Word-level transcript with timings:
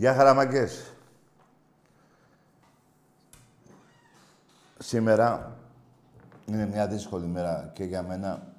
Γεια 0.00 0.14
χαραμαγκές. 0.14 0.92
Σήμερα 4.78 5.56
είναι 6.46 6.66
μια 6.66 6.88
δύσκολη 6.88 7.26
μέρα 7.26 7.70
και 7.74 7.84
για 7.84 8.02
μένα 8.02 8.54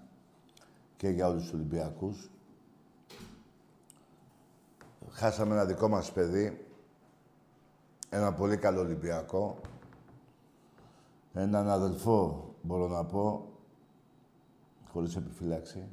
και 0.97 1.09
για 1.09 1.27
όλους 1.27 1.41
τους 1.43 1.53
Ολυμπιακούς. 1.53 2.29
Χάσαμε 5.09 5.53
ένα 5.53 5.65
δικό 5.65 5.87
μας 5.87 6.11
παιδί, 6.11 6.67
ένα 8.09 8.33
πολύ 8.33 8.57
καλό 8.57 8.79
Ολυμπιακό, 8.79 9.57
έναν 11.33 11.69
αδελφό, 11.69 12.53
μπορώ 12.61 12.87
να 12.87 13.05
πω, 13.05 13.49
χωρίς 14.91 15.15
επιφύλαξη. 15.15 15.87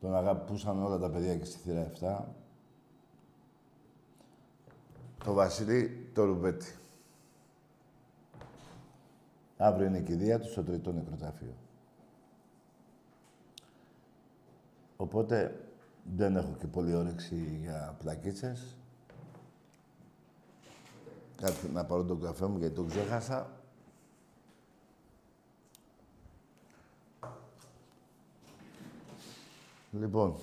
Τον 0.00 0.16
αγαπούσαν 0.16 0.82
όλα 0.82 0.98
τα 0.98 1.10
παιδιά 1.10 1.36
και 1.36 1.44
στη 1.44 1.58
θύρα 1.58 1.90
7 2.00 2.47
το 5.24 5.32
Βασίλη 5.32 6.10
το 6.14 6.24
Ρουμπέτη. 6.24 6.74
Αύριο 9.56 9.86
είναι 9.86 9.98
η 9.98 10.02
κηδεία 10.02 10.38
του 10.40 10.50
στο 10.50 10.62
τρίτο 10.62 10.92
νεκροταφείο. 10.92 11.54
Οπότε 14.96 15.68
δεν 16.16 16.36
έχω 16.36 16.56
και 16.58 16.66
πολύ 16.66 16.94
όρεξη 16.94 17.58
για 17.60 17.96
πλακίτσες. 17.98 18.76
Κάτι 21.36 21.68
να 21.68 21.84
πάρω 21.84 22.04
τον 22.04 22.20
καφέ 22.20 22.46
μου 22.46 22.58
γιατί 22.58 22.74
τον 22.74 22.88
ξέχασα. 22.88 23.50
Λοιπόν, 29.92 30.34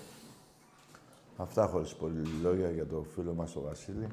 αυτά 1.38 1.68
χωρίς 1.68 1.96
πολύ 1.96 2.28
λόγια 2.28 2.72
για 2.72 2.86
το 2.86 3.04
φίλο 3.04 3.34
μας 3.34 3.52
τον 3.52 3.64
Βασίλη 3.64 4.08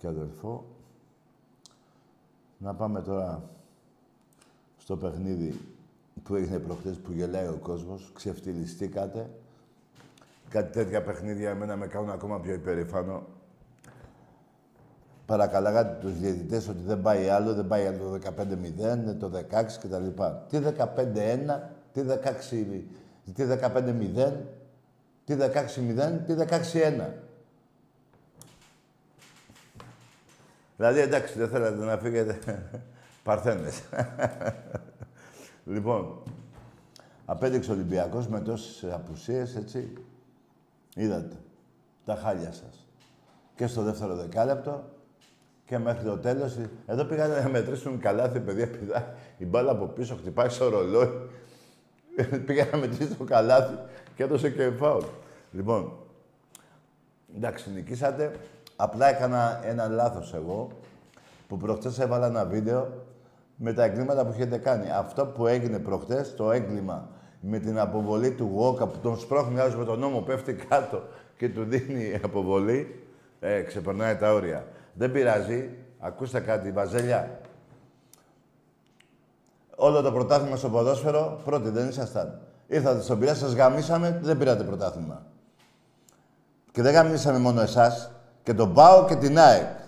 και 0.00 0.06
αδελφό. 0.06 0.64
Να 2.58 2.74
πάμε 2.74 3.02
τώρα 3.02 3.42
στο 4.78 4.96
παιχνίδι 4.96 5.60
που 6.22 6.34
έγινε 6.34 6.58
προχτές 6.58 6.96
που 6.96 7.12
γελάει 7.12 7.46
ο 7.46 7.58
κόσμος. 7.62 8.10
Ξεφτυλιστήκατε. 8.14 9.30
Κάτι 10.48 10.72
τέτοια 10.72 11.02
παιχνίδια 11.02 11.50
εμένα 11.50 11.76
με 11.76 11.86
κάνουν 11.86 12.10
ακόμα 12.10 12.40
πιο 12.40 12.52
υπερηφάνω. 12.52 13.26
Παρακαλάγατε 15.26 15.98
τους 16.00 16.18
διαιτητές 16.18 16.68
ότι 16.68 16.82
δεν 16.86 17.02
πάει 17.02 17.28
άλλο, 17.28 17.54
δεν 17.54 17.66
πάει 17.66 17.86
άλλο 17.86 17.98
το 17.98 18.14
15-0, 18.14 19.16
το 19.18 19.30
16 19.34 19.78
κτλ. 19.80 20.22
Τι 20.48 20.58
15-1, 20.58 21.60
τι 21.92 22.00
16, 22.00 22.82
τι 23.34 23.44
15-0, 23.48 24.32
τι 25.24 25.36
16-0, 25.38 26.24
τι 26.26 26.34
16-1. 26.34 27.29
Δηλαδή, 30.80 31.00
εντάξει, 31.00 31.38
δεν 31.38 31.48
θέλατε 31.48 31.84
να 31.84 31.96
φύγετε. 31.96 32.38
Παρθένες. 33.24 33.82
λοιπόν, 35.74 36.22
απέδειξε 37.24 37.70
ο 37.70 37.74
Ολυμπιακός 37.74 38.26
με 38.26 38.40
τόσες 38.40 38.92
απουσίες, 38.92 39.56
έτσι. 39.56 39.92
Είδατε. 40.94 41.36
Τα 42.04 42.16
χάλια 42.16 42.52
σας. 42.52 42.86
Και 43.54 43.66
στο 43.66 43.82
δεύτερο 43.82 44.14
δεκάλεπτο 44.14 44.84
και 45.64 45.78
μέχρι 45.78 46.04
το 46.04 46.18
τέλος. 46.18 46.56
Εδώ 46.86 47.04
πήγανε 47.04 47.40
να 47.40 47.48
μετρήσουν 47.48 47.98
καλάθι, 47.98 48.40
παιδιά, 48.40 48.70
πηδάει. 48.70 49.04
Η 49.38 49.44
μπάλα 49.44 49.70
από 49.70 49.86
πίσω 49.86 50.16
χτυπάει 50.16 50.48
στο 50.48 50.68
ρολόι. 50.68 51.30
Πήγα 52.46 52.68
να 52.72 52.78
μετρήσει 52.78 53.14
το 53.14 53.24
καλάθι 53.24 53.78
και 54.16 54.22
έδωσε 54.22 54.50
και 54.50 54.70
φάουλ. 54.70 55.04
Λοιπόν, 55.52 55.92
εντάξει, 57.36 57.70
νικήσατε. 57.70 58.32
Απλά 58.82 59.08
έκανα 59.08 59.60
ένα 59.64 59.88
λάθος 59.88 60.34
εγώ, 60.34 60.68
που 61.48 61.56
προχτές 61.56 61.98
έβαλα 61.98 62.26
ένα 62.26 62.44
βίντεο 62.44 62.88
με 63.56 63.72
τα 63.72 63.84
εγκλήματα 63.84 64.24
που 64.24 64.32
έχετε 64.32 64.58
κάνει. 64.58 64.90
Αυτό 64.90 65.26
που 65.26 65.46
έγινε 65.46 65.78
προχτές, 65.78 66.34
το 66.34 66.52
έγκλημα 66.52 67.08
με 67.40 67.58
την 67.58 67.78
αποβολή 67.78 68.30
του 68.30 68.50
Γόκα 68.54 68.86
που 68.86 68.98
τον 68.98 69.18
σπρώχνει 69.18 69.60
άλλος 69.60 69.76
με 69.76 69.84
τον 69.84 69.98
νόμο, 69.98 70.20
πέφτει 70.20 70.52
κάτω 70.54 71.02
και 71.36 71.48
του 71.48 71.64
δίνει 71.64 72.20
αποβολή, 72.24 73.04
ε, 73.40 73.60
ξεπερνάει 73.60 74.16
τα 74.16 74.32
όρια. 74.32 74.64
Δεν 74.94 75.12
πειράζει. 75.12 75.70
Ακούστε 75.98 76.40
κάτι, 76.40 76.72
Βαζέλια. 76.72 77.40
Όλο 79.76 80.02
το 80.02 80.12
πρωτάθλημα 80.12 80.56
στο 80.56 80.68
ποδόσφαιρο, 80.68 81.40
πρώτοι 81.44 81.68
δεν 81.68 81.88
ήσασταν. 81.88 82.40
Ήρθατε 82.66 83.02
στον 83.02 83.18
πειρά, 83.18 83.34
σας 83.34 83.52
γαμίσαμε, 83.52 84.18
δεν 84.22 84.38
πήρατε 84.38 84.64
πρωτάθλημα. 84.64 85.26
Και 86.72 86.82
δεν 86.82 86.92
γαμίσαμε 86.92 87.38
μόνο 87.38 87.60
εσάς, 87.60 88.10
και 88.42 88.54
τον 88.54 88.74
ΠΑΟ 88.74 89.04
και 89.04 89.16
την 89.16 89.38
ΑΕΚ. 89.38 89.78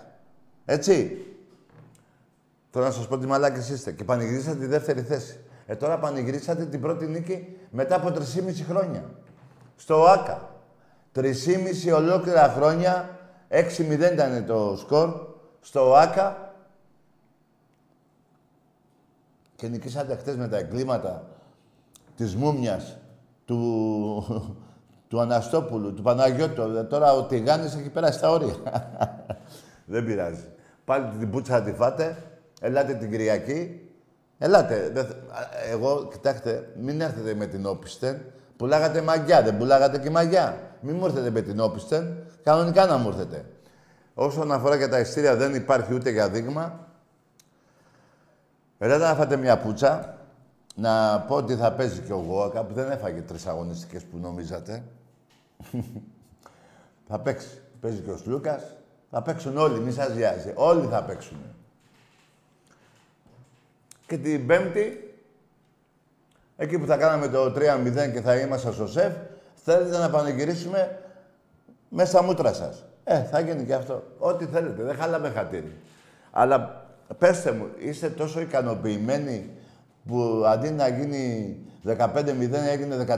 Έτσι. 0.65 1.17
Τώρα 2.71 2.85
να 2.85 2.91
σας 2.91 3.07
πω 3.07 3.17
τι 3.17 3.25
μαλάκες 3.25 3.69
είστε. 3.69 3.91
Και 3.91 4.03
πανηγυρίσατε 4.03 4.57
τη 4.57 4.65
δεύτερη 4.65 5.01
θέση. 5.01 5.39
Ε, 5.65 5.75
τώρα 5.75 5.99
πανηγυρίσατε 5.99 6.65
την 6.65 6.81
πρώτη 6.81 7.05
νίκη 7.05 7.57
μετά 7.69 7.95
από 7.95 8.07
3,5 8.07 8.63
χρόνια. 8.67 9.09
Στο 9.75 10.05
ΆΚΑ. 10.05 10.49
3,5 11.15 11.93
ολόκληρα 11.95 12.49
χρόνια. 12.49 13.19
6-0 13.49 14.11
ήταν 14.13 14.45
το 14.45 14.75
σκορ. 14.79 15.27
Στο 15.61 15.95
ΆΚΑ. 15.95 16.53
Και 19.55 19.67
νικήσατε 19.67 20.15
χτες 20.15 20.35
με 20.35 20.47
τα 20.47 20.57
εγκλήματα 20.57 21.27
της 22.15 22.35
Μούμιας, 22.35 22.97
του, 23.45 24.55
του 25.13 25.21
Αναστόπουλου, 25.21 25.93
του 25.93 26.01
Παναγιώτου. 26.01 26.87
Τώρα 26.89 27.13
ο 27.13 27.23
Τηγάνης 27.23 27.75
έχει 27.75 27.89
περάσει 27.89 28.19
τα 28.19 28.31
όρια. 28.31 28.55
Δεν 29.93 30.05
πειράζει. 30.05 30.45
Πάλι 30.85 31.05
την 31.19 31.29
πουτσα 31.29 31.61
τη 31.61 31.71
φάτε. 31.71 32.17
Ελάτε 32.61 32.93
την 32.93 33.09
Κυριακή. 33.09 33.89
Ελάτε. 34.37 34.91
Εγώ, 35.71 36.07
κοιτάξτε, 36.11 36.71
μην 36.79 37.01
έρθετε 37.01 37.33
με 37.33 37.45
την 37.45 37.65
όπισθεν. 37.65 38.21
Πουλάγατε 38.57 39.01
μαγιά, 39.01 39.41
δεν 39.41 39.57
πουλάγατε 39.57 39.97
και 39.97 40.09
μαγιά. 40.09 40.57
Μην 40.81 40.95
μου 40.95 41.05
έρθετε 41.05 41.29
με 41.29 41.41
την 41.41 41.59
όπισθεν. 41.59 42.17
Κανονικά 42.43 42.85
να 42.85 42.97
μου 42.97 43.09
έρθετε. 43.09 43.45
Όσον 44.13 44.51
αφορά 44.51 44.77
και 44.77 44.87
τα 44.87 44.99
ειστήρια, 44.99 45.35
δεν 45.35 45.55
υπάρχει 45.55 45.93
ούτε 45.93 46.09
για 46.09 46.29
δείγμα. 46.29 46.87
Ελάτε 48.77 49.03
να 49.03 49.15
φάτε 49.15 49.35
μια 49.35 49.57
πουτσα. 49.57 50.17
Να 50.75 51.19
πω 51.19 51.35
ότι 51.35 51.55
θα 51.55 51.71
παίζει 51.71 51.99
και 51.99 52.13
ο 52.13 52.25
Γόακα 52.27 52.63
που 52.63 52.73
δεν 52.73 52.91
έφαγε 52.91 53.21
τρεις 53.21 53.47
αγωνιστικές 53.47 54.03
που 54.03 54.17
νομίζατε. 54.17 54.83
θα 57.07 57.19
παίξει. 57.19 57.61
Παίζει 57.81 57.99
και 57.99 58.11
ο 58.11 58.17
Σλούκας. 58.17 58.63
Θα 59.11 59.21
παίξουν 59.21 59.57
όλοι, 59.57 59.79
μη 59.79 59.91
σας 59.91 60.13
βιάζει. 60.13 60.51
Όλοι 60.55 60.87
θα 60.87 61.03
παίξουν. 61.03 61.37
Και 64.07 64.17
την 64.17 64.47
Πέμπτη, 64.47 65.13
εκεί 66.57 66.79
που 66.79 66.85
θα 66.85 66.97
κάναμε 66.97 67.27
το 67.27 67.45
3-0 67.45 68.11
και 68.13 68.21
θα 68.21 68.35
είμαστε 68.35 68.71
στο 68.71 68.87
σεφ, 68.87 69.13
θέλετε 69.55 69.97
να 69.97 70.09
πανηγυρίσουμε 70.09 70.99
μέσα 71.89 72.09
στα 72.09 72.23
μούτρα 72.23 72.53
σας. 72.53 72.85
Ε, 73.03 73.23
θα 73.23 73.39
γίνει 73.39 73.65
και 73.65 73.73
αυτό. 73.73 74.03
Ό,τι 74.17 74.45
θέλετε. 74.45 74.83
Δεν 74.83 74.95
χάλαμε 74.95 75.29
χατήρι. 75.29 75.77
Αλλά 76.31 76.85
πέστε 77.17 77.51
μου, 77.51 77.67
είστε 77.77 78.09
τόσο 78.09 78.39
ικανοποιημένοι 78.39 79.49
που 80.07 80.43
αντί 80.45 80.69
να 80.69 80.87
γίνει 80.87 81.57
15-0 81.85 82.51
έγινε 82.71 83.05
14-1, 83.07 83.13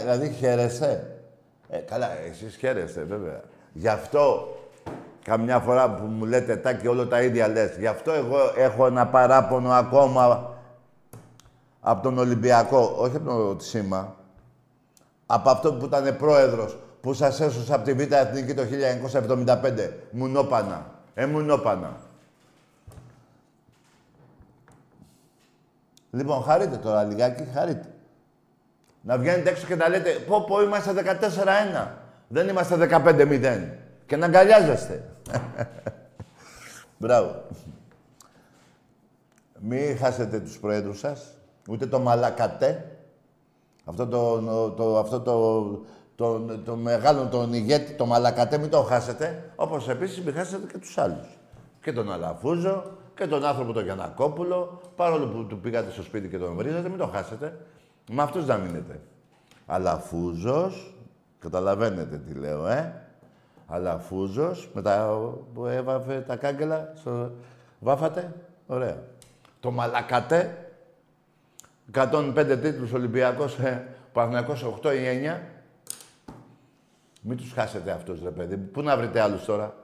δηλαδή 0.00 0.30
χαίρεστε. 0.30 1.13
Ε, 1.68 1.78
καλά, 1.78 2.18
εσείς 2.18 2.56
χαίρεστε 2.56 3.02
βέβαια. 3.02 3.40
Γι' 3.72 3.88
αυτό 3.88 4.48
καμιά 5.24 5.58
φορά 5.60 5.90
που 5.94 6.04
μου 6.04 6.24
λέτε 6.24 6.56
τάκι 6.56 6.86
όλο 6.86 7.06
τα 7.06 7.22
ίδια 7.22 7.48
λες. 7.48 7.76
Γι' 7.78 7.86
αυτό 7.86 8.12
εγώ 8.12 8.38
έχω 8.56 8.86
ένα 8.86 9.06
παράπονο 9.06 9.70
ακόμα 9.70 10.54
από 11.80 12.02
τον 12.02 12.18
Ολυμπιακό, 12.18 12.94
όχι 12.98 13.16
από 13.16 13.54
το 13.54 13.64
σήμα, 13.64 14.14
από 15.26 15.50
αυτό 15.50 15.74
που 15.74 15.84
ήταν 15.84 16.16
πρόεδρος, 16.16 16.78
που 17.00 17.12
σας 17.12 17.40
έσωσα 17.40 17.74
από 17.74 17.84
τη 17.84 17.92
Β' 17.92 18.12
Εθνική 18.12 18.54
το 18.54 18.62
1975. 18.62 19.90
Μουνόπανα. 20.10 20.86
Ε, 21.14 21.26
μουνόπανα. 21.26 21.96
Λοιπόν, 26.10 26.42
χαρείτε 26.42 26.76
τώρα 26.76 27.02
λιγάκι, 27.02 27.44
χαρείτε. 27.54 27.93
Να 29.06 29.18
βγαίνετε 29.18 29.50
έξω 29.50 29.66
και 29.66 29.76
να 29.76 29.88
λέτε 29.88 30.10
πω 30.10 30.44
πω 30.44 30.62
είμαστε 30.62 31.18
14-1. 31.74 31.88
Δεν 32.28 32.48
είμαστε 32.48 32.88
15-0. 32.90 33.68
Και 34.06 34.16
να 34.16 34.26
αγκαλιάζεστε. 34.26 35.04
Μπράβο. 36.98 37.42
Μην 39.60 39.98
χάσετε 39.98 40.40
τους 40.40 40.58
πρόεδρους 40.58 40.98
σας, 40.98 41.38
ούτε 41.68 41.86
το 41.86 41.98
μαλακατέ. 41.98 42.84
Αυτό 43.84 44.06
το, 44.06 44.40
το, 44.70 44.98
αυτό 44.98 45.20
το, 45.20 45.62
το, 46.14 46.40
το 46.64 46.76
μεγάλο, 46.76 47.26
τον 47.26 47.52
ηγέτη, 47.52 47.92
το 47.92 48.06
μαλακατέ, 48.06 48.58
μην 48.58 48.70
το 48.70 48.82
χάσετε. 48.82 49.50
Όπως 49.56 49.88
επίσης 49.88 50.22
μην 50.22 50.34
χάσετε 50.34 50.66
και 50.72 50.78
τους 50.78 50.98
άλλους. 50.98 51.38
Και 51.82 51.92
τον 51.92 52.12
Αλαφούζο, 52.12 52.84
και 53.14 53.26
τον 53.26 53.44
άνθρωπο 53.44 53.72
τον 53.72 53.84
Γιανακόπουλο, 53.84 54.80
παρόλο 54.96 55.26
που 55.26 55.46
του 55.46 55.58
πήγατε 55.60 55.90
στο 55.90 56.02
σπίτι 56.02 56.28
και 56.28 56.38
τον 56.38 56.54
βρίζατε, 56.56 56.88
μην 56.88 56.98
το 56.98 57.06
χάσετε. 57.06 57.56
Με 58.10 58.22
αυτούς 58.22 58.46
να 58.46 58.56
μείνετε. 58.56 59.00
Αλαφούζος, 59.66 60.94
καταλαβαίνετε 61.38 62.18
τι 62.18 62.34
λέω, 62.34 62.66
ε. 62.66 63.02
Αλαφούζος, 63.66 64.70
με 64.74 64.82
τα 64.82 65.20
που 65.54 65.66
έβαφε 65.66 66.20
τα 66.20 66.36
κάγκελα, 66.36 66.92
στο... 66.96 67.32
βάφατε, 67.80 68.34
ωραία. 68.66 69.02
Το 69.60 69.70
Μαλακατέ, 69.70 70.72
105 71.92 72.58
τίτλους 72.62 72.92
Ολυμπιακός, 72.92 73.58
ε, 73.58 73.88
Παναθηναϊκός 74.12 74.62
8 74.62 74.94
ή 74.94 75.06
9. 75.06 75.40
Μην 77.20 77.36
τους 77.36 77.52
χάσετε 77.52 77.90
αυτούς, 77.90 78.22
ρε 78.22 78.30
παιδί. 78.30 78.56
Πού 78.56 78.82
να 78.82 78.96
βρείτε 78.96 79.20
άλλους 79.20 79.44
τώρα; 79.44 79.74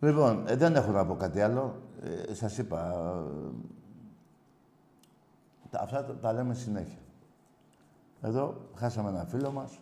Λοιπόν, 0.00 0.44
ε, 0.46 0.56
δεν 0.56 0.74
έχω 0.74 0.90
να 0.90 1.06
πω 1.06 1.14
κάτι 1.14 1.40
άλλο. 1.40 1.82
Ε, 2.30 2.34
σας 2.34 2.58
είπα, 2.58 2.94
ε, 2.94 3.50
αυτά 5.72 6.04
τα, 6.04 6.14
τα, 6.14 6.32
λέμε 6.32 6.54
συνέχεια. 6.54 6.98
Εδώ 8.22 8.56
χάσαμε 8.74 9.08
ένα 9.08 9.24
φίλο 9.24 9.50
μας, 9.50 9.78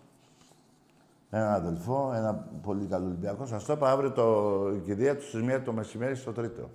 έναν 1.30 1.52
αδελφό, 1.52 2.12
ένα 2.14 2.48
πολύ 2.62 2.86
καλό 2.86 3.04
Ολυμπιακό. 3.04 3.46
Σας 3.46 3.64
το 3.64 3.72
είπα 3.72 3.90
αύριο 3.90 4.12
το, 4.12 4.70
η 4.74 4.78
κηδεία 4.78 5.16
του 5.16 5.22
στις 5.22 5.42
μία 5.42 5.62
το 5.62 5.72
μεσημέρι 5.72 6.14
στο 6.14 6.32
τρίτο. 6.32 6.70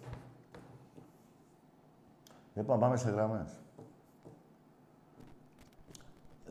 Λοιπόν, 2.53 2.79
πάμε 2.79 2.97
σε 2.97 3.09
γραμμές. 3.09 3.47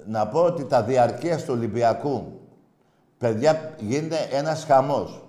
Να 0.06 0.28
πω 0.28 0.42
ότι 0.42 0.64
τα 0.64 0.82
διαρκεία 0.82 1.36
του 1.36 1.52
Ολυμπιακού, 1.52 2.40
παιδιά, 3.18 3.74
γίνεται 3.78 4.28
ένας 4.30 4.64
χαμός 4.64 5.24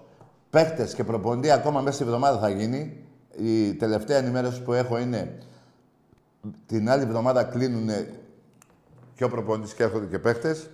παίχτε 0.52 0.86
και 0.96 1.04
προπονητή 1.04 1.52
ακόμα 1.52 1.82
μέσα 1.82 1.96
στη 1.96 2.04
εβδομάδα 2.04 2.40
θα 2.40 2.50
γίνει. 2.50 3.06
Η 3.38 3.74
τελευταία 3.74 4.18
ενημέρωση 4.18 4.62
που 4.62 4.74
έχω 4.74 4.98
είναι 4.98 5.38
την 6.66 6.90
άλλη 6.90 7.04
εβδομάδα 7.04 7.44
κλείνουν 7.44 7.90
και 9.16 9.24
ο 9.24 9.30
προπονητή 9.30 9.76
και 9.76 9.84
έρχονται 9.84 10.06
και 10.06 10.20
παίχτες. 10.20 10.70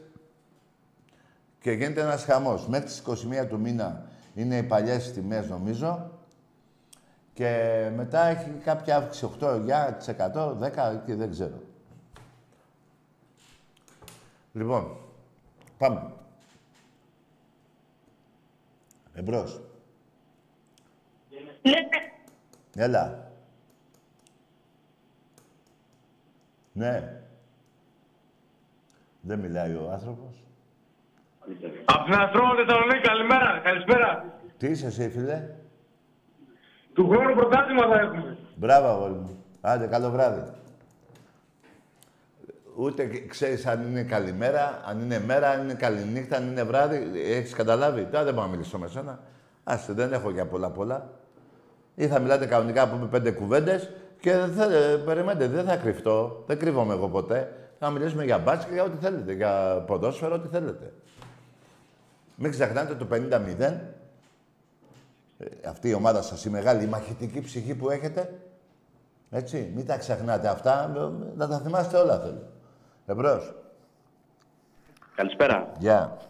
Και 1.60 1.72
γίνεται 1.72 2.02
ένας 2.02 2.24
χαμός. 2.24 2.68
Μέχρι 2.68 2.86
τις 2.86 3.04
21 3.06 3.48
του 3.48 3.60
μήνα 3.60 4.06
είναι 4.34 4.58
οι 4.58 4.64
παλιές 4.64 5.12
τιμές 5.12 5.50
νομίζω. 5.50 6.12
Και 7.34 7.92
μετά 7.96 8.25
έχει 8.25 8.50
κάποια 8.64 8.96
αύξηση 8.96 9.30
8, 9.40 9.48
9%, 9.48 10.58
10 10.58 11.02
και 11.06 11.16
δεν 11.16 11.31
ξέρω. 11.31 11.62
Λοιπόν, 14.54 14.98
πάμε. 15.78 16.12
Εμπρός. 19.13 19.62
Ναι. 21.62 21.72
Έλα. 22.75 23.26
Ναι. 26.77 27.21
Δεν 29.21 29.39
μιλάει 29.39 29.71
ο 29.71 29.89
άνθρωπος. 29.91 30.44
Από 31.85 32.03
την 32.03 32.13
Αστρόμο 32.13 32.56
Θεσσαλονίκη, 32.56 33.01
καλημέρα, 33.07 33.62
καλησπέρα. 33.63 34.25
Τι 34.57 34.68
είσαι 34.68 34.85
εσύ, 34.85 35.09
φίλε; 35.09 35.50
Του 36.94 37.09
χρόνου 37.09 37.35
πρωτάθλημα 37.35 37.88
θα 37.88 38.00
έχουμε. 38.00 38.38
Μπράβο, 38.56 38.88
αγόρι 38.88 39.13
μου. 39.13 39.44
Άντε, 39.62 39.85
καλό 39.88 40.09
βράδυ. 40.09 40.51
Ούτε 42.75 43.07
ξέρεις 43.27 43.65
αν 43.65 43.81
είναι 43.81 44.03
καλημέρα, 44.03 44.81
αν 44.85 45.00
είναι 45.00 45.19
μέρα, 45.19 45.50
αν 45.50 45.63
είναι 45.63 45.74
καληνύχτα, 45.74 46.38
αν 46.38 46.47
είναι 46.47 46.63
βράδυ. 46.63 47.12
Έχεις 47.15 47.53
καταλάβει; 47.53 48.06
Τώρα 48.06 48.24
δεν 48.24 48.33
μπορώ 48.33 48.45
να 48.45 48.51
μιλήσω 48.51 48.77
με 48.77 48.88
σένα. 48.88 49.19
Άστε, 49.63 49.94
δεν 49.94 50.13
έχω 50.13 50.29
για 50.29 50.45
πολλά 50.45 50.69
πολλά. 50.69 51.09
Ή 51.95 52.07
θα 52.07 52.19
μιλάτε 52.19 52.46
κανονικά, 52.46 52.89
πούμε 52.89 53.05
πέντε 53.05 53.31
κουβέντες 53.31 53.89
και 54.19 54.38
δεν 54.38 55.03
περιμένετε, 55.03 55.47
δεν 55.47 55.65
θα 55.65 55.75
κρυφτώ. 55.75 56.43
Δεν 56.47 56.59
κρύβομαι 56.59 56.93
εγώ 56.93 57.09
ποτέ. 57.09 57.69
Θα 57.79 57.89
μιλήσουμε 57.89 58.24
για 58.24 58.38
μπάσκετ, 58.38 58.74
για 58.74 58.83
ό,τι 58.83 58.97
θέλετε. 58.97 59.33
Για 59.33 59.83
ποδόσφαιρο, 59.88 60.36
ό,τι 60.36 60.47
θέλετε. 60.47 60.93
Μην 62.36 62.51
ξεχνάτε 62.51 62.95
το 62.95 63.07
50-0. 63.12 63.59
Ε, 65.39 65.67
αυτή 65.67 65.89
η 65.89 65.93
ομάδα 65.93 66.21
σας, 66.21 66.45
η 66.45 66.50
μεγάλη, 66.50 66.83
η 66.83 66.88
μαχητική 66.88 67.41
ψυχή 67.41 67.75
που 67.75 67.89
έχετε. 67.89 68.39
Έτσι, 69.29 69.71
μην 69.75 69.86
τα 69.86 69.97
ξεχνάτε 69.97 70.47
αυτά. 70.47 70.88
Να 71.36 71.47
τα 71.47 71.59
θυμάστε 71.59 71.97
όλα 71.97 72.19
θέλω. 72.19 72.50
Εμπρός. 73.05 73.55
Καλησπέρα. 75.15 75.71
Γεια. 75.79 76.17
Yeah. 76.17 76.25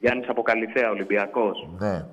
Γιάννης 0.00 0.28
Αποκαλυφαία, 0.28 0.90
Ολυμπιακός. 0.90 1.68
Ναι. 1.78 2.06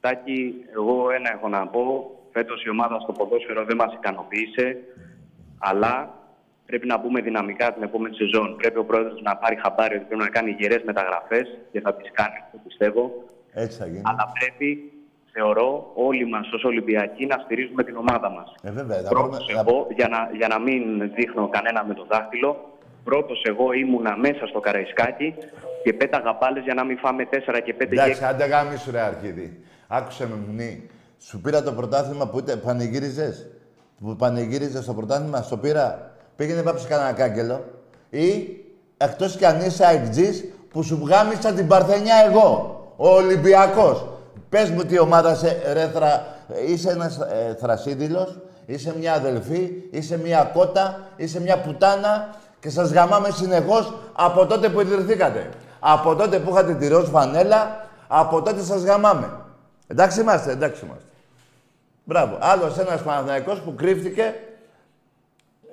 Τάκη, 0.00 0.54
εγώ 0.74 1.10
ένα 1.10 1.32
έχω 1.32 1.48
να 1.48 1.66
πω. 1.66 2.10
Φέτος 2.32 2.64
η 2.64 2.68
ομάδα 2.70 3.00
στο 3.00 3.12
ποδόσφαιρο 3.12 3.64
δεν 3.64 3.76
μας 3.76 3.92
ικανοποίησε. 3.94 4.76
Αλλά 5.58 6.14
πρέπει 6.66 6.86
να 6.86 7.00
πούμε 7.00 7.20
δυναμικά 7.20 7.72
την 7.72 7.82
επόμενη 7.82 8.14
σεζόν. 8.14 8.56
Πρέπει 8.56 8.78
ο 8.78 8.84
πρόεδρος 8.84 9.20
να 9.22 9.36
πάρει 9.36 9.56
χαμπάρι 9.62 9.94
ότι 9.96 10.04
πρέπει 10.04 10.22
να 10.22 10.28
κάνει 10.28 10.50
γερές 10.58 10.82
μεταγραφές 10.84 11.58
και 11.72 11.80
θα 11.80 11.94
τις 11.94 12.10
κάνει, 12.12 12.38
το 12.52 12.58
πιστεύω. 12.66 13.24
Έτσι 13.52 13.78
θα 13.78 13.86
γίνει. 13.86 14.02
Αλλά 14.04 14.32
πρέπει, 14.38 14.92
θεωρώ, 15.32 15.90
όλοι 15.94 16.26
μας 16.26 16.52
ως 16.52 16.64
Ολυμπιακοί 16.64 17.26
να 17.26 17.38
στηρίζουμε 17.44 17.82
την 17.84 17.96
ομάδα 17.96 18.30
μας. 18.30 18.54
Ε, 18.62 18.70
βέβαια. 18.70 19.02
Πρώτος 19.02 19.48
εγώ, 19.48 19.86
για 19.94 20.08
να, 20.08 20.30
για 20.36 20.48
να 20.48 20.58
μην 20.58 21.12
δείχνω 21.14 21.48
κανένα 21.48 21.84
με 21.84 21.94
το 21.94 22.06
δάχτυλο, 22.10 22.72
Πρώτος 23.04 23.42
εγώ 23.44 23.72
ήμουνα 23.72 24.16
μέσα 24.16 24.46
στο 24.46 24.60
Καραϊσκάκι 24.60 25.34
και 25.84 25.92
πέταγα 25.92 26.34
πάλε 26.34 26.60
για 26.60 26.74
να 26.74 26.84
μην 26.84 26.98
φάμε 26.98 27.28
4 27.30 27.36
και 27.64 27.74
5 27.78 27.80
Εντάξει, 27.80 28.24
άντε 28.24 28.44
γάμισου 28.44 28.90
ρε 28.90 29.00
Αρχίδη. 29.00 29.64
Άκουσε 29.88 30.28
με 30.28 30.34
μνή. 30.48 30.90
Σου 31.24 31.40
πήρα 31.40 31.62
το 31.62 31.72
πρωτάθλημα 31.72 32.26
που 32.26 32.38
είτε 32.38 32.56
πανηγύριζες; 32.56 33.46
Που 34.00 34.16
πανηγύριζες 34.16 34.84
το 34.84 34.94
πρωτάθλημα, 34.94 35.42
στο 35.42 35.56
πήρα. 35.56 36.10
Πήγαινε 36.36 36.62
πάψε 36.62 36.86
κανένα 36.86 37.12
κάγκελο. 37.12 37.64
Ή 38.10 38.56
εκτός 38.96 39.36
κι 39.36 39.44
αν 39.44 39.60
είσαι 39.60 39.86
αεκτζής 39.86 40.44
που 40.70 40.82
σου 40.82 40.98
βγάμισα 40.98 41.52
την 41.52 41.66
Παρθενιά 41.66 42.14
εγώ. 42.30 42.76
Ο 42.96 43.08
Ολυμπιακός. 43.08 44.06
Πες 44.48 44.70
μου 44.70 44.84
τι 44.84 44.98
ομάδα 44.98 45.34
σε 45.34 45.62
ρέθρα. 45.72 46.26
Είσαι 46.66 46.90
ένας 46.90 47.16
ε, 47.18 47.56
θρασίδηλος, 47.60 48.38
είσαι 48.66 48.94
μια 48.98 49.12
αδελφή, 49.12 49.72
είσαι 49.90 50.18
μια 50.18 50.50
κότα, 50.54 51.00
είσαι 51.16 51.40
μια 51.40 51.60
πουτάνα 51.60 52.34
και 52.60 52.70
σας 52.70 52.90
γαμάμε 52.90 53.30
συνεχώς 53.30 53.94
από 54.12 54.46
τότε 54.46 54.68
που 54.68 54.80
ιδρυθήκατε. 54.80 55.48
Από 55.80 56.14
τότε 56.14 56.38
που 56.38 56.50
είχατε 56.50 56.74
τη 56.74 56.88
ροζ 56.88 57.08
φανέλα, 57.08 57.86
από 58.08 58.42
τότε 58.42 58.62
σας 58.62 58.82
γαμάμε. 58.82 59.30
Εντάξει 59.86 60.20
είμαστε, 60.20 60.50
εντάξει 60.52 60.84
είμαστε. 60.84 61.11
Μπράβο. 62.04 62.38
Άλλος 62.40 62.78
ένας 62.78 63.02
Παναθηναϊκός 63.02 63.60
που 63.60 63.74
κρύφτηκε 63.74 64.34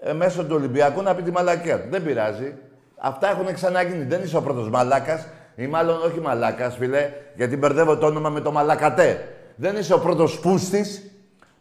ε, 0.02 0.14
μέσω 0.14 0.44
του 0.44 0.56
Ολυμπιακού 0.56 1.02
να 1.02 1.16
πει 1.16 1.22
τη 1.22 1.32
μαλακία 1.32 1.82
του. 1.82 1.88
Δεν 1.90 2.04
πειράζει. 2.04 2.56
Αυτά 2.98 3.30
έχουν 3.30 3.54
ξαναγίνει. 3.54 4.04
Δεν 4.04 4.24
είσαι 4.24 4.38
ο 4.38 4.42
πρώτος 4.42 4.70
μαλάκας. 4.70 5.28
Ή 5.56 5.68
μάλλον 5.68 6.02
όχι 6.04 6.20
μαλάκας, 6.20 6.76
φίλε, 6.76 7.12
γιατί 7.36 7.58
μπερδεύω 7.58 7.98
το 7.98 8.06
όνομα 8.06 8.30
με 8.30 8.42
το 8.42 8.52
μαλακατέ. 8.52 9.28
Δεν 9.56 9.76
είσαι 9.76 9.94
ο 9.94 10.00
πρώτος 10.00 10.40
πούστη 10.40 10.86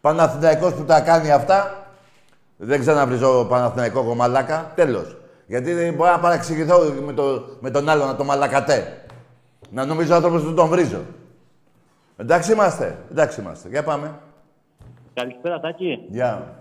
Παναθηναϊκός 0.01 0.75
που 0.75 0.85
τα 0.85 1.01
κάνει 1.01 1.31
αυτά. 1.31 1.87
Δεν 2.57 2.81
ξαναβριζώ 2.81 3.45
Παναθηναϊκό 3.45 4.05
κομμαλάκα. 4.05 4.73
Τέλος. 4.75 5.17
Γιατί 5.47 5.93
μπορεί 5.97 6.11
να 6.11 6.19
παραξηγηθώ 6.19 6.79
με, 7.07 7.13
το, 7.13 7.45
με 7.61 7.71
τον 7.71 7.89
άλλο 7.89 8.05
να 8.05 8.17
το 8.17 8.25
μαλακατέ. 8.25 9.03
Να 9.71 9.85
νομίζω 9.85 10.15
άνθρωπος 10.15 10.43
που 10.43 10.55
τον 10.55 10.69
βρίζω. 10.69 11.01
Εντάξει 12.17 12.53
είμαστε. 12.53 12.99
Εντάξει 13.11 13.41
είμαστε. 13.41 13.69
Για 13.69 13.83
πάμε. 13.83 14.15
Καλησπέρα, 15.23 15.61
Τάκη. 15.61 16.05
Γεια. 16.09 16.55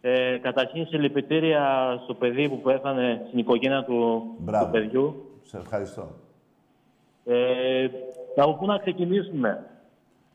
Ε, 0.00 0.38
καταρχήν, 0.42 0.86
συλληπιτήρια 0.86 1.64
στο 2.04 2.14
παιδί 2.14 2.48
που 2.48 2.60
πέθανε 2.60 3.24
στην 3.26 3.38
οικογένεια 3.38 3.84
του, 3.84 4.24
Μπράβο. 4.38 4.64
του 4.64 4.70
παιδιού. 4.70 5.28
Σε 5.44 5.56
ευχαριστώ. 5.56 6.08
Ε, 7.24 7.86
από 8.36 8.52
πού 8.54 8.66
να 8.66 8.78
ξεκινήσουμε; 8.78 9.64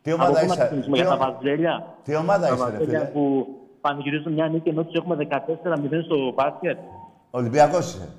Τι 0.02 0.12
από 0.12 0.22
ομάδα 0.24 0.40
πού 0.40 0.46
να 0.48 0.54
είσαι, 0.54 0.62
ξεκινήσουμε, 0.64 0.98
τι, 0.98 1.04
για 1.04 1.14
ο- 1.14 1.18
τα 1.18 1.32
Βαζέλια; 1.32 1.86
τι 2.04 2.16
ομάδα 2.16 2.48
Τα 2.48 2.54
είσαι, 2.54 2.64
ρε 2.66 2.72
Βαζέλια 2.72 3.00
φίλε; 3.00 3.10
που 3.14 3.48
πανηγυρίζουν 3.82 4.34
μια 4.34 4.48
νίκη 4.48 4.70
ενώ 4.70 4.84
τους 4.84 4.94
έχουμε 4.96 5.16
14-0 5.16 6.04
στο 6.04 6.32
μπάσκετ. 6.36 6.78
Ολυμπιακός 7.32 7.94
είσαι; 7.94 8.10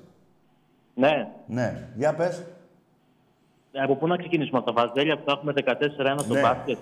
Ναι. 0.94 1.28
Ναι. 1.46 1.88
Για 1.96 2.14
πες. 2.14 2.44
Ε, 3.72 3.82
Από 3.82 3.94
πού 3.96 4.06
να 4.06 4.16
ξεκινήσουμε, 4.16 4.58
από 4.58 4.72
τα 4.72 4.82
Βαζέλια 4.86 5.16
που 5.16 5.22
τα 5.24 5.32
έχουμε 5.36 5.52
14-1 5.52 6.18
στο 6.18 6.34
Ναι. 6.34 6.40
μπάσκετ; 6.40 6.78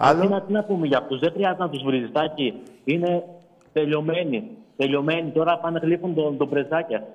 Άλλο. 0.00 0.20
Τι 0.20 0.28
να, 0.28 0.42
τι 0.42 0.52
να 0.52 0.64
πούμε 0.64 0.86
για 0.86 0.98
αυτούς, 0.98 1.18
δεν 1.18 1.32
χρειάζεται 1.32 1.62
να 1.62 1.68
τους 1.68 1.82
βρίζεις, 1.82 2.12
Τάκη. 2.12 2.62
Είναι 2.84 3.24
τελειωμένοι. 3.72 4.50
Τελειωμένοι. 4.76 5.30
Τώρα 5.30 5.58
πάνε 5.58 5.78
γλύφουν 5.82 6.14
τον, 6.14 6.36
τον 6.36 6.48
πρεζάκια. 6.48 7.06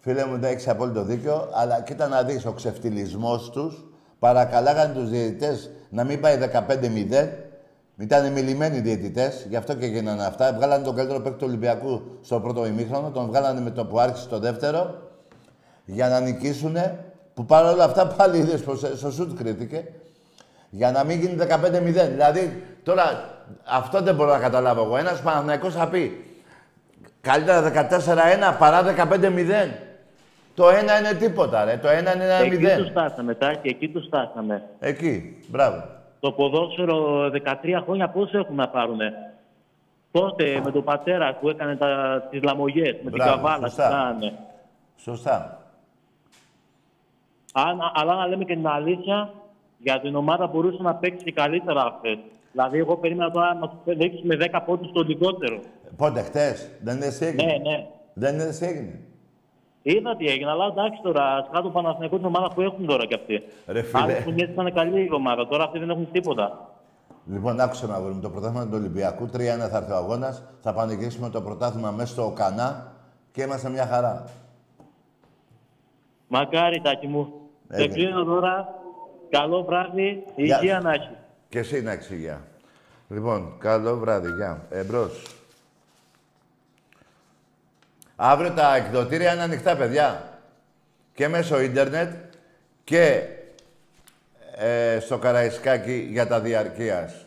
Φίλε 0.00 0.26
μου, 0.26 0.38
δεν 0.38 0.52
έχεις 0.52 0.68
απόλυτο 0.68 1.04
δίκιο, 1.04 1.48
αλλά 1.52 1.82
κοίτα 1.82 2.08
να 2.08 2.22
δεις 2.22 2.46
ο 2.46 2.52
ξεφτυλισμός 2.52 3.50
τους. 3.50 3.84
Παρακαλάγανε 4.18 4.94
τους 4.94 5.08
διαιτητές 5.10 5.70
να 5.90 6.04
μην 6.04 6.20
πάει 6.20 6.38
15-0. 6.38 7.28
Ήταν 7.98 8.32
μιλημένοι 8.32 8.76
οι 8.76 8.80
διαιτητές, 8.80 9.46
γι' 9.48 9.56
αυτό 9.56 9.74
και 9.74 9.86
γίνανε 9.86 10.24
αυτά. 10.24 10.52
Βγάλανε 10.54 10.84
τον 10.84 10.94
καλύτερο 10.94 11.20
παίκτη 11.20 11.38
του 11.38 11.46
Ολυμπιακού 11.48 12.02
στο 12.20 12.40
πρώτο 12.40 12.66
ημίχρονο, 12.66 13.10
τον 13.10 13.26
βγάλανε 13.26 13.60
με 13.60 13.70
το 13.70 13.86
που 13.86 13.98
άρχισε 13.98 14.28
το 14.28 14.38
δεύτερο, 14.38 14.94
για 15.84 16.08
να 16.08 16.20
νικήσουνε. 16.20 17.13
Που 17.34 17.44
παρόλα 17.44 17.84
αυτά 17.84 18.06
πάλι 18.06 18.38
είδες 18.38 18.62
πως 18.62 18.82
ε, 18.82 18.96
στο 18.96 19.10
σουτ 19.10 19.38
κρίθηκε. 19.38 19.84
Για 20.70 20.90
να 20.90 21.04
μην 21.04 21.20
γίνει 21.20 21.36
15-0. 21.40 21.82
Δηλαδή, 22.10 22.62
τώρα 22.82 23.28
αυτό 23.64 24.00
δεν 24.02 24.14
μπορώ 24.14 24.30
να 24.32 24.38
καταλάβω 24.38 24.82
εγώ. 24.82 24.96
Ένας 24.96 25.20
Παναθηναϊκός 25.22 25.74
θα 25.74 25.88
πει 25.88 26.24
Καλύτερα 27.20 27.88
14-1 28.54 28.58
παρά 28.58 28.82
15-0. 28.82 29.70
Το 30.54 30.68
ένα 30.68 30.98
είναι 30.98 31.12
τίποτα, 31.18 31.64
ρε. 31.64 31.76
Το 31.76 31.88
ένα 31.88 32.14
είναι 32.14 32.24
ένα 32.24 32.34
Εκεί 32.34 32.50
τους 32.50 32.58
μηδέν. 32.58 32.84
στάσαμε, 32.86 33.34
Τάκη, 33.34 33.68
εκεί 33.68 33.88
τους 33.88 34.04
στάσαμε. 34.04 34.62
Εκεί. 34.80 35.36
Μπράβο. 35.48 35.84
Το 36.20 36.32
ποδόσφαιρο 36.32 37.28
13 37.30 37.82
χρόνια 37.84 38.08
πώς 38.08 38.32
έχουν 38.32 38.54
να 38.54 38.68
πάρουνε; 38.68 39.12
Τότε 40.10 40.60
με 40.64 40.70
τον 40.70 40.84
πατέρα 40.84 41.34
που 41.40 41.48
έκανε 41.48 41.76
τα, 41.76 42.22
τις 42.30 42.42
λαμογές, 42.42 42.96
με 43.02 43.10
Μπράβο, 43.10 43.32
την 43.32 43.42
καβάλα, 43.42 43.64
τι 43.64 43.68
σωστά. 43.70 43.88
κάνανε; 43.88 44.32
Σωστά. 44.96 45.63
Αν, 47.56 47.78
αλλά 47.94 48.14
να 48.14 48.26
λέμε 48.26 48.44
και 48.44 48.54
την 48.54 48.66
αλήθεια, 48.66 49.32
για 49.78 50.00
την 50.00 50.14
ομάδα 50.14 50.46
μπορούσε 50.46 50.82
να 50.82 50.94
παίξει 50.94 51.32
καλύτερα 51.32 51.84
αυτές. 51.84 52.18
Δηλαδή, 52.52 52.78
εγώ 52.78 52.96
περίμενα 52.96 53.30
τώρα 53.30 53.54
να 53.54 53.68
τους 53.68 53.78
δείξουμε 53.96 54.36
10 54.52 54.60
πόντους 54.66 54.92
το 54.92 55.02
λιγότερο. 55.02 55.60
Πότε, 55.96 56.22
χτες. 56.22 56.70
Δεν 56.82 56.96
είδες 56.96 57.18
τι 57.18 57.26
έγινε. 57.26 57.44
Ναι, 57.44 57.70
ναι. 57.70 57.86
Δεν 58.14 58.34
είδες 58.34 58.58
τι 58.58 58.66
έγινε. 58.66 59.00
Είδα 59.82 60.16
τι 60.16 60.26
έγινε, 60.26 60.50
αλλά 60.50 60.66
εντάξει 60.66 61.00
τώρα, 61.02 61.46
σκάτω 61.48 61.68
Παναθηναϊκός 61.68 62.18
την 62.18 62.26
ομάδα 62.26 62.48
που 62.54 62.60
έχουν 62.60 62.86
τώρα 62.86 63.06
κι 63.06 63.14
αυτοί. 63.14 63.42
Ρε 63.66 63.82
φίλε. 63.82 64.02
Άλλες 64.02 64.22
χρονιές 64.22 64.48
ήταν 64.48 64.72
καλή 64.72 65.04
η 65.04 65.12
ομάδα, 65.12 65.46
τώρα 65.46 65.64
αυτοί 65.64 65.78
δεν 65.78 65.90
έχουν 65.90 66.08
τίποτα. 66.12 66.68
Λοιπόν, 67.26 67.60
άκουσε 67.60 67.86
να 67.86 68.00
βρούμε 68.00 68.20
το 68.20 68.30
πρωτάθλημα 68.30 68.64
του 68.64 68.74
Ολυμπιακού. 68.74 69.24
3-1 69.24 69.28
θα 69.70 69.76
έρθει 69.76 69.92
ο 69.92 69.96
αγώνας. 69.96 70.42
Θα 70.60 70.72
πανηγυρίσουμε 70.72 71.30
το 71.30 71.42
πρωτάθλημα 71.42 71.90
μέσα 71.90 72.12
στο 72.12 72.24
Οκανά 72.24 72.92
και 73.32 73.42
είμαστε 73.42 73.68
μια 73.68 73.86
χαρά. 73.86 74.24
Μακάρι, 76.28 76.80
Τάκη 76.80 77.06
μου. 77.06 77.32
Σε 77.74 77.82
Έγινε. 77.82 77.94
κλείνω 77.94 78.24
τώρα. 78.24 78.74
Καλό 79.30 79.62
βράδυ. 79.64 80.24
Γεια 80.36 80.58
Υγεία 80.60 80.76
σου. 80.76 80.82
να 80.86 80.92
έχει. 80.92 81.10
Και 81.48 81.58
εσύ 81.58 81.82
να 81.82 81.92
έχεις 81.92 82.10
υγεία. 82.10 82.40
Λοιπόν, 83.08 83.54
καλό 83.58 83.96
βράδυ. 83.96 84.28
Γεια. 84.32 84.66
Εμπρός. 84.70 85.22
Αύριο 88.16 88.50
τα 88.52 88.76
εκδοτήρια 88.76 89.32
είναι 89.32 89.42
ανοιχτά, 89.42 89.76
παιδιά. 89.76 90.38
Και 91.14 91.28
μέσω 91.28 91.60
ίντερνετ 91.60 92.12
και 92.84 93.22
ε, 94.56 94.98
στο 95.00 95.18
Καραϊσκάκι 95.18 96.08
για 96.10 96.26
τα 96.26 96.40
διαρκείας. 96.40 97.26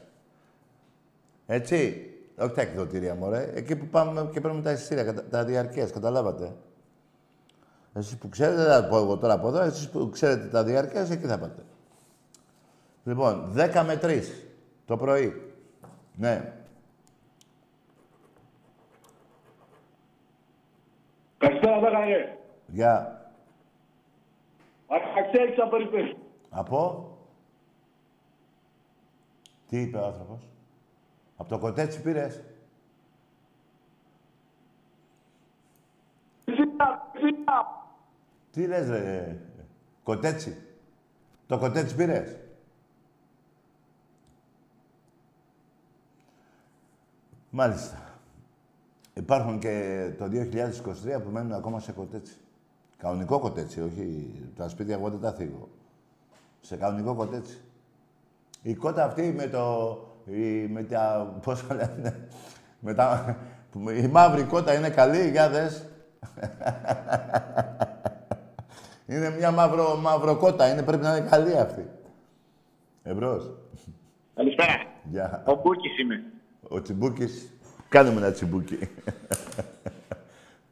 Έτσι. 1.47 2.01
Όχι 2.39 2.51
τα 2.53 2.61
εκδοτήρια, 2.61 3.15
μωρέ. 3.15 3.51
Εκεί 3.55 3.75
που 3.75 3.85
πάμε 3.85 4.29
και 4.33 4.41
παίρνουμε 4.41 4.63
τα 4.63 4.71
εισιτήρια, 4.71 5.03
κατα- 5.03 5.23
τα 5.29 5.43
διαρκείας, 5.43 5.91
καταλάβατε. 5.91 6.51
Εσείς 7.97 8.17
που 8.17 8.29
ξέρετε, 8.29 8.63
δεν 8.63 8.81
θα 8.81 8.87
πω 8.87 8.97
εγώ 8.97 9.17
τώρα 9.17 9.33
από 9.33 9.47
εδώ, 9.47 9.59
εσείς 9.59 9.89
που 9.89 10.09
ξέρετε 10.09 10.47
τα 10.47 10.63
διαρκείας, 10.63 11.09
εκεί 11.09 11.25
θα 11.25 11.39
πάτε. 11.39 11.63
Λοιπόν, 13.03 13.53
10 13.55 13.83
με 13.85 13.99
3 14.01 14.21
το 14.85 14.97
πρωί. 14.97 15.53
Ναι. 16.15 16.53
Καλησπέρα, 21.37 21.79
Δάκαρε. 21.79 22.37
Για... 22.67 23.21
Αξέχεις 25.19 25.59
από 25.59 25.69
περιπέτει. 25.69 26.17
Από... 26.49 27.11
Τι 29.69 29.81
είπε 29.81 29.97
ο 29.97 30.05
άνθρωπος; 30.05 30.49
Από 31.37 31.49
το 31.49 31.59
κοτέτσι 31.59 32.01
πήρες; 32.01 32.43
Τι 38.57 38.67
λες 38.67 38.89
ρε. 38.89 39.37
Κοτέτσι; 40.03 40.57
Το 41.47 41.57
κοτέτσι 41.57 41.95
πήρες; 41.95 42.37
Μάλιστα. 47.49 48.19
Υπάρχουν 49.13 49.59
και 49.59 50.09
το 50.17 50.25
2023 50.25 51.21
που 51.23 51.29
μένουν 51.29 51.53
ακόμα 51.53 51.79
σε 51.79 51.91
κοτέτσι. 51.91 52.37
Κανονικό 52.97 53.39
κοτέτσι, 53.39 53.81
όχι 53.81 54.33
τα 54.55 54.69
σπίτια 54.69 54.95
εγώ 54.95 55.09
δεν 55.09 55.19
τα 55.19 55.33
θίγω. 55.33 55.69
Σε 56.61 56.75
κανονικό 56.75 57.15
κοτέτσι. 57.15 57.61
Η 58.61 58.75
κότα 58.75 59.03
αυτή 59.03 59.33
με 59.37 59.47
το... 59.47 59.97
Η, 60.25 60.67
με 60.67 60.83
τα... 60.83 61.33
Πώς 61.41 61.67
το 61.67 61.73
λένε... 61.73 62.27
Με 62.79 62.93
τα, 62.93 63.37
που- 63.71 63.89
η 63.89 64.07
μαύρη 64.07 64.43
κότα 64.43 64.73
είναι 64.73 64.89
καλή, 64.89 65.29
για 65.29 65.49
δες. 65.49 65.85
είναι 69.07 69.29
μια 69.29 69.51
μαύρο, 69.51 69.95
μαύρο 69.95 70.35
κότα, 70.35 70.71
είναι, 70.71 70.83
πρέπει 70.83 71.03
να 71.03 71.17
είναι 71.17 71.29
καλή 71.29 71.57
αυτή. 71.57 71.89
Εμπρός. 73.03 73.51
Καλησπέρα. 74.35 74.73
Γεια. 75.03 75.43
Ο 75.45 75.55
Μπούκης 75.55 75.99
είμαι. 75.99 76.23
Ο 76.67 76.81
Τσιμπούκης. 76.81 77.51
Κάνε 77.89 78.09
μου 78.09 78.17
ένα 78.17 78.31
τσιμπούκι. 78.31 78.79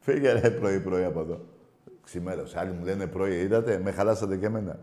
Φύγε 0.00 0.32
ρε 0.32 0.50
πρωί-πρωί 0.50 1.04
από 1.04 1.20
εδώ. 1.20 1.40
Ξημέρωσε. 2.04 2.58
Άλλοι 2.58 2.70
μου 2.72 2.84
λένε 2.84 3.06
πρωί. 3.06 3.38
Είδατε, 3.38 3.78
με 3.78 3.90
χαλάσατε 3.90 4.36
και 4.36 4.46
εμένα. 4.46 4.78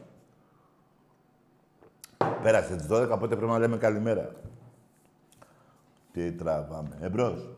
Πέρασε 2.44 2.76
τις 2.76 2.88
12, 2.90 3.10
οπότε 3.12 3.36
πρέπει 3.36 3.52
να 3.52 3.60
λέμε 3.60 3.78
καλημέρα. 3.78 4.32
Τι 6.14 6.32
τραβάμε. 6.32 6.98
Εμπρός. 7.02 7.50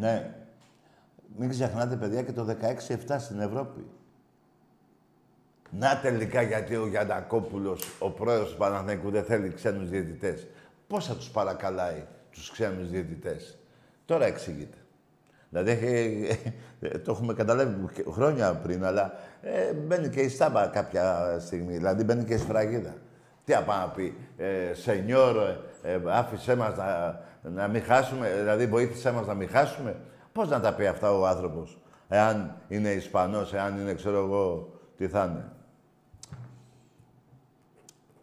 Ναι. 0.00 0.34
Μην 1.36 1.50
ξεχνάτε, 1.50 1.96
παιδιά, 1.96 2.22
και 2.22 2.32
το 2.32 2.46
16-7 3.08 3.16
στην 3.18 3.40
Ευρώπη. 3.40 3.86
Να 5.70 5.98
τελικά 6.00 6.42
γιατί 6.42 6.76
ο 6.76 6.86
Γιανακόπουλος, 6.86 7.96
ο 7.98 8.10
πρόεδρος 8.10 8.50
του 8.50 8.56
Παναθηναϊκού, 8.56 9.10
δεν 9.10 9.24
θέλει 9.24 9.48
ξένους 9.48 9.88
διαιτητές. 9.88 10.46
Πώς 10.86 11.06
θα 11.06 11.14
τους 11.14 11.30
παρακαλάει 11.30 12.04
τους 12.30 12.50
ξένους 12.50 12.90
διαιτητές; 12.90 13.58
Τώρα 14.04 14.24
εξηγείται. 14.26 14.76
Δηλαδή, 15.50 15.70
έχει- 15.70 16.52
το 17.04 17.12
έχουμε 17.12 17.34
καταλάβει 17.34 17.86
και 17.92 18.04
χρόνια 18.10 18.54
πριν, 18.54 18.84
αλλά 18.84 19.12
ε, 19.42 19.72
μπαίνει 19.72 20.08
και 20.08 20.20
η 20.20 20.28
στάμπα 20.28 20.66
κάποια 20.66 21.36
στιγμή. 21.40 21.76
Δηλαδή, 21.76 22.04
μπαίνει 22.04 22.24
και 22.24 22.34
η 22.34 22.38
σφραγίδα. 22.38 22.94
Τι 23.44 23.52
να 23.52 23.62
πάει 23.62 23.78
να 23.78 23.88
πει, 23.88 24.16
ε, 24.36 24.74
σενιόρ, 24.74 25.36
ε, 25.82 25.92
ε, 25.92 26.00
άφησέ 26.06 26.54
μας 26.56 26.76
να, 26.76 27.20
να 27.42 27.68
μην 27.68 27.82
χάσουμε, 27.82 28.32
δηλαδή 28.32 28.66
βοήθησέ 28.66 29.12
μας 29.12 29.26
να 29.26 29.34
μην 29.34 29.48
χάσουμε. 29.48 30.00
Πώς 30.32 30.48
να 30.48 30.60
τα 30.60 30.74
πει 30.74 30.86
αυτά 30.86 31.12
ο 31.12 31.26
άνθρωπος, 31.26 31.78
εάν 32.08 32.56
είναι 32.68 32.90
Ισπανός, 32.90 33.52
εάν 33.52 33.78
είναι, 33.78 33.94
ξέρω 33.94 34.16
εγώ, 34.16 34.72
τι 34.96 35.08
θα 35.08 35.24
είναι. 35.24 35.52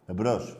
Εμπρός. 0.06 0.56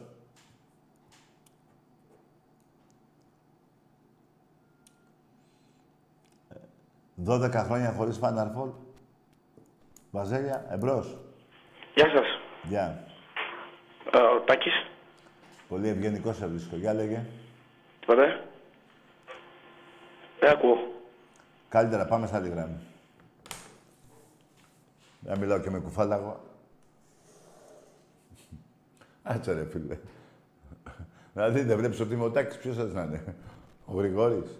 12 7.25 7.51
χρόνια 7.51 7.91
χωρίς 7.91 8.17
φαναρφόλ. 8.17 8.69
Βαζέλια, 10.11 10.65
εμπρός. 10.69 11.17
Γεια 11.95 12.09
σας. 12.09 12.27
Γεια. 12.63 13.03
Ε, 14.11 14.17
ο 14.17 14.41
Τάκης. 14.41 14.73
Πολύ 15.67 15.87
ευγενικός 15.87 16.35
σε 16.35 16.47
βρίσκω. 16.47 16.75
Για 16.75 16.93
λέγε. 16.93 17.25
Ωραία. 18.07 18.50
Δεν 20.41 20.49
ακούω. 20.49 20.75
Καλύτερα, 21.69 22.05
πάμε 22.05 22.27
σε 22.27 22.35
άλλη 22.35 22.49
γραμμή. 22.49 22.79
Δεν 25.19 25.39
μιλάω 25.39 25.59
και 25.59 25.69
με 25.69 25.79
κουφάλαγο. 25.79 26.43
Άτσε 29.23 29.53
ρε 29.53 29.65
φίλε. 29.65 29.99
Δηλαδή 31.33 31.61
δεν 31.61 31.77
βλέπεις 31.77 31.99
ότι 31.99 32.13
είμαι 32.13 32.23
ο 32.23 32.31
Τάκης, 32.31 32.57
ποιος 32.57 32.75
θες 32.75 32.93
να 32.93 33.03
είναι; 33.03 33.35
Ο 33.85 33.93
Γρηγόρης. 33.93 34.59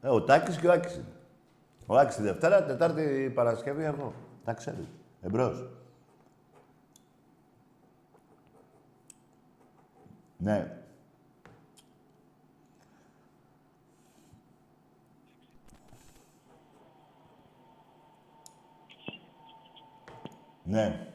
Ε, 0.00 0.08
ο 0.08 0.22
Τάκης 0.22 0.56
και 0.56 0.68
ο 0.68 0.72
Άκης 0.72 0.94
είναι. 0.94 1.12
Ο 1.86 1.96
Άκης 1.96 2.16
τη 2.16 2.22
Δευτέρα, 2.22 2.64
Τετάρτη 2.64 3.32
Παρασκευή, 3.34 3.84
εγώ. 3.84 4.14
Τα 4.44 4.52
ξέρετε. 4.52 4.86
Εμπρός. 5.22 5.68
Ναι. 10.36 10.79
Ναι. 20.70 21.06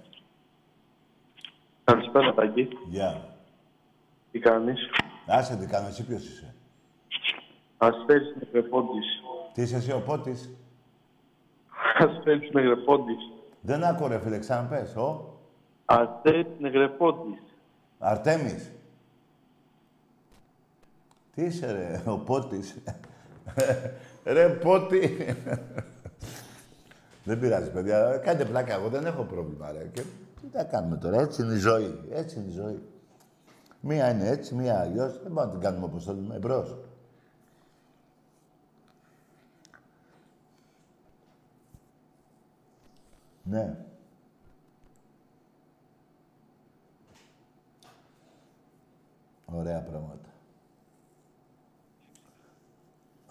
Καλησπέρα, 1.83 2.33
Τάκη. 2.33 2.67
Γεια. 2.89 3.35
Τι 4.31 4.39
κάνεις; 4.39 4.79
Άσε 5.27 5.55
τι 5.55 5.65
κάνω, 5.65 5.87
εσύ 5.87 6.05
ποιος 6.05 6.27
είσαι; 6.27 6.53
Αστέρης 7.77 8.35
Νεγρεπόντης. 8.39 9.05
Τι 9.53 9.61
είσαι 9.61 9.75
εσύ 9.75 9.91
ο 9.91 10.01
Πότης; 10.01 10.49
Αστέρης 11.97 12.49
Νεγρεπόντης. 12.53 13.17
Δεν 13.61 13.83
άκω 13.83 14.07
ρε 14.07 14.19
φίλε, 14.19 14.39
ξαναπες. 14.39 14.95
Ο 14.95 15.37
Αστέρης 15.85 16.47
Νεγρεπόντης. 16.59 17.39
Αρτέμις. 17.99 18.71
Τι 21.35 21.43
είσαι 21.43 21.71
ρε, 21.71 22.11
ο 22.11 22.17
Πότης; 22.17 22.83
ρε 24.33 24.49
Πότη. 24.49 25.35
Δεν 27.25 27.39
πειράζει 27.39 27.71
παιδιά, 27.71 28.17
κάντε 28.17 28.45
πλάκα, 28.45 28.73
εγώ 28.73 28.89
δεν 28.89 29.05
έχω 29.05 29.23
πρόβλημα 29.23 29.71
ρε. 29.71 29.89
Και 29.93 30.01
τι 30.41 30.47
θα 30.51 30.63
κάνουμε 30.63 30.97
τώρα, 30.97 31.19
έτσι 31.19 31.41
είναι 31.41 31.53
η 31.53 31.57
ζωή. 31.57 31.99
Έτσι 32.11 32.39
είναι 32.39 32.47
η 32.47 32.53
ζωή. 32.53 32.83
Μία 33.79 34.09
είναι 34.09 34.27
έτσι, 34.27 34.55
μία 34.55 34.79
αλλιώς. 34.79 35.11
Δεν 35.11 35.31
μπορούμε 35.31 35.45
να 35.45 35.49
την 35.51 35.59
κάνουμε 35.59 35.85
όπως 35.85 36.05
θέλουμε. 36.05 36.35
Εμπρός. 36.35 36.77
Ναι. 43.43 43.77
Ωραία 49.45 49.79
πράγματα. 49.79 50.29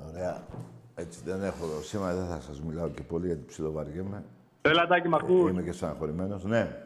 Ωραία. 0.08 0.46
Έτσι 0.94 1.20
δεν 1.24 1.42
έχω 1.42 1.66
σήμερα, 1.82 2.14
δεν 2.14 2.26
θα 2.26 2.40
σας 2.40 2.60
μιλάω 2.60 2.88
και 2.88 3.02
πολύ 3.02 3.26
γιατί 3.26 3.44
ψιλοβαριέμαι. 3.46 4.24
Έλα, 4.62 4.86
Τάκη, 4.86 5.08
μ' 5.08 5.14
ακούς; 5.14 5.50
Είμαι 5.50 5.62
και 5.62 5.72
στεναχωρημένος. 5.72 6.44
Ναι. 6.44 6.76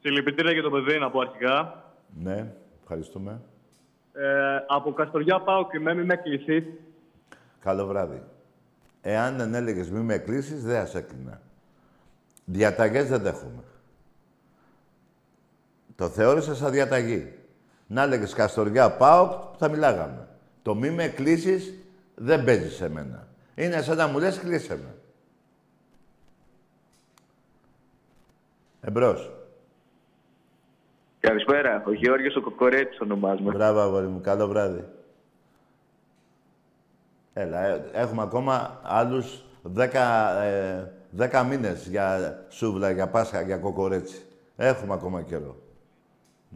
Συλληπιτήρια 0.00 0.52
για 0.52 0.62
το 0.62 0.70
παιδί, 0.70 0.98
να 0.98 1.10
πω 1.10 1.20
αρχικά. 1.20 1.84
Ναι. 2.22 2.54
Ευχαριστούμε. 2.80 3.40
Ε, 4.12 4.64
από 4.66 4.92
Καστοριά 4.92 5.40
πάω 5.40 5.68
και 5.68 5.80
με 5.80 5.94
μη 5.94 6.04
με 6.04 6.16
κλεισείς. 6.16 6.64
Καλό 7.60 7.86
βράδυ. 7.86 8.22
Εάν 9.00 9.36
δεν 9.36 9.54
έλεγες 9.54 9.90
μη 9.90 10.00
με 10.00 10.18
κλείσεις, 10.18 10.64
δεν 10.64 10.80
θα 10.80 10.86
σε 10.86 10.98
έκλεινα. 10.98 11.40
Διαταγές 12.44 13.08
δεν 13.08 13.22
δέχομαι. 13.22 13.62
Το 15.96 16.08
θεώρησα 16.08 16.54
σαν 16.54 16.70
διαταγή. 16.70 17.32
Να 17.86 18.02
έλεγες 18.02 18.34
Καστοριά 18.34 18.90
πάω, 18.90 19.48
θα 19.58 19.68
μιλάγαμε. 19.68 20.28
Το 20.62 20.74
μη 20.74 20.90
με 20.90 21.08
κλείσεις 21.08 21.74
δεν 22.22 22.44
παίζεις 22.44 22.74
σε 22.74 22.88
μένα. 22.88 23.28
Είναι 23.54 23.82
σαν 23.82 23.96
να 23.96 24.06
μου 24.06 24.18
λες 24.18 24.38
κλείσε 24.38 24.76
με. 24.76 24.94
Εμπρός. 28.80 29.30
Καλησπέρα. 31.20 31.82
Ο 31.86 31.92
Γιώργος 31.92 32.36
ο 32.36 32.40
Κοκορέτης 32.40 33.00
ονομάζουμε. 33.00 33.52
Μπράβο, 33.52 33.80
αγόρι 33.80 34.06
μου. 34.06 34.20
Καλό 34.20 34.48
βράδυ. 34.48 34.84
Έλα, 37.32 37.66
ε, 37.66 37.90
έχουμε 37.92 38.22
ακόμα 38.22 38.80
άλλους 38.82 39.44
δέκα, 39.62 40.36
ε, 40.42 40.92
δέκα 41.10 41.44
μήνες 41.44 41.86
για 41.86 42.36
σούβλα, 42.48 42.90
για 42.90 43.08
Πάσχα, 43.08 43.40
για 43.40 43.58
κοκορέτσι. 43.58 44.22
Έχουμε 44.56 44.92
ακόμα 44.92 45.22
καιρό. 45.22 45.56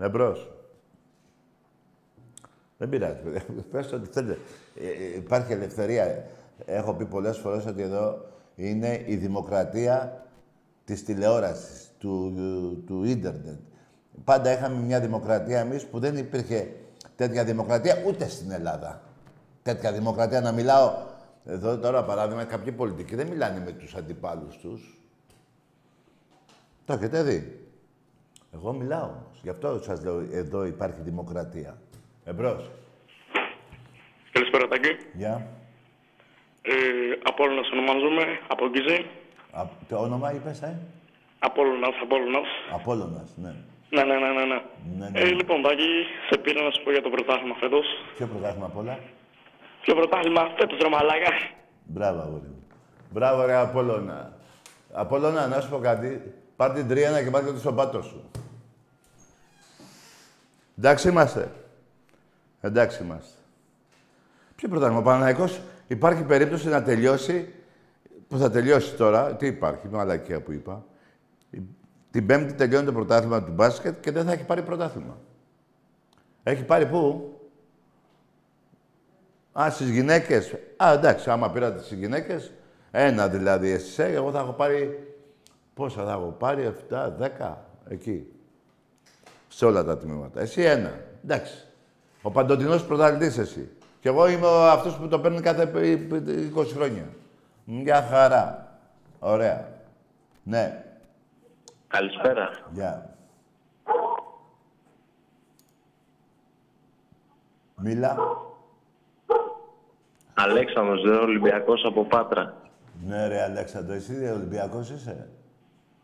Εμπρός. 0.01 0.54
Δεν 2.79 2.89
πειράζει, 2.89 3.21
παιδιά. 3.21 3.43
Πες 3.71 3.93
ό,τι 3.93 4.09
θέλετε. 4.13 4.39
Ε, 4.75 4.87
ε, 4.87 5.17
υπάρχει 5.17 5.53
ελευθερία. 5.53 6.27
Έχω 6.65 6.95
πει 6.95 7.07
πολλές 7.07 7.39
φορές 7.39 7.67
ότι 7.67 7.83
εδώ 7.83 8.27
είναι 8.55 9.03
η 9.07 9.17
δημοκρατία 9.17 10.27
της 10.85 11.05
τηλεόρασης, 11.05 11.91
του, 11.99 12.33
του 12.87 13.05
ίντερνετ. 13.05 13.59
Πάντα 14.25 14.53
είχαμε 14.53 14.81
μια 14.81 15.01
δημοκρατία 15.01 15.61
εμείς 15.61 15.87
που 15.87 15.99
δεν 15.99 16.17
υπήρχε 16.17 16.75
τέτοια 17.17 17.45
δημοκρατία 17.45 18.03
ούτε 18.07 18.29
στην 18.29 18.51
Ελλάδα. 18.51 19.03
Τέτοια 19.63 19.93
δημοκρατία 19.93 20.41
να 20.41 20.53
μιλάω. 20.53 20.93
Εδώ 21.45 21.79
τώρα 21.79 22.05
παράδειγμα 22.05 22.45
κάποιοι 22.45 22.73
πολιτικοί 22.73 23.15
δεν 23.15 23.27
μιλάνε 23.27 23.61
με 23.61 23.73
τους 23.73 23.95
αντιπάλους 23.95 24.57
τους. 24.57 24.99
Το 26.85 26.93
έχετε 26.93 27.23
δει. 27.23 27.69
Εγώ 28.55 28.73
μιλάω 28.73 29.05
όμως. 29.05 29.41
Γι' 29.43 29.49
αυτό 29.49 29.79
σας 29.83 30.03
λέω 30.03 30.21
εδώ 30.33 30.65
υπάρχει 30.65 31.01
δημοκρατία. 31.01 31.79
Εμπρός. 32.25 32.71
Καλησπέρα, 34.33 34.69
Τάκη. 34.69 34.97
Γεια. 35.13 35.47
Ε, 36.63 36.73
Απόλλωνας 37.25 37.71
ονομάζομαι, 37.71 38.25
από 38.47 38.69
Γκίζη. 38.69 39.07
Α, 39.51 39.63
το 39.89 39.97
όνομα 39.97 40.33
είπες, 40.35 40.63
ε; 40.63 40.79
Απόλλωνας, 41.39 41.95
Απόλλωνας. 42.03 42.49
Απόλλωνας, 42.73 43.31
ναι. 43.37 43.55
Ναι, 43.91 44.05
ναι, 44.05 44.15
ναι, 44.19 44.29
ναι. 44.29 44.45
ναι. 44.45 44.61
Ναι, 44.99 45.09
ναι. 45.09 45.21
Ε, 45.21 45.25
λοιπόν, 45.25 45.63
Τάκη, 45.63 45.89
σε 46.31 46.39
πήρα 46.39 46.63
να 46.63 46.71
σου 46.71 46.83
πω 46.83 46.91
για 46.91 47.03
το 47.03 47.11
πρωτάθλημα 47.11 47.55
φέτος. 47.55 47.87
Ποιο 48.17 48.27
πρωτάθλημα 48.27 48.67
απ' 48.67 48.77
όλα; 48.77 48.99
Ποιο 49.83 49.95
πρωτάθλημα; 49.95 50.43
Φέτος, 50.59 50.79
ρε 50.79 50.89
μαλάκα. 50.89 51.31
Μπράβο, 51.85 52.21
αγόρι 52.21 52.47
μου. 52.47 52.63
Μπράβο, 53.11 53.45
ρε 53.47 53.55
Απόλλωνα. 53.55 54.37
Απόλλωνα, 54.93 55.47
να 55.47 55.61
σου 55.61 55.71
πω 55.71 55.79
κάτι. 55.79 56.35
Πάρ' 56.57 56.73
την 56.73 56.89
τρίανα 56.89 57.23
και 57.23 57.31
πάρ' 57.31 57.45
την 57.45 57.59
στον 57.59 57.77
πάτος 57.77 58.07
σου. 58.07 58.31
Εντάξει 60.79 61.09
είμαστε. 61.09 61.53
Εντάξει 62.65 63.03
είμαστε. 63.03 63.39
Ποιο 64.57 64.69
πρωτάθλημα, 64.69 65.01
ο 65.01 65.03
Παναθηναϊκός 65.03 65.61
υπάρχει 65.87 66.23
περίπτωση 66.23 66.69
να 66.69 66.83
τελειώσει, 66.83 67.55
που 68.29 68.39
θα 68.39 68.51
τελειώσει 68.51 68.95
τώρα, 68.95 69.35
τι 69.37 69.47
υπάρχει, 69.47 69.89
μαλακία 69.89 70.41
που 70.41 70.53
είπα. 70.53 70.85
Την 72.11 72.27
Πέμπτη 72.27 72.55
τελειώνει 72.55 72.87
το 72.87 72.93
πρωτάθλημα 72.93 73.43
του 73.43 73.53
μπάσκετ 73.53 74.01
και 74.01 74.11
δεν 74.11 74.25
θα 74.25 74.33
έχει 74.33 74.45
πάρει 74.45 74.63
πρωτάθλημα. 74.63 75.19
Έχει 76.43 76.65
πάρει 76.65 76.87
πού; 76.87 77.33
Α, 79.61 79.71
στις 79.71 79.91
γυναίκες. 79.91 80.55
Α, 80.77 80.93
εντάξει, 80.93 81.31
άμα 81.31 81.51
πήρατε 81.51 81.83
στις 81.83 81.99
γυναίκες, 81.99 82.53
ένα 82.91 83.29
δηλαδή 83.29 83.71
εσείς, 83.71 83.99
ε, 83.99 84.13
εγώ 84.13 84.31
θα 84.31 84.39
έχω 84.39 84.53
πάρει... 84.53 85.09
Πόσα 85.75 86.05
θα 86.05 86.13
έχω 86.13 86.37
πάρει, 86.39 86.75
7, 86.91 87.13
10, 87.21 87.55
εκεί. 87.89 88.27
Σε 89.49 89.65
όλα 89.65 89.85
τα 89.85 89.99
τμήματα. 89.99 90.41
Εσύ 90.41 90.63
ένα. 90.63 91.01
Εντάξει. 91.25 91.67
Ο 92.27 92.31
παντοτινός 92.31 92.85
πρωταθλητής 92.85 93.39
εσύ. 93.39 93.69
Και 94.01 94.09
εγώ 94.09 94.29
είμαι 94.29 94.47
ο- 94.47 94.71
αυτός 94.71 94.97
που 94.97 95.09
το 95.09 95.21
παίρνει 95.21 95.41
κάθε 95.41 95.71
20 96.55 96.73
χρόνια. 96.73 97.09
Μια 97.65 98.03
χαρά. 98.03 98.77
Ωραία. 99.19 99.69
Ναι. 100.43 100.85
Καλησπέρα. 101.89 102.51
Γεια. 102.73 103.17
Μίλα. 107.77 108.17
Αλέξανδρος, 110.35 111.03
δε 111.03 111.17
Ολυμπιακός 111.17 111.85
από 111.85 112.05
Πάτρα. 112.05 112.55
Ναι, 113.07 113.27
ρε 113.27 113.43
Αλέξανδρο, 113.43 113.95
εσύ 113.95 114.31
Ολυμπιακός 114.35 114.91
είσαι. 114.91 115.29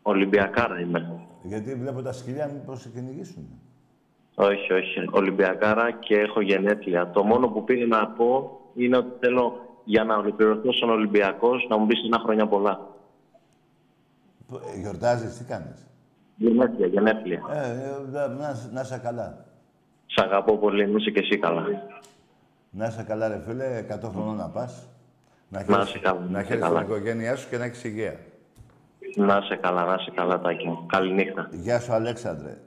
Ολυμπιακάρα 0.01 0.79
είμαι. 0.79 1.19
Γιατί 1.43 1.75
βλέπω 1.75 2.01
τα 2.01 2.11
σκυλιά 2.13 2.47
μήπως 2.47 2.81
σε 2.81 2.89
κυνηγήσουν. 2.89 3.47
Όχι, 4.35 4.73
όχι. 4.73 5.07
Ολυμπιακάρα 5.11 5.91
και 5.91 6.15
έχω 6.19 6.41
γενέθλια. 6.41 7.09
Το 7.11 7.23
μόνο 7.23 7.47
που 7.47 7.63
πήγα 7.63 7.85
να 7.85 8.07
πω 8.07 8.59
είναι 8.75 8.97
ότι 8.97 9.11
θέλω 9.19 9.53
για 9.83 10.03
να 10.03 10.15
ολοκληρωθώ 10.15 10.71
στον 10.73 10.89
Ολυμπιακός 10.89 11.65
να 11.69 11.77
μου 11.77 11.85
πεις 11.85 12.03
ένα 12.05 12.19
χρόνια 12.19 12.47
πολλά. 12.47 12.79
Π- 14.47 14.77
Γιορτάζεις, 14.81 15.37
τι 15.37 15.43
κάνεις; 15.43 15.87
Γενέθλια, 16.35 16.87
γενέθλια. 16.87 17.41
Ε, 17.51 17.69
ε, 17.69 18.11
να, 18.11 18.27
να, 18.27 18.69
να 18.71 18.81
είσαι 18.81 18.99
καλά. 19.03 19.45
Σ' 20.05 20.21
αγαπώ 20.21 20.57
πολύ, 20.57 20.87
να 20.87 20.97
είσαι 20.99 21.09
και 21.09 21.19
εσύ 21.19 21.37
καλά. 21.39 21.63
Να 22.69 22.85
είσαι 22.85 23.03
καλά, 23.07 23.27
ρε 23.27 23.41
φίλε, 23.47 23.85
100 23.89 24.09
χρονών 24.09 24.35
να 24.35 24.49
πας. 24.49 24.87
Να 25.49 25.63
Να 25.67 25.81
είσαι 25.81 25.99
καλά, 25.99 26.19
να 26.19 26.25
να 26.29 26.39
είσαι 26.39 26.47
χαίρεσαι 26.47 26.65
την 26.67 26.75
καλά. 26.75 26.81
οικογένειά 26.81 27.35
σου 27.35 27.49
και 27.49 27.57
να 27.57 27.63
έχεις 27.65 27.83
υγεία. 27.83 28.19
Να 29.15 29.39
είσαι 29.43 29.55
καλά, 29.55 29.85
να 29.85 29.93
είσαι 29.99 30.11
καλά, 30.15 30.39
Τάκη 30.39 30.67
μου. 30.67 30.85
Καληνύχτα. 30.85 31.49
Γεια 31.51 31.79
σου, 31.79 31.93
Αλέξανδρε. 31.93 32.57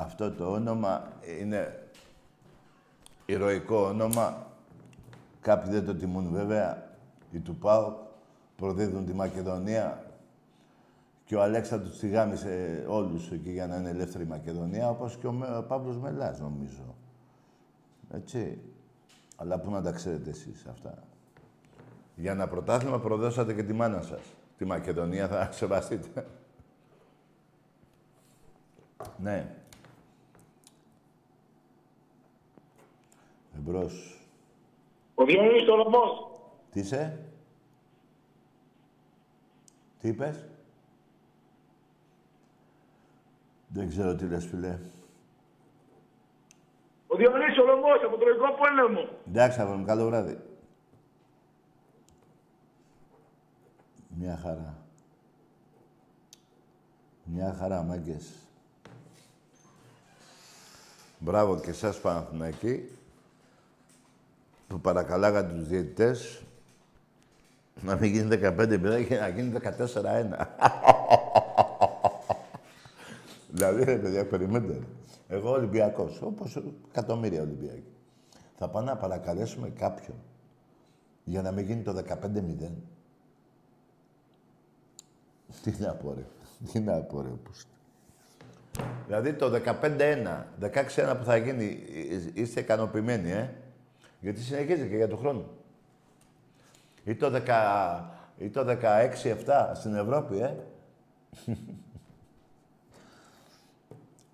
Αυτό 0.00 0.30
το 0.32 0.52
όνομα 0.52 1.12
είναι 1.40 1.88
ηρωικό 3.26 3.76
όνομα. 3.76 4.46
Κάποιοι 5.40 5.72
δεν 5.72 5.86
το 5.86 5.94
τιμούν 5.94 6.30
βέβαια. 6.32 6.88
Οι 7.30 7.38
του 7.38 7.56
ΠΑΟ 7.56 7.96
προδίδουν 8.56 9.06
τη 9.06 9.12
Μακεδονία 9.12 10.04
και 11.24 11.36
ο 11.36 11.42
Αλέξανδρος 11.42 11.98
τη 11.98 12.08
γάμισε 12.08 12.84
όλους 12.88 13.30
εκεί 13.30 13.50
για 13.50 13.66
να 13.66 13.76
είναι 13.76 13.88
ελεύθερη 13.88 14.24
η 14.24 14.26
Μακεδονία, 14.26 14.88
όπως 14.88 15.16
και 15.16 15.26
ο, 15.26 15.32
Με- 15.32 15.56
ο 15.56 15.62
Παύλος 15.62 15.98
Μελάς, 15.98 16.40
νομίζω. 16.40 16.94
Έτσι. 18.10 18.58
Αλλά 19.36 19.58
πού 19.58 19.70
να 19.70 19.82
τα 19.82 19.92
ξέρετε 19.92 20.30
εσείς 20.30 20.66
αυτά. 20.66 20.94
Για 22.16 22.32
ένα 22.32 22.48
πρωτάθλημα 22.48 23.00
προδώσατε 23.00 23.54
και 23.54 23.62
τη 23.62 23.72
μάνα 23.72 24.02
σας. 24.02 24.20
Τη 24.58 24.64
Μακεδονία 24.64 25.28
θα 25.28 25.48
σεβαστείτε. 25.52 26.26
Ναι. 29.18 29.54
Εμπρός. 33.56 34.20
Ο 35.14 35.24
Διονύσης 35.24 35.68
ο 35.68 35.76
Λομπός. 35.76 36.30
Τι 36.70 36.80
είσαι; 36.80 37.24
Τι 40.00 40.08
είπες; 40.08 40.44
Δεν 43.68 43.88
ξέρω 43.88 44.14
τι 44.14 44.24
λες, 44.26 44.46
φίλε. 44.46 44.78
Ο 47.06 47.16
Διονύσης 47.16 47.58
ο 47.58 47.64
Λομπός 47.64 48.02
από 48.04 48.16
το 48.16 48.16
Τροϊκό 48.16 48.46
Πόλεμο. 48.54 49.08
Εντάξει, 49.28 49.60
αγόρι 49.60 49.78
μου, 49.78 49.84
καλό 49.84 50.06
βράδυ. 50.06 50.38
Μια 54.08 54.36
χαρά. 54.42 54.78
Μια 57.24 57.54
χαρά, 57.58 57.82
μάγκες. 57.82 58.32
Μπράβο 61.18 61.60
και 61.60 61.70
εσάς 61.70 62.00
Παναθηναϊκοί 62.00 62.88
που 64.70 64.80
παρακαλάγατε 64.80 65.52
τους 65.52 65.68
διαιτητές 65.68 66.42
να 67.82 67.96
μην 67.96 68.12
γίνει 68.12 68.38
15-0 68.42 69.04
και 69.08 69.18
να 69.18 69.28
γίνει 69.28 69.58
14-1. 69.62 69.76
δηλαδή, 73.54 73.84
ρε 73.84 73.96
παιδιά, 73.96 74.26
περιμένετε. 74.26 74.80
Εγώ 75.28 75.50
Ολυμπιακός, 75.50 76.22
όπως 76.22 76.62
εκατομμύρια 76.90 77.42
Ολυμπιακοί. 77.42 77.92
Θα 78.56 78.68
πάμε 78.68 78.90
να 78.90 78.96
παρακαλέσουμε 78.96 79.68
κάποιον 79.68 80.16
για 81.24 81.42
να 81.42 81.50
μην 81.52 81.64
γίνει 81.66 81.82
το 81.82 82.02
15-0. 82.08 82.70
Τι 85.62 85.72
να 85.78 85.92
πω, 85.92 86.14
ρε. 86.14 86.24
Τι 86.72 86.80
να 86.80 86.92
πω, 87.00 87.22
ρε. 87.22 87.28
Πούστη. 87.28 87.70
Δηλαδή 89.06 89.32
το 89.32 89.50
15-1, 89.64 90.44
16-1 90.60 91.16
που 91.18 91.24
θα 91.24 91.36
γίνει, 91.36 91.64
εί- 91.64 92.38
είστε 92.38 92.60
ικανοποιημένοι, 92.60 93.30
ε; 93.30 93.54
Γιατί 94.20 94.40
συνεχίζει 94.40 94.88
και 94.88 94.96
για 94.96 95.08
τον 95.08 95.18
χρόνο. 95.18 95.44
Ή 97.04 97.14
το, 97.14 97.42
10, 97.46 98.00
ή 98.38 98.48
το 98.48 98.66
16-7 98.66 99.70
στην 99.74 99.94
Ευρώπη, 99.94 100.40
ε. 100.40 100.56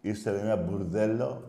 Είστε 0.00 0.40
ένα 0.40 0.56
μπουρδέλο 0.56 1.42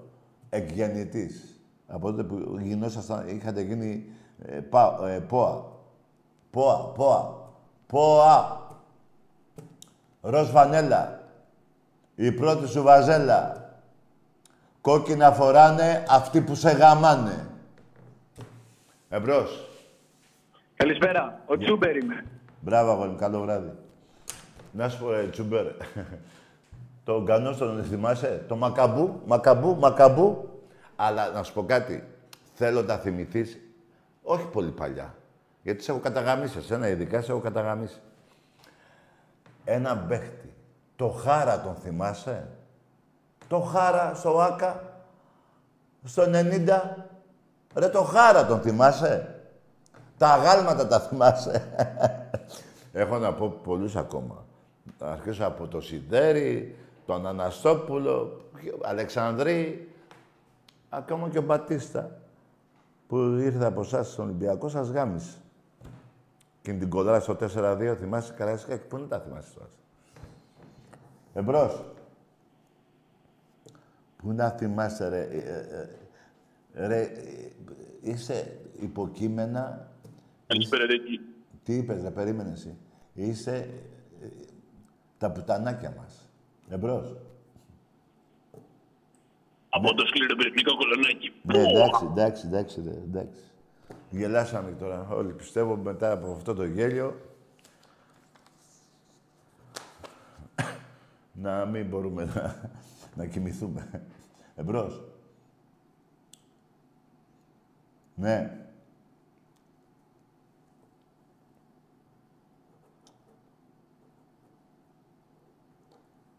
εκγεννητής. 0.50 1.62
Από 1.88 2.12
τότε 2.12 2.24
που 2.24 2.58
γινόσασταν, 2.62 3.28
είχατε 3.28 3.62
γίνει 3.62 4.10
ε, 4.46 4.60
πα, 4.60 5.00
ε, 5.08 5.20
ΠΟΑ. 5.20 5.66
ΠΟΑ, 6.50 6.92
ΠΟΑ, 6.96 7.52
ΠΟΑ. 7.88 8.62
Ροζ 10.22 10.52
Βανέλα. 10.52 11.22
Η 12.16 12.32
πρώτη 12.32 12.68
σου 12.68 12.84
βαζέλα. 12.84 13.72
Κόκκινα 14.82 15.32
φοράνε 15.32 16.06
αυτοί 16.10 16.42
που 16.42 16.56
σε 16.56 16.72
γαμάνε. 16.72 17.48
Εμπρός. 19.10 19.68
Καλησπέρα. 20.76 21.42
Ο 21.46 21.58
Τσούμπερ 21.58 21.96
είμαι. 21.96 22.26
Μπράβο, 22.62 22.92
αγόρι 22.92 23.10
μου. 23.10 23.16
Καλό 23.16 23.42
βράδυ. 23.42 23.72
Να 24.72 24.90
σου 24.90 25.00
πω, 25.00 25.14
ε, 25.14 25.28
Τσούμπερ. 25.28 25.66
το 27.04 27.22
γκανό 27.24 27.52
τον 27.56 27.84
θυμάσαι; 27.84 28.46
Το 28.48 28.56
μακαμπού, 28.56 29.22
μακαμπού, 29.26 29.76
μακαμπού. 29.76 30.50
Αλλά 30.96 31.30
να 31.30 31.44
σου 31.44 31.54
πω 31.54 31.64
κάτι. 31.66 32.04
Θέλω 32.54 32.82
να 32.82 32.96
θυμηθείς, 32.98 33.58
όχι 34.24 34.46
πολύ 34.46 34.72
παλιά. 34.72 35.16
Γιατί 35.64 35.84
σε 35.84 35.92
έχω 35.92 36.00
καταγαμίσει. 36.00 36.58
Εσένα 36.58 36.88
ειδικά 36.88 37.22
σε 37.22 37.32
έχω 37.32 37.40
καταγαμίσει. 37.42 38.00
Ένα 39.66 39.98
παίχτη. 39.98 40.54
Το 40.96 41.10
Χάρα 41.10 41.62
τον 41.62 41.76
θυμάσαι; 41.76 42.48
Το 43.48 43.60
Χάρα 43.60 44.14
στο 44.16 44.40
Άκα. 44.40 45.02
Στο 46.04 46.24
90. 46.24 46.82
Ρε 47.76 47.90
το 47.90 48.04
Χάρα 48.04 48.46
τον 48.46 48.62
θυμάσαι; 48.62 49.42
Τα 50.18 50.28
αγάλματα 50.28 50.88
τα 50.88 51.00
θυμάσαι; 51.00 51.64
Έχω 52.94 53.18
να 53.18 53.34
πω 53.34 53.50
πολλούς 53.50 53.96
ακόμα. 53.96 54.46
Θα 54.98 55.12
αρχίσω 55.12 55.46
από 55.46 55.68
το 55.68 55.82
Σιδέρι, 55.82 56.76
τον 57.06 57.28
Αναστόπουλο, 57.28 58.42
Αλεξανδρή, 58.84 59.92
ακόμα 60.90 61.30
και 61.30 61.38
ο 61.38 61.42
Μπατίστα, 61.42 62.20
που 63.08 63.18
ήρθε 63.18 63.66
από 63.66 63.82
εσάς 63.82 64.12
στον 64.12 64.26
Ολυμπιακό, 64.26 64.70
σας 64.70 64.90
γάμισε. 64.90 65.38
Και 66.62 66.74
την 66.74 66.90
κολλά 66.90 67.20
στο 67.20 67.38
4-2, 67.56 67.96
θυμάσαι 68.00 68.34
Καραϊσκάκη, 68.34 68.88
πού 68.88 68.98
είναι 68.98 69.08
τα 69.08 69.20
θυμάσαι 69.20 69.54
τώρα. 69.54 69.70
Εμπρός. 71.34 71.84
Πού 74.18 74.32
να 74.32 74.50
θυμάσαι, 74.50 75.08
ρε. 75.10 75.22
ε, 75.22 75.38
ε, 75.38 75.80
ε, 75.82 75.90
ρε, 76.78 77.02
ε, 77.02 77.52
είσαι 78.02 78.60
υποκείμενα... 78.80 79.92
Καλησπέρα, 80.48 80.86
Ρέκη. 80.86 81.20
Τι 81.64 81.76
είπες, 81.76 82.02
ρε, 82.02 82.12
περίμενε 82.12 82.52
εσύ. 82.52 82.78
Είσαι 83.14 83.56
ε, 84.22 84.28
τα 85.18 85.32
πουτανάκια 85.32 85.94
μας. 85.98 86.30
Εμπρός. 86.70 87.18
Από 89.70 89.94
το 89.94 90.06
σκληρό 90.06 90.36
περιπνικό 90.36 90.78
κολονάκι. 90.78 91.34
Ναι, 91.42 91.60
εντάξει, 91.60 92.06
εντάξει, 92.06 92.48
εντάξει, 92.48 92.82
ρε, 92.86 92.90
εντάξει. 92.92 93.42
Γελάσαμε 94.10 94.72
τώρα 94.72 95.08
όλοι. 95.10 95.34
Πιστεύω 95.34 95.76
μετά 95.76 96.12
από 96.12 96.32
αυτό 96.32 96.54
το 96.54 96.66
γέλιο 96.66 97.22
να 101.34 101.66
μην 101.66 101.86
μπορούμε 101.86 102.26
να, 102.26 102.72
να 103.16 103.26
κοιμηθούμε. 103.26 104.06
Εμπρός. 104.56 105.07
Ναι. 108.20 108.52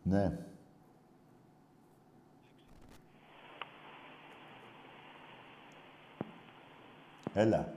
Ναι. 0.02 0.38
Έλα. 7.34 7.74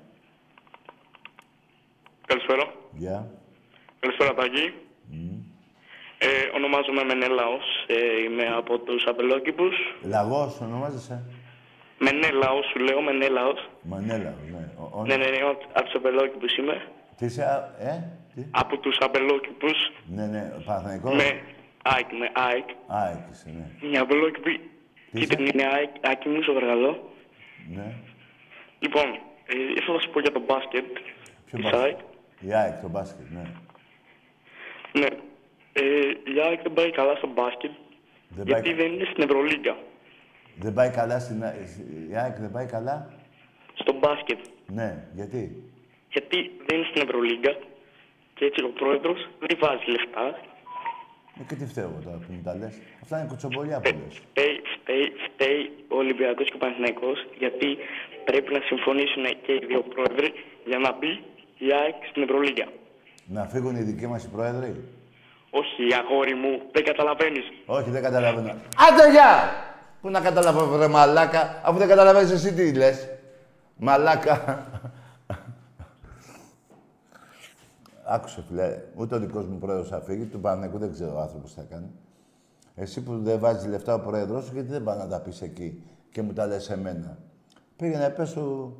Καλησπέρα. 2.26 2.74
Γεια. 2.92 3.32
Καλησπέρα, 4.00 4.34
Τάκη. 4.34 4.74
Ε, 6.18 6.28
ονομάζομαι 6.56 7.04
Μενέλαος. 7.04 7.86
Ε, 7.88 8.22
είμαι 8.24 8.48
από 8.56 8.80
τους 8.80 9.06
Απελόκηπους. 9.08 9.76
Λαγός 10.04 10.60
ονομάζεσαι. 10.62 11.24
Μενέλαος, 12.06 12.66
σου 12.72 12.80
λέω, 12.80 13.02
Μενέλαος. 13.02 13.70
Μανέλα, 13.82 14.34
ναι. 14.52 14.64
Ο, 14.78 14.90
ο, 15.00 15.06
Ναι, 15.06 15.16
ναι, 15.16 15.26
ναι, 15.26 15.38
από 15.74 15.84
τους 15.86 15.96
Απελόκηπους 15.96 16.58
είμαι. 16.58 16.82
Τι 17.18 17.26
είσαι, 17.26 17.44
α, 17.44 17.86
ε, 17.88 17.94
τι; 18.36 18.42
Από 18.52 18.78
τους 18.78 18.98
Απελόκηπους. 19.00 19.92
Ναι, 20.16 20.26
ναι, 20.26 20.52
Παναθηναϊκός. 20.66 21.16
Με 21.16 21.42
ΑΕΚ, 21.84 22.08
με 22.20 22.30
ΑΕΚ. 22.34 22.68
Α, 22.88 23.10
έκυσε, 23.12 23.50
ναι. 23.58 23.88
Μια 23.90 24.02
Απελόκηπη. 24.02 24.54
Τι 25.12 25.20
Κοίτα, 25.20 25.42
είσαι; 25.42 25.52
είναι 25.54 25.66
ΑΕΚ, 25.74 25.90
Άκη 26.12 26.30
μου, 26.30 26.42
στο 26.42 26.54
παρακαλώ. 26.54 27.12
Ναι. 27.76 27.94
Λοιπόν, 28.80 29.08
ε, 29.46 29.54
ήθελα 29.78 29.94
να 29.94 30.00
σου 30.00 30.10
πω 30.10 30.20
για 30.20 30.32
το 30.32 30.40
μπάσκετ 30.48 30.86
Ποιο 31.46 31.58
της 31.58 31.62
μπάσκετ; 31.64 31.82
ΑΕΚ. 31.82 31.98
Η 32.40 32.54
ΑΕΚ, 32.54 32.82
το 32.82 32.90
μπάσκετ, 32.90 33.26
ναι. 33.32 33.46
Ναι. 35.00 35.08
Ε, 35.74 35.84
η 36.36 36.40
ΑΕΚ 36.48 36.62
δεν 36.62 36.74
πάει 36.74 36.92
καλά 36.92 37.16
στο 37.16 37.28
μπάσκετ. 37.28 37.72
Δεν 38.30 38.46
γιατί 38.46 38.70
πάει... 38.70 38.74
δεν 38.74 38.94
είναι 38.94 39.06
στην 39.12 39.24
Ευρωλίγκα. 39.24 39.76
Δεν 40.60 40.74
πάει 40.74 40.90
καλά 40.90 41.20
στην... 41.20 41.44
Α- 41.44 41.54
Η 42.10 42.16
ΑΕΚ 42.18 42.36
δεν 42.40 42.52
πάει 42.52 42.66
καλά; 42.66 43.14
Στο 43.74 43.94
μπάσκετ. 44.00 44.40
Ναι, 44.68 45.04
γιατί; 45.14 45.64
Γιατί 46.12 46.38
δεν 46.68 46.78
είναι 46.78 46.88
στην 46.92 47.02
Ευρωλίγκα 47.02 47.52
και 48.34 48.46
έτσι 48.46 48.64
ο 48.64 48.70
πρόεδρος 48.70 49.30
δεν 49.40 49.58
βάζει 49.62 49.86
λεφτά. 49.96 50.26
Ε, 51.40 51.44
και 51.48 51.56
τι 51.56 51.66
φταίω 51.66 51.84
εγώ 51.90 52.00
τώρα 52.04 52.18
που 52.18 52.32
μου 52.34 52.42
τα 52.44 52.56
λες. 52.56 52.74
Αυτά 53.04 53.18
είναι 53.20 53.28
κουτσομπολιά 53.28 53.80
που 53.80 53.90
λες. 54.04 54.16
Φταίει, 54.30 54.56
φταίει, 54.76 55.06
φταίει 55.28 55.62
ο 55.88 55.96
Ολυμπιακός 56.04 56.46
και 56.50 56.56
ο 56.56 56.58
Παναθηναϊκός 56.64 57.18
γιατί 57.38 57.78
πρέπει 58.26 58.54
να 58.54 58.60
συμφωνήσουν 58.70 59.24
και 59.46 59.52
οι 59.54 59.62
δύο 59.70 59.82
πρόεδροι 59.94 60.30
για 60.66 60.78
να 60.78 60.90
μπει 60.98 61.12
η 61.66 61.68
ΑΕΚ 61.80 61.96
στην 62.10 62.22
Ευρωλίγκα. 62.24 62.68
Να 63.26 63.44
φύγουν 63.46 63.76
οι 63.76 63.82
δικοί 63.82 64.08
μας 64.08 64.24
οι 64.24 64.30
πρόεδροι; 64.30 64.72
Όχι, 65.50 65.84
αγόρι 66.02 66.36
μου, 66.36 66.62
δεν 66.72 66.84
καταλαβαίνεις. 66.84 67.46
Όχι, 67.66 67.90
δεν 67.90 68.02
καταλαβαίνω. 68.02 68.50
Άντε, 68.88 69.12
γεια! 69.12 69.32
Πού 70.02 70.10
να 70.10 70.20
καταλαβαίνω, 70.20 70.66
βρε 70.66 70.88
μαλάκα, 70.88 71.62
αφού 71.64 71.78
δεν 71.78 71.88
καταλαβαίνεις 71.88 72.32
εσύ 72.32 72.54
τι 72.54 72.74
λες. 72.74 73.10
Μαλάκα. 73.78 74.66
Άκουσε, 78.04 78.44
φίλε, 78.48 78.82
ούτε 78.96 79.16
ο 79.16 79.20
δικός 79.20 79.46
μου 79.46 79.58
πρόεδρος 79.58 79.88
θα 79.88 80.02
φύγει, 80.02 80.26
του 80.26 80.40
Παναγικού 80.40 80.78
δεν 80.78 80.92
ξέρω 80.92 81.16
ο 81.16 81.20
άνθρωπος 81.20 81.54
τι 81.54 81.60
θα 81.60 81.66
κάνει. 81.70 81.92
Εσύ 82.76 83.02
που 83.02 83.20
δεν 83.22 83.40
βάζεις 83.40 83.66
λεφτά 83.66 83.94
ο 83.94 84.00
πρόεδρος 84.00 84.46
σου, 84.46 84.54
γιατί 84.54 84.70
δεν 84.70 84.84
πάει 84.84 84.98
να 84.98 85.08
τα 85.08 85.20
πεις 85.20 85.42
εκεί 85.42 85.84
και 86.12 86.22
μου 86.22 86.34
τα 86.34 86.46
λες 86.46 86.70
εμένα. 86.70 87.18
Πήγαινε, 87.76 88.10
πες 88.10 88.30
σου, 88.30 88.76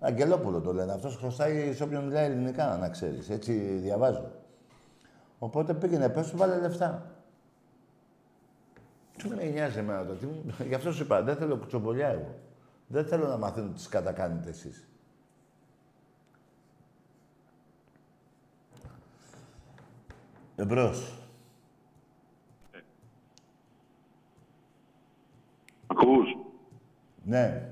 Αγγελόπουλο 0.00 0.60
το 0.60 0.72
λένε. 0.72 0.92
Αυτός 0.92 1.16
χρωστάει 1.16 1.72
σε 1.74 1.82
όποιον 1.82 2.04
μιλάει 2.04 2.24
ελληνικά, 2.24 2.76
να 2.80 2.88
ξέρεις. 2.88 3.30
Έτσι 3.30 3.52
διαβάζω. 3.82 4.30
Οπότε 5.38 5.74
πήγαινε, 5.74 6.08
πες 6.08 6.30
του, 6.30 6.36
βάλε 6.36 6.58
λεφτά. 6.58 7.06
Τι 9.22 9.28
με 9.28 9.44
νοιάζει 9.44 9.78
εμένα 9.78 10.06
το 10.06 10.14
τι 10.14 10.26
μου... 10.26 10.54
Γι' 10.68 10.74
αυτό 10.74 10.92
σου 10.92 11.02
είπα, 11.02 11.22
δεν 11.22 11.36
θέλω 11.36 11.56
κουτσομπολιά 11.56 12.08
εγώ. 12.08 12.38
Δεν 12.86 13.04
θέλω 13.04 13.26
να 13.26 13.36
μαθαίνω 13.36 13.68
τι 13.68 13.88
κατακάνετε 13.88 14.48
εσείς. 14.48 14.88
Εμπρός. 20.56 21.14
Ακούς; 25.86 26.36
Ναι. 27.24 27.68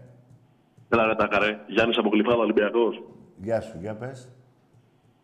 Έλα 0.89 1.07
ρε 1.07 1.15
τα 1.15 1.27
καρέ. 1.27 1.59
Γιάννης 1.67 1.99
από 1.99 2.09
Γλυφάδα 2.09 2.39
Ολυμπιακός. 2.39 3.03
Γεια 3.37 3.61
σου, 3.61 3.79
για 3.81 3.95
πες. 3.95 4.29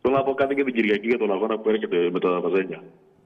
Θέλω 0.01 0.17
να 0.17 0.23
πω 0.23 0.35
κάτι 0.35 0.55
και 0.55 0.65
την 0.65 0.75
Κυριακή 0.75 1.07
για 1.07 1.19
τον 1.19 1.33
αγώνα 1.33 1.59
που 1.59 1.69
έρχεται 1.69 2.11
με 2.11 2.21
τα 2.21 2.41
Βαζέλια. 2.41 2.83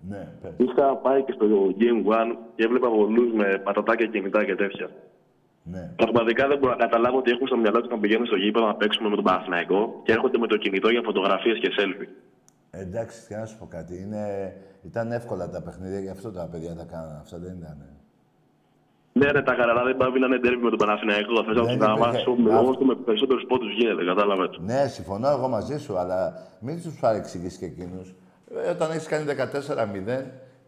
Ναι, 0.09 0.29
πες. 0.43 0.53
Είχα 0.57 0.97
πάει 0.97 1.23
και 1.23 1.33
στο 1.33 1.47
Game 1.81 2.01
One 2.13 2.37
και 2.55 2.65
έβλεπα 2.65 2.89
πολλού 2.91 3.37
με 3.37 3.61
πατατάκια 3.65 4.07
κινητά 4.07 4.45
και 4.45 4.55
τέτοια. 4.55 4.89
Ναι. 5.63 5.93
Πραγματικά 5.97 6.49
δεν 6.49 6.59
μπορώ 6.59 6.73
να 6.75 6.79
καταλάβω 6.85 7.19
ότι 7.19 7.31
έχουν 7.31 7.47
στο 7.47 7.57
μυαλό 7.57 7.81
τους 7.81 7.91
να 7.91 7.99
πηγαίνουν 7.99 8.27
στο 8.27 8.37
γήπεδο 8.37 8.67
να 8.67 8.75
παίξουμε 8.75 9.09
με 9.09 9.15
τον 9.15 9.25
Παναθηναϊκό 9.25 10.01
και 10.05 10.13
έρχονται 10.13 10.39
με 10.39 10.47
το 10.47 10.57
κινητό 10.57 10.89
για 10.89 11.03
φωτογραφίες 11.05 11.59
και 11.59 11.71
selfie. 11.79 12.09
Εντάξει, 12.71 13.27
και 13.29 13.37
να 13.37 13.45
σου 13.47 13.59
πω 13.59 13.67
κάτι. 13.67 13.95
Είναι... 14.03 14.23
Ήταν 14.83 15.13
εύκολα 15.13 15.49
τα 15.51 15.63
παιχνίδια, 15.63 16.01
γι' 16.01 16.09
αυτό 16.11 16.31
τα 16.31 16.49
παιδιά 16.51 16.75
τα 16.75 16.85
κάνανε. 16.93 17.19
Αυτά 17.21 17.39
δεν 17.39 17.57
ήταν. 17.61 17.77
Ναι, 19.13 19.31
ρε, 19.31 19.43
τα 19.43 19.55
καραλά 19.55 19.83
δεν 19.85 19.97
πάει 19.97 20.11
να 20.21 20.27
είναι 20.27 20.39
ντέρμπι 20.39 20.63
με 20.63 20.71
τον 20.71 20.79
Παναθηναϊκό. 20.79 21.35
Θα 21.35 21.53
Δεν 21.53 21.55
θες 21.55 21.65
να 21.67 21.73
υπήρχε- 21.73 21.99
μάθουμε 21.99 22.51
Αυτό- 22.55 22.63
όμως 22.65 22.77
με 22.79 22.95
περισσότερους 22.95 23.45
πόντους 23.49 23.73
γίνεται, 23.79 24.05
κατάλαβε. 24.05 24.49
Ναι, 24.61 24.87
συμφωνώ 24.89 25.29
εγώ 25.29 25.49
μαζί 25.49 25.79
σου, 25.79 25.97
αλλά 25.99 26.33
μην 26.61 26.83
τους 26.83 26.99
παρεξηγήσει 27.01 27.59
και 27.59 27.65
εκείνους. 27.65 28.15
Ε, 28.67 28.71
όταν 28.71 28.91
έχεις 28.91 29.07
κάνει 29.07 29.25
14-0, 29.25 30.25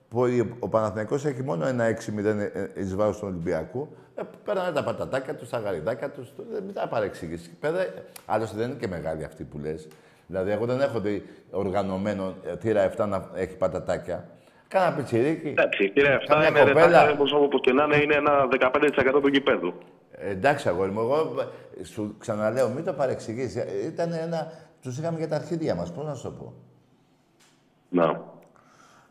που 0.09 0.27
η- 0.27 0.55
ο 0.59 0.69
Παναθηναϊκός 0.69 1.25
έχει 1.25 1.43
μόνο 1.43 1.67
ένα 1.67 1.85
6-0 1.85 2.35
εις 2.75 2.95
βάρος 2.95 3.19
του 3.19 3.25
Ολυμπιακού, 3.27 3.89
ε, 4.15 4.23
πέρανε 4.45 4.73
τα 4.73 4.85
πατατάκια 4.85 5.35
τους, 5.35 5.49
τα 5.49 5.59
γαριδάκια 5.59 6.11
τους. 6.11 6.33
Μην 6.65 6.75
τα 6.75 6.89
παρεξηγήσεις. 6.89 7.51
Πέρα, 7.61 7.87
άλλωστε 8.27 8.57
δεν 8.59 8.69
είναι 8.71 8.79
και 8.79 8.89
μεγάλοι 8.89 9.25
αυτοί 9.25 9.45
που 9.45 9.59
λες. 9.59 9.89
Δηλαδή, 10.27 10.51
εγώ 10.51 10.67
δεν 10.67 10.81
έχω 10.81 11.01
δει 11.01 11.23
οργανωμένο 11.51 12.35
ε, 12.45 12.57
θύρα 12.57 12.83
7 12.83 13.07
να 13.07 13.29
έχει 13.35 13.57
πατατάκια. 13.57 14.29
Κάνα 14.69 14.97
πιτσιρίκι. 14.97 15.49
Εντάξει, 15.49 15.91
κύριε, 15.91 16.15
αυτά 16.15 16.33
Καμιά 16.35 16.49
είναι 16.49 16.59
ρε, 16.59 16.65
τα 16.65 16.73
κοπέλα. 16.73 16.99
καρέ, 16.99 17.13
όπως- 17.13 17.33
όπως 17.33 17.61
και 17.61 17.73
να 17.73 17.85
είναι, 17.85 17.97
είναι 17.97 18.15
ένα 18.15 18.49
15% 18.51 19.21
του 19.21 19.29
γηπέδου. 19.29 19.73
Ε, 20.11 20.31
εντάξει, 20.31 20.69
αγόρι 20.69 20.91
μου, 20.91 21.01
εγώ 21.01 21.35
ε, 21.81 21.85
σου 21.85 22.15
ξαναλέω, 22.19 22.69
μην 22.69 22.85
το 22.85 22.93
παρεξηγήσεις. 22.93 23.65
Ήταν 23.87 24.13
ένα. 24.13 24.53
Τους 24.83 24.99
είχαμε 24.99 25.19
για 25.19 25.29
τα 25.29 25.37
αρχίδια 25.37 25.75
μας. 25.75 25.93
Πώς 25.93 26.05
να 26.07 26.15
σου 26.15 26.23
το 26.23 26.31
πω. 26.31 26.55
Να. 27.91 28.21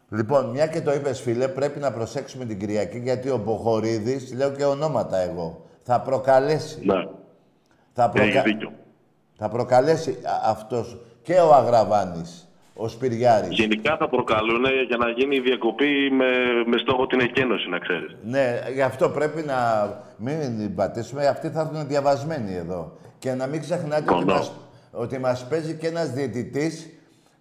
Λοιπόν, 0.10 0.50
μια 0.50 0.68
και 0.68 0.82
το 0.82 0.94
είπες, 0.94 1.22
φίλε, 1.22 1.48
πρέπει 1.48 1.80
να 1.80 1.92
προσέξουμε 1.92 2.46
την 2.46 2.60
Κυριακή 2.60 2.98
γιατί 2.98 3.30
ο 3.30 3.38
Μποχορίδης, 3.38 4.34
λέω 4.34 4.52
και 4.52 4.65
ονόματα 4.65 5.18
εγώ, 5.18 5.65
θα 5.84 6.02
προκαλέσει. 6.02 6.80
Ναι. 6.86 7.08
Θα, 7.94 8.12
Έχει 8.15 8.24
προκα... 8.26 8.42
δίκιο. 8.42 8.72
θα 9.38 9.50
προκαλέσει 9.50 10.18
αυτός 10.46 10.98
και 11.22 11.34
ο 11.34 11.54
Αγραβάνης, 11.54 12.48
ο 12.74 12.88
Σπυριάρης. 12.88 13.50
Γενικά 13.58 13.98
θα 13.98 14.10
προκαλούν 14.10 14.63
για 14.88 14.98
να 14.98 15.10
γίνει 15.10 15.36
η 15.36 15.39
διακοπή 15.39 16.10
με, 16.12 16.26
με 16.65 16.78
στόχο 16.78 17.08
την 17.08 17.20
εκένωση, 17.20 17.70
να 17.70 17.80
ξέρεις. 17.80 18.15
Ναι, 18.24 18.60
γι' 18.74 18.82
αυτό 18.82 19.10
πρέπει 19.10 19.42
να 19.42 19.58
μην 20.18 20.58
την 20.58 20.76
πατήσουμε. 20.76 21.28
Αυτοί 21.28 21.50
θα 21.50 21.60
έρθουν 21.62 21.88
διαβασμένοι 21.88 22.54
εδώ. 22.56 22.98
Και 23.20 23.34
να 23.34 23.48
μην 23.48 23.60
ξεχνάτε 23.62 23.96
ότι 23.96 24.13
Κοντό. 24.13 24.34
μας, 24.34 24.52
ότι 24.92 25.20
μας 25.20 25.48
παίζει 25.48 25.74
και 25.78 25.88
ένας 25.88 26.12
διαιτητής 26.12 26.89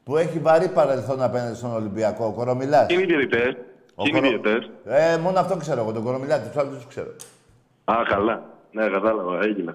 που 0.09 0.17
έχει 0.17 0.39
βαρύ 0.39 0.69
παρελθόν 0.69 1.23
απέναντι 1.23 1.55
στον 1.57 1.73
Ολυμπιακό, 1.75 2.25
ο 2.27 2.33
Κορομιλάς. 2.33 2.87
Ποιοι 2.87 2.97
είναι 3.03 3.13
οι 3.13 3.17
διαιτητές, 3.17 3.57
Ο 3.95 4.03
ποιοι 4.03 4.13
είναι 4.17 4.29
οι 4.29 4.31
Κορο- 4.37 4.43
διαιτητές; 4.43 4.71
Ε, 5.15 5.17
μόνο 5.19 5.39
αυτό 5.39 5.57
ξέρω 5.57 5.81
εγώ, 5.81 5.93
τον 5.93 6.03
Κορομιλά, 6.03 6.41
τους 6.41 6.57
άλλους 6.57 6.75
τους 6.77 6.87
ξέρω. 6.87 7.11
Α, 7.85 7.95
καλά. 8.09 8.43
Ναι, 8.73 8.89
κατάλαβα, 8.89 9.39
έγινε. 9.43 9.75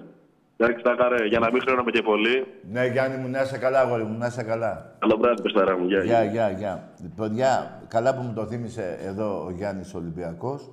Εντάξει, 0.56 0.82
τα 0.84 0.94
χαρέ, 0.98 1.26
για 1.26 1.38
να 1.38 1.50
μην 1.52 1.60
χρεώναμε 1.60 1.90
και 1.90 2.02
πολύ. 2.02 2.46
Ναι, 2.72 2.86
Γιάννη 2.86 3.16
μου, 3.16 3.28
να 3.28 3.42
είσαι 3.42 3.58
καλά, 3.58 3.80
αγόρι 3.80 4.02
μου, 4.04 4.18
να 4.18 4.26
είσαι 4.26 4.42
καλά. 4.42 4.92
Καλό 4.98 5.16
βράδυ, 5.20 5.42
Πεσταρά 5.42 5.78
μου. 5.78 5.86
Γεια, 5.86 6.02
Γεια, 6.04 6.24
γεια, 6.24 6.50
γεια. 6.50 6.88
Παιδιά, 7.16 7.80
καλά 7.88 8.14
που 8.14 8.22
μου 8.22 8.32
το 8.34 8.46
θύμισε 8.46 8.98
εδώ 9.04 9.44
ο 9.46 9.50
Γιάννης 9.50 9.94
Ολυμπιακός. 9.94 10.70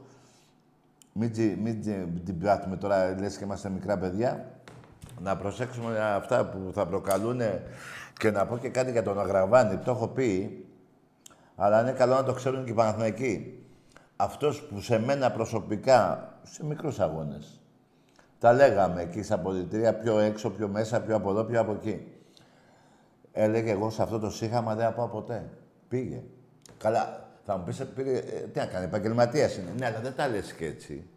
Μην, 1.13 1.31
τσι- 1.31 1.57
μην, 1.63 1.81
τσι- 1.81 2.05
μην 2.13 2.25
την 2.25 2.39
πιάθουμε 2.39 2.75
τώρα, 2.75 3.15
λες 3.19 3.37
και 3.37 3.43
είμαστε 3.43 3.69
μικρά 3.69 3.97
παιδιά. 3.97 4.45
Να 5.23 5.35
προσέξουμε 5.35 5.99
αυτά 6.15 6.45
που 6.45 6.71
θα 6.73 6.85
προκαλούν 6.85 7.39
και 8.21 8.31
να 8.31 8.45
πω 8.45 8.57
και 8.57 8.69
κάτι 8.69 8.91
για 8.91 9.03
τον 9.03 9.19
Αγραβάνη. 9.19 9.77
Το 9.77 9.91
έχω 9.91 10.07
πει, 10.07 10.65
αλλά 11.55 11.81
είναι 11.81 11.91
καλό 11.91 12.13
να 12.13 12.23
το 12.23 12.33
ξέρουν 12.33 12.63
και 12.63 12.71
οι 12.71 12.73
Παναθηναϊκοί. 12.73 13.65
Αυτός 14.15 14.61
που 14.61 14.81
σε 14.81 14.99
μένα 14.99 15.31
προσωπικά, 15.31 16.29
σε 16.43 16.65
μικρούς 16.65 16.99
αγώνες, 16.99 17.61
τα 18.39 18.53
λέγαμε 18.53 19.01
εκεί 19.01 19.23
στα 19.23 19.39
πολιτήρια, 19.39 19.95
πιο 19.95 20.19
έξω, 20.19 20.49
πιο 20.49 20.67
μέσα, 20.67 21.01
πιο 21.01 21.15
από 21.15 21.29
εδώ, 21.29 21.43
πιο 21.43 21.59
από 21.59 21.71
εκεί. 21.71 22.07
Έλεγε 23.31 23.71
εγώ 23.71 23.89
σε 23.89 24.01
αυτό 24.01 24.19
το 24.19 24.29
σύγχαμα 24.29 24.75
δεν 24.75 24.85
θα 24.85 24.91
πάω 24.91 25.07
ποτέ. 25.07 25.49
Πήγε. 25.87 26.23
Καλά, 26.77 27.29
θα 27.45 27.57
μου 27.57 27.63
πεις, 27.63 27.85
πήρε, 27.95 28.17
ε, 28.17 28.21
τι 28.53 28.59
να 28.59 28.65
κάνει, 28.65 28.85
επαγγελματίας 28.85 29.57
είναι. 29.57 29.73
Ναι, 29.77 29.85
αλλά 29.85 29.99
δεν 29.99 30.15
τα 30.15 30.27
λες 30.27 30.53
και 30.53 30.65
έτσι. 30.65 31.09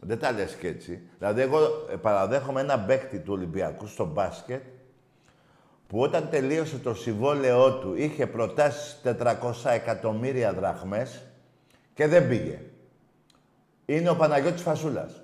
Δεν 0.00 0.18
τα 0.18 0.32
λες 0.32 0.54
και 0.54 0.68
έτσι. 0.68 1.08
Δηλαδή, 1.18 1.40
εγώ 1.40 1.58
ε, 1.90 1.96
παραδέχομαι 1.96 2.60
ένα 2.60 2.80
παίκτη 2.80 3.18
του 3.18 3.32
Ολυμπιακού 3.32 3.86
στο 3.86 4.04
μπάσκετ 4.06 4.62
που 5.90 6.00
όταν 6.00 6.28
τελείωσε 6.30 6.78
το 6.78 6.94
συμβόλαιό 6.94 7.72
του 7.72 7.94
είχε 7.96 8.26
προτάσεις 8.26 9.00
400 9.04 9.70
εκατομμύρια 9.74 10.52
δραχμές 10.52 11.22
και 11.94 12.06
δεν 12.06 12.28
πήγε. 12.28 12.58
Είναι 13.86 14.10
ο 14.10 14.16
Παναγιώτης 14.16 14.62
Φασούλας. 14.62 15.22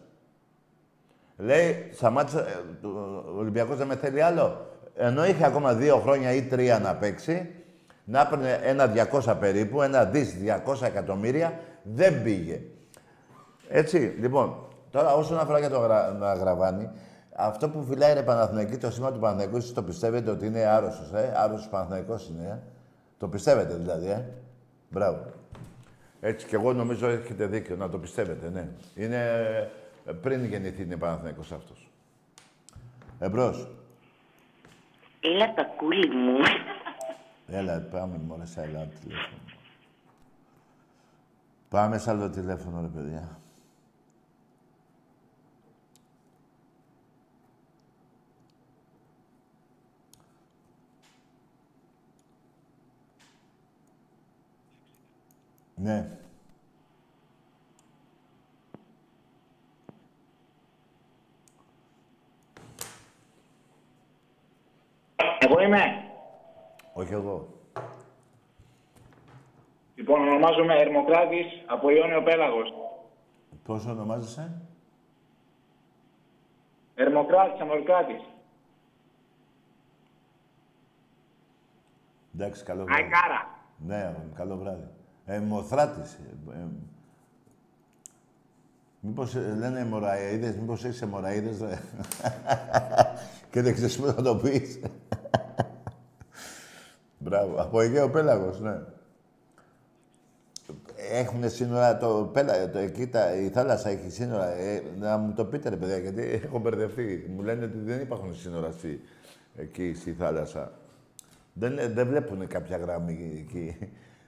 Λέει, 1.37 1.91
σταμάτησε, 1.93 2.39
ε, 2.39 2.43
το- 2.83 2.89
ο 3.35 3.39
Ολυμπιακός 3.39 3.77
δεν 3.77 3.87
με 3.87 3.97
θέλει 3.97 4.23
άλλο. 4.23 4.67
Ενώ 4.97 5.27
είχε 5.27 5.45
ακόμα 5.45 5.75
δύο 5.75 5.97
χρόνια 5.99 6.33
ή 6.33 6.43
τρία 6.43 6.79
να 6.79 6.95
παίξει, 6.95 7.51
να 8.05 8.21
έπαιρνε 8.21 8.61
ένα 8.63 8.87
200 8.87 9.35
περίπου, 9.41 9.83
ένα 9.83 10.05
δις 10.05 10.35
200 10.35 10.87
εκατομμύρια, 10.87 11.59
δεν 11.83 12.23
πήγε. 12.23 12.61
Έτσι, 13.69 13.99
λοιπόν, 14.21 14.57
τώρα 14.91 15.15
όσον 15.15 15.39
αφορά 15.39 15.59
για 15.59 15.71
το 15.71 15.79
γρα... 15.79 16.11
να 16.13 16.35
γραβάνει, 16.35 16.91
αυτό 17.37 17.69
που 17.69 17.83
φυλάει 17.83 18.15
ρε 18.15 18.23
Παναθηναϊκή, 18.23 18.77
το 18.77 18.91
σήμα 18.91 19.13
του 19.13 19.19
Παναθηναϊκού, 19.19 19.57
εσείς 19.57 19.73
το 19.73 19.83
πιστεύετε 19.83 20.31
ότι 20.31 20.47
είναι 20.47 20.61
άρρωστος, 20.65 21.13
ε; 21.13 21.33
Άρρωστος 21.37 21.69
Παναθηναϊκός 21.69 22.29
είναι, 22.29 22.47
ε; 22.47 22.59
Το 23.19 23.29
πιστεύετε 23.29 23.75
δηλαδή, 23.75 24.09
ε; 24.09 24.25
Μπράβο. 24.91 25.25
Έτσι, 26.21 26.47
και 26.47 26.57
εγώ 26.57 26.73
νομίζω 26.73 27.07
έχετε 27.09 27.47
δίκιο 27.47 27.77
να 27.77 27.89
το 27.89 27.99
πιστεύετε, 27.99 28.51
ναι. 28.51 28.69
Είναι 28.95 29.17
ε, 30.05 30.13
πριν 30.13 30.45
γεννηθεί 30.45 30.83
είναι 30.83 30.97
Παναθηναϊκός 30.97 31.53
αυτός. 31.53 31.91
Εμπρός. 33.19 33.69
Έλα 35.21 35.55
τα 35.55 35.65
κούλι 35.77 36.09
μου. 36.17 36.39
Έλα, 37.47 37.81
πάμε 37.81 38.21
μωρέ 38.27 38.47
σε 38.47 38.61
άλλο 38.61 38.89
τηλέφωνο. 39.01 39.41
Πάμε 41.69 41.99
σε 41.99 42.11
άλλο 42.11 42.31
τηλέφωνο, 42.31 42.81
ρε 42.81 42.87
παιδιά. 42.87 43.39
Ναι. 55.87 56.09
Εγώ 65.39 65.61
είμαι. 65.61 66.11
Όχι 66.93 67.13
εγώ. 67.13 67.49
Λοιπόν, 69.95 70.21
ονομάζομαι 70.29 70.75
Ερμοκράτης 70.75 71.47
από 71.67 71.91
Ιόνιο 71.91 72.23
Πέλαγος. 72.23 72.73
Πώς 73.65 73.87
ονομάζεσαι; 73.87 74.63
Ερμοκράτης, 76.95 77.61
Αμορκράτης. 77.61 78.23
Εντάξει, 82.35 82.65
καλό 82.65 82.85
βράδυ. 82.85 83.03
Αϊκάρα. 83.03 83.59
Ναι, 83.79 84.15
καλό 84.35 84.57
βράδυ. 84.57 84.96
Ε, 85.27 85.39
Μοθράτης. 85.39 86.13
Ε, 86.13 86.53
ε, 86.53 86.67
μήπως 89.01 89.35
ε, 89.35 89.57
λένε 89.59 89.81
αιμοραΐδες, 89.81 90.57
μήπως 90.57 90.85
έχεις 90.85 91.03
αιμοραΐδες, 91.03 91.61
ρε. 91.61 91.79
Και 93.51 93.63
δεν 93.63 93.75
ξέρεις 93.75 93.99
πώς 93.99 94.13
θα 94.15 94.23
το 94.23 94.37
πεις. 94.37 94.81
Μπράβο. 97.19 97.63
Από 97.63 97.81
Αιγαίο 97.81 98.11
Πέλαγος, 98.11 98.61
ναι. 98.61 98.81
Έχουν 101.11 101.51
σύνορα 101.51 101.97
το 101.97 102.31
πέλα, 102.33 102.71
το, 102.71 102.79
εκεί 102.79 103.07
τα, 103.07 103.35
η 103.35 103.49
θάλασσα 103.49 103.89
έχει 103.89 104.11
σύνορα. 104.11 104.53
Ε, 104.53 104.83
να 104.99 105.17
μου 105.17 105.33
το 105.33 105.45
πείτε 105.45 105.69
ρε 105.69 105.77
παιδιά, 105.77 105.99
γιατί 105.99 106.23
έχω 106.45 106.59
μπερδευτεί. 106.59 107.31
Μου 107.35 107.43
λένε 107.43 107.65
ότι 107.65 107.79
δεν 107.79 108.01
υπάρχουν 108.01 108.35
σύνορα 108.35 108.71
στη, 108.71 109.01
εκεί 109.57 109.95
στη 109.95 110.13
θάλασσα. 110.13 110.73
Δεν, 111.53 111.79
δεν 111.95 112.07
βλέπουν 112.07 112.47
κάποια 112.47 112.77
γραμμή 112.77 113.47
εκεί. 113.47 113.77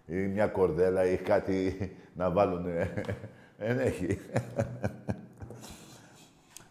Ή 0.08 0.16
μια 0.16 0.46
κορδέλα 0.46 1.04
ή 1.06 1.16
κάτι 1.16 1.76
να 2.14 2.30
βάλουν. 2.30 2.64
Δεν 3.58 3.78
έχει. 3.78 4.18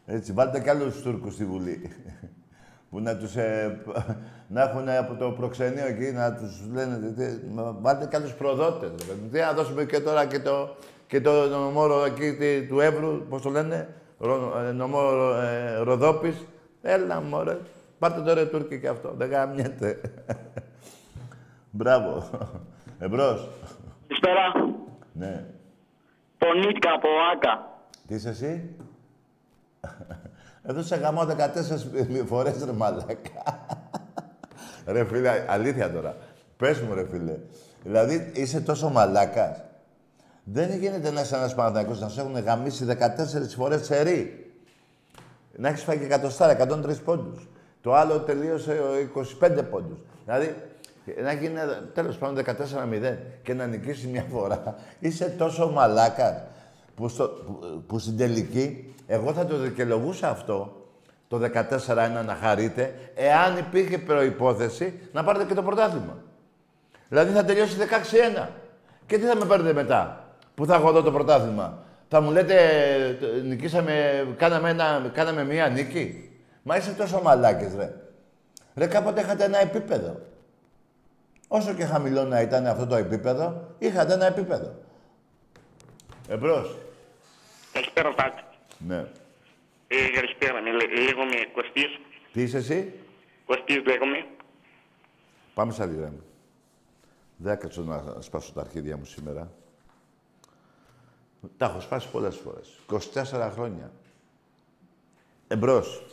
Έτσι, 0.05 0.31
βάλτε 0.31 0.59
κι 0.59 0.69
άλλους 0.69 1.01
Τούρκους 1.01 1.33
στη 1.33 1.45
Βουλή. 1.45 1.91
Που 2.89 2.99
να 2.99 3.17
τους... 3.17 3.35
Ε, 3.35 3.81
να 4.47 4.61
έχουν 4.61 4.89
από 4.89 5.15
το 5.15 5.31
προξενείο 5.31 5.85
εκεί, 5.85 6.11
να 6.11 6.33
τους 6.33 6.61
λένε... 6.73 7.13
τι- 7.15 7.47
μα 7.53 7.77
Βάλτε 7.81 8.05
κι 8.07 8.15
άλλους 8.15 8.33
προδότες. 8.33 8.89
ρε 8.89 8.95
παιδί. 9.13 9.27
Τι 9.31 9.39
να 9.39 9.53
δώσουμε 9.53 9.85
και 9.85 9.99
τώρα 9.99 10.25
και 10.25 10.39
το, 10.39 10.75
και 11.07 11.21
το 11.21 11.47
νομόρο 11.47 12.05
εκεί 12.05 12.33
τι- 12.35 12.67
του 12.67 12.79
Εύρου, 12.79 13.25
πώς 13.29 13.41
το 13.41 13.49
λένε, 13.49 13.89
Ρο, 14.19 14.53
ε, 14.67 14.71
νομό 14.71 14.99
ε, 15.41 15.77
Ροδόπης. 15.77 16.45
Έλα, 16.81 17.21
μωρέ. 17.21 17.57
Πάρτε 17.99 18.21
τώρα 18.21 18.47
Τούρκοι 18.47 18.79
και 18.79 18.87
αυτό. 18.87 19.13
Δεν 19.17 19.29
γαμιέται. 19.29 20.01
Μπράβο. 21.71 22.29
Εμπρός. 22.99 23.49
Καλησπέρα. 24.07 24.75
Ναι. 25.13 25.45
Πονίτικα 26.37 26.91
από 26.95 27.07
Άκα. 27.33 27.79
Τι 28.07 28.15
είσαι 28.15 28.29
εσύ; 28.29 28.75
Εδώ 30.63 30.81
σε 30.81 30.95
γαμώ 30.95 31.21
14 31.21 32.25
φορές 32.25 32.63
ρε 32.65 32.71
μαλάκα. 32.71 33.65
ρε 34.85 35.05
φίλε, 35.05 35.45
αλήθεια 35.47 35.91
τώρα. 35.91 36.15
Πες 36.57 36.81
μου 36.81 36.93
ρε 36.93 37.05
φίλε. 37.07 37.37
Δηλαδή 37.83 38.31
είσαι 38.35 38.61
τόσο 38.61 38.89
μαλάκας. 38.89 39.61
Δεν 40.43 40.77
γίνεται 40.79 41.11
να 41.11 41.21
είσαι 41.21 41.35
ένας 41.35 41.55
Παναθηναϊκός 41.55 41.99
να 41.99 42.09
σε 42.09 42.21
έχουν 42.21 42.39
γαμίσει 42.39 42.85
14 42.85 43.55
φορές 43.55 43.85
σε 43.85 44.01
ρί. 44.01 44.51
Να 45.55 45.67
έχεις 45.69 45.83
φάει 45.83 45.97
και 45.97 46.03
εκατοστάρα, 46.05 46.51
103 46.51 47.01
πόντους. 47.03 47.47
Το 47.81 47.93
άλλο 47.93 48.19
τελείωσε 48.19 48.71
ο 48.71 48.93
25 49.41 49.63
πόντους. 49.69 49.99
Δηλαδή, 50.25 50.55
να 51.23 51.33
γίνει 51.33 51.53
τέλος 51.93 52.17
πάντων 52.17 52.43
14-0 52.45 53.17
και 53.43 53.53
να 53.53 53.65
νικήσει 53.65 54.07
μια 54.07 54.25
φορά. 54.31 54.75
Είσαι 54.99 55.35
τόσο 55.37 55.69
μαλάκας 55.69 56.43
που, 56.95 57.07
στο, 57.07 57.27
που, 57.27 57.83
που 57.87 57.99
στην 57.99 58.17
τελική 58.17 58.95
εγώ 59.07 59.33
θα 59.33 59.45
το 59.45 59.57
δικαιολογούσα 59.57 60.29
αυτό 60.29 60.87
το 61.27 61.39
14-1 61.53 62.25
να 62.25 62.37
χαρείτε 62.41 62.93
εάν 63.15 63.57
υπήρχε 63.57 63.97
προϋπόθεση 63.97 64.99
να 65.11 65.23
πάρετε 65.23 65.45
και 65.45 65.53
το 65.53 65.63
πρωτάθλημα. 65.63 66.17
Δηλαδή 67.09 67.31
θα 67.31 67.45
τελειώσει 67.45 67.77
16-1. 68.43 68.47
Και 69.05 69.17
τι 69.17 69.25
θα 69.25 69.35
με 69.35 69.45
παίρνετε 69.45 69.73
μετά, 69.73 70.25
που 70.55 70.65
θα 70.65 70.75
έχω 70.75 70.89
εδώ 70.89 71.01
το 71.01 71.11
πρωτάθλημα; 71.11 71.83
Θα 72.07 72.21
μου 72.21 72.31
λέτε, 72.31 72.55
«Ε, 72.55 73.41
νικήσαμε, 73.41 74.25
κάναμε, 74.37 74.69
ένα, 74.69 75.11
κάναμε 75.13 75.43
μία 75.43 75.67
νίκη. 75.67 76.31
Μα 76.63 76.77
είσαι 76.77 76.91
τόσο 76.91 77.21
μαλάκες, 77.23 77.73
ρε. 77.75 77.93
Ρε, 78.75 78.87
κάποτε 78.87 79.21
είχατε 79.21 79.43
ένα 79.43 79.61
επίπεδο. 79.61 80.19
Όσο 81.47 81.73
και 81.73 81.85
χαμηλό 81.85 82.23
να 82.23 82.41
ήταν 82.41 82.65
αυτό 82.67 82.85
το 82.87 82.95
επίπεδο, 82.95 83.75
είχατε 83.79 84.13
ένα 84.13 84.25
επίπεδο. 84.25 84.73
Εμπρός. 86.27 86.77
Καλησπέρα, 87.73 88.13
Τάκη. 88.15 88.43
Ναι. 88.87 89.05
Ε, 89.87 90.09
καλησπέρα. 90.13 90.61
Με 90.61 90.71
λέ- 90.71 90.91
Λέγομαι 90.97 91.35
Κωστής. 91.53 91.99
Τι 92.33 92.41
είσαι 92.41 92.57
εσύ; 92.57 92.93
Κωστής 93.45 93.83
λέγομαι. 93.85 94.27
Πάμε 95.53 95.71
σε 95.73 95.81
άλλη 95.83 95.95
γραμμή. 95.95 96.21
Δεν 97.37 97.51
θα 97.53 97.57
κάτσω 97.59 97.81
να 97.81 98.21
σπάσω 98.21 98.51
τα 98.53 98.61
αρχίδια 98.61 98.97
μου 98.97 99.05
σήμερα. 99.05 99.51
Τα 101.57 101.65
έχω 101.65 101.79
σπάσει 101.79 102.09
πολλές 102.09 102.35
φορές. 102.35 102.79
24 103.13 103.51
χρόνια. 103.53 103.91
Εμπρός. 105.47 106.03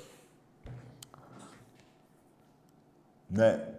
Ναι. 3.27 3.74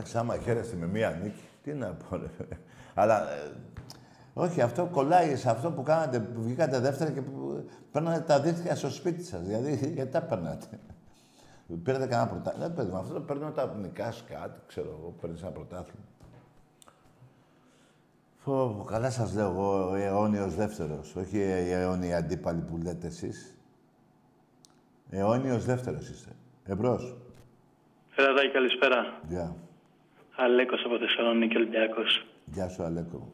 Εντάξει, 0.00 0.18
άμα 0.18 0.38
χαίρεστε 0.38 0.76
με 0.76 0.86
μία 0.86 1.10
νίκη, 1.22 1.42
τι 1.62 1.72
να 1.72 1.86
πω, 1.86 2.16
ρε. 2.16 2.58
Αλλά, 2.94 3.30
ε, 3.32 3.50
όχι, 4.34 4.60
αυτό 4.60 4.86
κολλάει 4.86 5.36
σε 5.36 5.50
αυτό 5.50 5.70
που 5.70 5.82
κάνατε, 5.82 6.20
που 6.20 6.42
βγήκατε 6.42 6.78
δεύτερα 6.78 7.10
και 7.10 7.20
που 7.20 7.68
παίρνατε 7.92 8.20
τα 8.20 8.40
δίχτυα 8.40 8.76
στο 8.76 8.90
σπίτι 8.90 9.24
σας. 9.24 9.40
Δηλαδή, 9.42 9.92
γιατί 9.94 10.10
τα 10.10 10.22
παίρνατε; 10.22 10.66
Πήρατε 11.82 12.06
κανένα 12.06 12.28
πρωτάθλημα. 12.28 12.66
Δεν 12.66 12.76
παιδί 12.76 12.90
μου, 12.90 12.96
αυτό 12.96 13.14
το 13.14 13.20
παίρνω 13.20 13.50
τα 13.50 13.62
εθνικά 13.62 14.12
σκάτ, 14.12 14.56
ξέρω 14.66 14.98
εγώ, 15.00 15.14
παίρνεις 15.20 15.42
ένα 15.42 15.50
πρωτάθλημα. 15.50 16.04
Φω, 18.36 18.84
καλά 18.88 19.10
σας 19.10 19.34
λέω 19.34 19.50
εγώ, 19.50 19.90
ο 19.90 19.94
αιώνιος 19.94 20.54
δεύτερος, 20.54 21.16
όχι 21.16 21.38
οι 21.38 21.70
αιώνιοι 21.72 22.14
αντίπαλοι 22.14 22.60
που 22.60 22.76
λέτε 22.76 23.06
εσείς. 23.06 23.58
Αιώνιος 25.10 25.64
δεύτερος 25.64 26.08
είστε. 26.08 26.30
Εμπρός. 26.64 27.16
Έλα, 28.16 28.34
Τάκη, 28.34 28.50
καλησπέρα. 28.50 29.20
Γεια. 29.28 29.56
Αλέκος 30.44 30.82
από 30.84 30.98
Θεσσαλονίκη, 30.98 31.56
Ολυμπιακός. 31.56 32.24
Γεια 32.44 32.68
σου, 32.68 32.82
Αλέκο. 32.82 33.28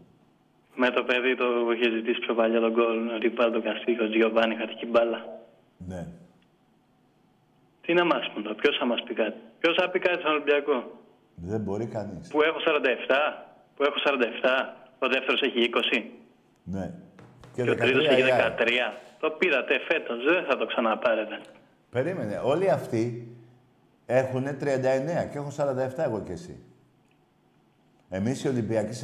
Με 0.75 0.90
το 0.90 1.03
παιδί 1.05 1.37
το 1.37 1.45
που 1.64 1.73
είχε 1.73 1.90
ζητήσει 1.90 2.19
πιο 2.19 2.35
παλιά 2.35 2.61
τον 2.61 2.73
γκολ, 2.73 3.09
ότι 3.16 3.31
πάρει 3.31 3.53
τον 3.53 3.62
Καστίκο, 3.62 4.09
Τζιοβάνι, 4.09 4.55
χατική 4.55 4.87
μπάλα. 4.87 5.21
Ναι. 5.88 6.07
Τι 7.83 7.92
να 7.95 8.05
μας 8.05 8.31
πούν, 8.35 8.55
ποιος 8.61 8.77
θα 8.79 8.85
μας 8.87 9.03
πει 9.03 9.14
κάτι; 9.14 9.37
Ποιος 9.61 9.75
θα 9.81 9.90
πει 9.90 9.99
κάτι 9.99 10.21
στον 10.21 10.33
Ολυμπιακό; 10.33 10.77
Δεν 11.35 11.61
μπορεί 11.61 11.87
κανείς. 11.87 12.29
Που 12.29 12.42
έχω 12.42 12.59
47, 12.61 13.47
που 13.77 13.83
έχω 13.83 13.99
47, 14.05 14.75
ο 14.99 15.09
δεύτερος 15.09 15.40
έχει 15.42 15.59
20 15.59 16.11
Ναι. 16.64 16.95
και, 17.55 17.62
ο 17.71 17.75
τρίτος 17.75 18.07
έχει 18.07 18.21
η 18.21 18.23
ΑΕΚ. 18.23 18.57
13. 18.59 18.92
Το 19.21 19.31
πήρατε 19.31 19.79
φέτος, 19.88 20.25
δεν 20.25 20.45
θα 20.45 20.57
το 20.57 20.66
ξαναπάρετε. 20.66 21.40
Περίμενε. 21.90 22.40
Όλοι 22.45 22.71
αυτοί 22.71 23.29
έχουν 24.07 24.45
39 24.45 25.29
και 25.31 25.38
έχω 25.38 25.51
47 25.51 26.05
εγώ 26.05 26.23
και 26.27 26.33
εσύ. 26.33 26.61
Εμείς 28.11 28.45
οι 28.45 28.49
Ολυμπιακοί 28.49 28.99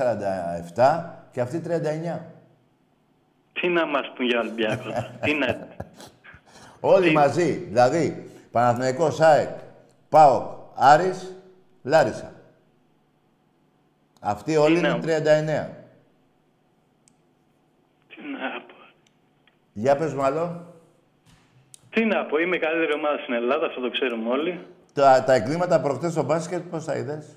47 0.77 1.05
και 1.33 1.41
αυτοί 1.41 1.59
39. 1.61 2.19
Τι 3.53 3.69
να 3.69 3.87
μας 3.87 4.13
πούν 4.17 4.27
για 4.27 4.41
Ολυμπιακό. 4.41 4.83
Τι 5.21 5.35
να... 5.35 5.69
Όλοι 6.95 7.11
μαζί. 7.13 7.53
Δηλαδή, 7.53 8.31
Παναθηναϊκός, 8.51 9.21
ΑΕΚ, 9.21 9.49
ΠΑΟΚ, 10.09 10.45
Άρης, 10.75 11.37
Λάρισα. 11.83 12.33
Αυτοί 14.21 14.57
όλοι 14.57 14.81
να- 14.81 14.89
είναι 14.89 14.99
39. 14.99 15.71
Τι 18.09 18.17
να 18.33 18.61
πω. 18.67 18.75
Για 19.73 19.97
πες 19.97 20.15
μου 20.15 20.23
άλλο. 20.23 20.67
Τι 21.91 22.05
να 22.05 22.25
πω, 22.25 22.39
είμαι 22.39 22.57
η 22.57 22.59
καλύτερη 22.59 22.93
ομάδα 22.95 23.19
στην 23.23 23.35
Ελλάδα, 23.35 23.67
αυτό 23.67 23.81
το 23.81 23.91
ξέρουμε 23.91 24.31
όλοι. 24.31 24.67
Τα, 24.95 25.25
τα 25.25 25.33
εγκλήματα 25.35 25.81
προχτές 25.81 26.13
στο 26.13 26.23
μπάσκετ, 26.23 26.63
πώς 26.71 26.85
τα 26.85 26.97
είδες; 26.97 27.37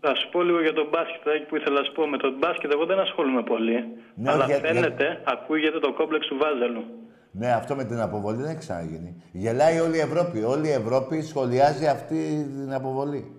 Θα 0.00 0.14
σου 0.14 0.28
πω 0.30 0.42
λίγο 0.42 0.60
για 0.60 0.72
τον 0.72 0.88
μπάσκετ 0.90 1.28
Άκη, 1.28 1.44
που 1.44 1.56
ήθελα 1.56 1.78
να 1.78 1.84
σου 1.84 1.92
πω. 1.92 2.06
Με 2.06 2.16
τον 2.16 2.34
μπάσκετ 2.38 2.72
εγώ 2.72 2.84
δεν 2.86 2.98
ασχολούμαι 2.98 3.42
πολύ. 3.42 3.96
Ναι, 4.14 4.30
αλλά 4.30 4.44
για- 4.44 4.58
φαίνεται, 4.58 5.22
ακούγεται 5.24 5.78
το 5.78 5.92
κόμπλεξ 5.92 6.26
του 6.26 6.36
Βάζελου. 6.36 6.84
Ναι, 7.30 7.52
αυτό 7.52 7.74
με 7.74 7.84
την 7.84 8.00
αποβολή 8.00 8.36
δεν 8.36 8.46
έχει 8.50 8.58
ξαναγίνει. 8.58 9.22
Γελάει 9.32 9.80
όλη 9.80 9.96
η 9.96 10.00
Ευρώπη. 10.00 10.42
Όλη 10.42 10.68
η 10.68 10.72
Ευρώπη 10.72 11.22
σχολιάζει 11.22 11.86
αυτή 11.86 12.46
την 12.54 12.72
αποβολή. 12.72 13.30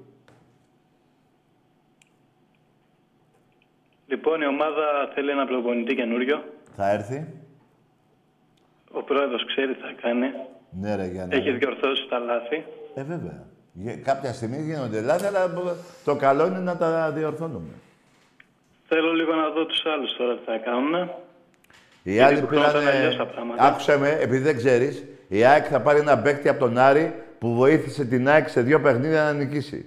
Λοιπόν, 4.08 4.42
η 4.42 4.46
ομάδα 4.48 5.12
θέλει 5.14 5.30
ένα 5.30 5.46
προπονητή 5.46 5.96
καινούριο. 5.96 6.44
Θα 6.76 6.90
έρθει. 6.92 7.28
Ο 8.92 9.04
πρόεδρος 9.04 9.46
ξέρει 9.46 9.74
τι 9.76 9.82
θα 9.82 9.94
κάνει. 10.02 10.28
Ναι, 10.72 10.96
ρε, 10.96 11.06
για 11.06 11.26
να... 11.26 11.36
Έχει 11.36 11.52
διορθώσει 11.52 12.08
τα 12.10 12.20
λάθη. 12.20 12.64
Ε, 12.96 13.04
βέβαια. 13.04 13.46
Γε- 13.80 14.04
Κάποια 14.04 14.34
στιγμή 14.34 14.62
γίνονται 14.62 15.02
λάθη, 15.02 15.26
αλλά 15.26 15.54
το 16.04 16.16
καλό 16.16 16.46
είναι 16.48 16.60
να 16.60 16.78
τα 16.78 17.12
διορθώνουμε. 17.12 17.74
Θέλω 18.88 19.12
λίγο 19.14 19.34
να 19.34 19.50
δω 19.50 19.66
τους 19.66 19.86
άλλους 19.86 20.16
τώρα 20.18 20.36
τι 20.36 20.44
θα 20.46 20.58
κάνουν. 20.58 21.10
Οι 22.04 22.12
Γιατί 22.12 22.34
άλλοι 22.34 22.42
του 22.42 22.48
χρόνου 22.48 22.64
θα 22.64 22.70
είναι 22.72 22.80
πήραν. 22.80 22.96
αλλιώς 22.98 23.16
τα 23.16 23.26
πράγματα. 23.26 23.64
Άκουσε 23.64 23.98
με, 23.98 24.10
επειδή 24.10 24.44
δεν 24.44 24.58
ξέρεις, 24.58 25.04
η 25.28 25.44
ΑΕΚ 25.46 25.66
θα 25.70 25.82
πάρει 25.82 26.00
ένα 26.00 26.18
παίκτη 26.20 26.50
από 26.50 26.60
τον 26.60 26.78
Άρη 26.78 27.14
που 27.40 27.54
βοήθησε 27.54 28.06
την 28.06 28.28
ΑΕΚ 28.30 28.48
σε 28.50 28.62
δύο 28.62 28.82
παιχνίδια 28.82 29.24
να 29.24 29.34
νικήσει. 29.34 29.86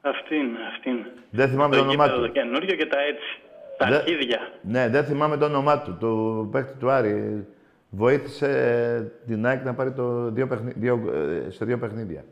Αυτή 0.00 0.34
είναι, 0.36 0.58
αυτή 0.70 0.88
είναι. 0.90 1.12
Δεν 1.30 1.48
θυμάμαι 1.48 1.76
το 1.76 1.82
όνομά 1.82 2.04
γήπεδο 2.04 2.20
του. 2.22 2.26
Το 2.26 2.32
καινούριο 2.40 2.76
και 2.76 2.86
τα 2.86 3.00
έτσι. 3.00 3.40
Τα 3.76 3.86
Δε- 3.88 3.96
αρχίδια. 3.96 4.38
Ναι, 4.62 4.88
δεν 4.88 5.04
θυμάμαι 5.04 5.36
το 5.36 5.44
όνομά 5.44 5.80
του, 5.82 5.96
του 6.00 6.48
παίκτη 6.52 6.78
του 6.78 6.90
Άρη. 6.90 7.46
Βοήθησε 7.90 9.12
την 9.26 9.46
ΑΕΚ 9.46 9.64
να 9.64 9.74
πάρει 9.74 9.92
το 9.92 10.30
δύο 10.30 10.46
παιχνι... 10.46 10.72
δύο, 10.76 11.02
ε, 11.46 11.50
σε 11.50 11.64
δύο 11.64 11.78
παιχνίδια. 11.78 12.24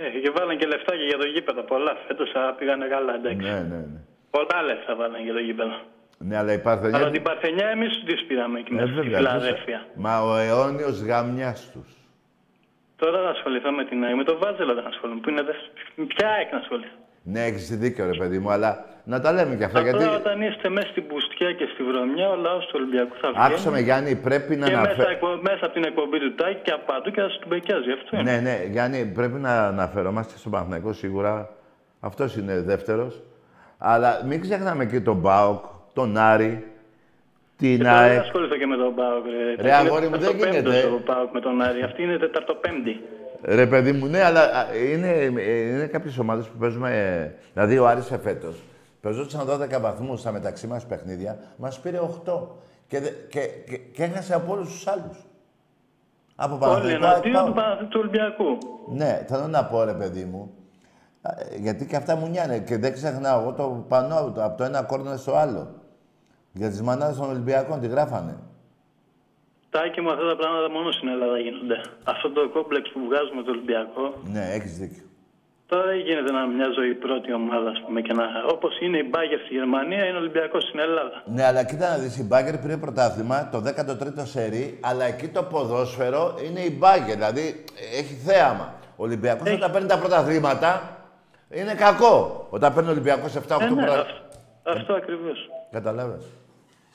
Ε, 0.00 0.18
και 0.22 0.30
βάλαν 0.30 0.58
και 0.58 0.66
λεφτάκια 0.66 1.04
για 1.04 1.18
το 1.18 1.26
γήπεδο. 1.26 1.62
Πολλά 1.62 1.96
φέτος 2.06 2.30
πήγανε 2.58 2.86
καλά, 2.86 3.14
εντάξει. 3.14 3.46
Ναι, 3.50 3.60
ναι, 3.70 3.76
ναι. 3.76 4.00
Πολλά 4.30 4.62
λεφτά 4.62 4.94
βάλαν 4.96 5.22
για 5.22 5.32
το 5.32 5.38
γήπεδο. 5.38 5.76
Ναι, 6.18 6.36
αλλά 6.36 6.52
η 6.52 6.58
Παρθενιά... 6.58 6.96
Αλλά 6.98 7.10
την 7.10 7.22
Παρθενιά 7.22 7.66
εμείς 7.66 8.02
τις 8.06 8.24
πήραμε 8.26 8.58
εκεί 8.58 8.72
Ε, 8.72 8.74
μέσα 8.74 8.86
στη 8.86 8.94
βέβαια, 9.00 9.16
Φιλαδέλφια. 9.16 9.86
Μα 9.94 10.20
ο 10.20 10.36
αιώνιος 10.36 11.02
γαμιάς 11.02 11.70
τους. 11.72 11.88
Τώρα 12.96 13.22
θα 13.22 13.28
ασχοληθώ 13.30 13.70
με 13.72 13.84
την 13.84 14.04
ΑΕΚ. 14.04 14.16
Με 14.16 14.24
το 14.24 14.38
Βάζελο 14.38 14.74
δεν 14.74 14.86
ασχολούμαι. 14.86 15.20
Που 15.20 15.30
είναι 15.30 15.42
δε... 15.42 15.52
Ποια 16.06 16.28
ΑΕΚ 16.28 16.52
να 16.52 16.58
ασχοληθώ; 16.58 16.94
Ναι, 17.22 17.44
έχεις 17.44 17.78
δίκιο 17.78 18.06
ρε 18.12 18.18
παιδί 18.18 18.38
μου, 18.38 18.50
αλλά 18.50 18.84
να 19.12 19.20
τα 19.20 19.30
λέμε 19.32 19.54
κι 19.56 19.64
αυτά, 19.64 19.78
Απλά 19.78 19.90
γιατί... 19.90 20.14
όταν 20.14 20.36
είστε 20.42 20.68
μέσα 20.68 20.88
στην 20.92 21.06
πουστιά 21.06 21.52
και 21.52 21.66
στη 21.72 21.82
βρωμιά, 21.82 22.28
ο 22.30 22.36
λαός 22.36 22.64
του 22.66 22.74
Ολυμπιακού 22.80 23.14
θα 23.20 23.28
βγαίνει. 23.30 23.44
Άκουσα 23.46 23.70
με 23.70 23.80
Γιάννη, 23.80 24.14
πρέπει 24.28 24.56
να 24.56 24.66
Και 24.66 24.76
μέσα, 24.76 24.84
αναφέρω... 24.84 25.10
εκπο- 25.10 25.40
μέσα 25.48 25.62
από 25.66 25.74
την 25.74 25.84
εκπομπή 25.84 26.18
του 26.18 26.34
Τάκη 26.34 26.60
και 26.62 26.72
από 26.76 26.84
παντού 26.92 27.10
και 27.10 27.20
θα 27.20 27.28
σου 27.28 27.40
μπεκιάζει. 27.48 27.90
Αυτό 27.98 28.10
είναι. 28.16 28.30
Ναι, 28.30 28.36
ναι, 28.46 28.56
Γιάννη, 28.70 28.98
πρέπει 29.18 29.38
να 29.38 29.66
αναφερόμαστε 29.66 30.34
στον 30.38 30.50
Παναθηναϊκό 30.52 30.92
σίγουρα. 30.92 31.34
Αυτός 32.00 32.36
είναι 32.36 32.54
δεύτερος. 32.60 33.22
Αλλά 33.78 34.22
μην 34.28 34.40
ξεχνάμε 34.40 34.84
και 34.86 35.00
τον 35.00 35.16
Μπάουκ, 35.16 35.64
τον 35.92 36.16
Άρη, 36.16 36.52
την 37.56 37.76
Και 37.78 37.82
τώρα 37.84 38.00
δεν 38.00 38.10
ΑΕΚ. 38.10 38.20
ασχοληθώ 38.20 38.56
και 38.56 38.66
με 38.66 38.76
τον 38.76 38.94
Πάοκ. 38.94 39.24
Ρε, 39.60 39.72
αγόρι 39.74 40.08
μου, 40.08 40.18
δεν 40.18 40.36
γίνεται. 40.36 40.80
Το 40.90 41.00
Πάοκ 41.04 41.32
με 41.32 41.40
τον 41.40 41.62
Άρη. 41.62 41.82
Αυτή 41.82 42.02
είναι 42.02 42.16
τεταρτοπέμπτη. 42.18 43.00
Ρε 43.42 43.66
παιδί 43.66 43.92
μου, 43.92 44.06
ναι, 44.06 44.24
αλλά 44.24 44.40
α, 44.40 44.64
είναι, 44.92 45.10
ε, 45.42 45.60
είναι 45.60 45.86
κάποιες 45.86 46.18
ομάδες 46.18 46.46
που 46.46 46.56
παίζουμε... 46.58 46.90
ε, 46.96 47.30
Δηλαδή, 47.54 47.78
ο 47.78 47.86
Άρης 47.86 48.10
εφέτος, 48.10 48.56
παίζονταν 49.00 49.46
12 49.46 49.80
βαθμούς 49.80 50.20
στα 50.20 50.32
μεταξύ 50.32 50.66
μας 50.66 50.86
παιχνίδια, 50.86 51.38
μας 51.56 51.80
πήρε 51.80 51.98
8. 52.24 52.48
Και, 52.88 53.00
δε- 53.00 53.10
και, 53.28 53.40
και, 53.68 53.76
και 53.78 54.02
έχασε 54.04 54.34
από 54.34 54.52
όλους 54.52 54.68
τους 54.68 54.86
άλλους. 54.86 55.26
Από 56.36 56.52
Όλοι 56.54 56.60
Παναθηναϊκό, 56.60 57.04
εναντίον 57.06 57.36
ΑΕΚ, 57.36 57.46
του, 57.46 57.52
ΠΑΟΚ. 57.52 57.66
Παναθ- 57.68 57.88
του 57.90 57.98
Ολυμπιακού. 58.00 58.58
Ναι, 58.88 59.24
θέλω 59.28 59.46
να 59.46 59.64
πω 59.64 59.84
ρε 59.84 59.92
παιδί 59.94 60.24
μου, 60.24 60.50
ε, 61.22 61.56
γιατί 61.58 61.86
και 61.86 61.96
αυτά 61.96 62.16
μου 62.16 62.26
νιάνε 62.28 62.58
και 62.58 62.76
δεν 62.78 62.92
ξεχνάω 62.92 63.40
εγώ 63.40 63.52
το 63.52 63.84
πανό 63.88 64.32
το, 64.34 64.44
από 64.44 64.56
το 64.56 64.64
ένα 64.64 64.82
κόρνερ 64.82 65.18
στο 65.18 65.34
άλλο. 65.36 65.74
Για 66.52 66.68
τις 66.68 66.82
μανάδες 66.82 67.16
των 67.16 67.28
Ολυμπιακών, 67.30 67.80
τη 67.80 67.86
γράφανε. 67.86 68.36
Τάκη 69.70 70.00
μου, 70.00 70.10
αυτά 70.10 70.26
τα 70.28 70.36
πράγματα 70.36 70.70
μόνο 70.70 70.90
στην 70.92 71.08
Ελλάδα 71.08 71.38
γίνονται. 71.38 71.80
Αυτό 72.04 72.30
το 72.32 72.48
κόμπλεξ 72.48 72.90
που 72.92 73.00
βγάζουμε 73.08 73.42
το 73.42 73.50
Ολυμπιακό, 73.50 74.14
Ναι, 74.32 74.48
έχεις 74.52 74.78
δίκιο. 74.78 75.02
Τώρα 75.70 75.84
δεν 75.90 75.98
γίνεται 76.06 76.30
να 76.32 76.40
είναι 76.42 76.54
μια 76.54 76.70
ζωή 76.78 76.94
πρώτη 76.94 77.32
ομάδα, 77.32 77.70
ας 77.70 77.80
πούμε, 77.86 78.00
και 78.00 78.12
να. 78.12 78.24
Όπως 78.54 78.72
είναι 78.80 78.98
η 78.98 79.06
Μπάγκερ 79.10 79.38
στη 79.44 79.54
Γερμανία, 79.54 80.04
είναι 80.06 80.16
ο 80.16 80.20
Ολυμπιακός 80.20 80.62
στην 80.62 80.78
Ελλάδα. 80.86 81.22
Ναι, 81.24 81.44
αλλά 81.46 81.62
κοίτα 81.64 81.88
να 81.90 81.96
δεις, 82.02 82.18
η 82.18 82.24
Μπάγκερ 82.24 82.56
πήρε 82.58 82.76
πρωτάθλημα, 82.76 83.48
το 83.52 83.58
13ο 83.66 84.22
σερί, 84.34 84.78
αλλά 84.82 85.04
εκεί 85.04 85.28
το 85.28 85.42
ποδόσφαιρο 85.42 86.34
είναι 86.46 86.60
η 86.60 86.76
Μπάγκερ, 86.78 87.14
δηλαδή 87.14 87.64
έχει 87.98 88.14
θέαμα. 88.26 88.74
Ο 88.96 89.02
Ολυμπιακός 89.04 89.52
όταν 89.52 89.70
παίρνει 89.70 89.88
τα 89.88 89.98
πρωταθλήματα, 89.98 90.70
είναι 91.50 91.74
κακό. 91.74 92.46
Όταν 92.50 92.74
παίρνει 92.74 92.88
ο 92.88 92.92
Ολυμπιακός 92.92 93.32
7-8 93.36 93.40
Ε, 93.60 93.64
ναι, 93.64 93.74
πρωτα... 93.84 94.00
αυτό, 94.00 94.14
αυτό 94.64 94.92
ακριβώς. 94.94 95.48
Καταλάβες. 95.70 96.24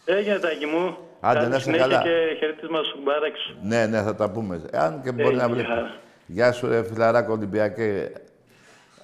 Έγινε 0.06 0.38
τάκι 0.40 0.66
μου. 0.66 0.98
Άντε, 1.20 1.38
Καλή 1.40 1.50
να 1.50 1.56
είσαι 1.56 1.64
συνέχεια 1.64 1.88
καλά. 1.88 2.02
και 2.02 2.36
χαιρετίσμα 2.40 2.80
στον 2.84 3.00
Μπάραξ. 3.04 3.56
Ναι, 3.62 3.86
ναι, 3.86 4.02
θα 4.02 4.16
τα 4.16 4.30
πούμε. 4.32 4.62
Αν 4.74 5.02
και 5.04 5.12
μπορεί 5.12 5.24
Έγινε, 5.28 5.42
να 5.42 5.50
βρει. 5.50 5.60
γεια 5.60 5.68
χαρά. 5.70 5.92
Γεια 6.26 6.52
σου, 6.52 6.68
ρε 6.68 6.84
φιλαράκο 6.84 7.32
Ολυμπιακέ 7.34 8.12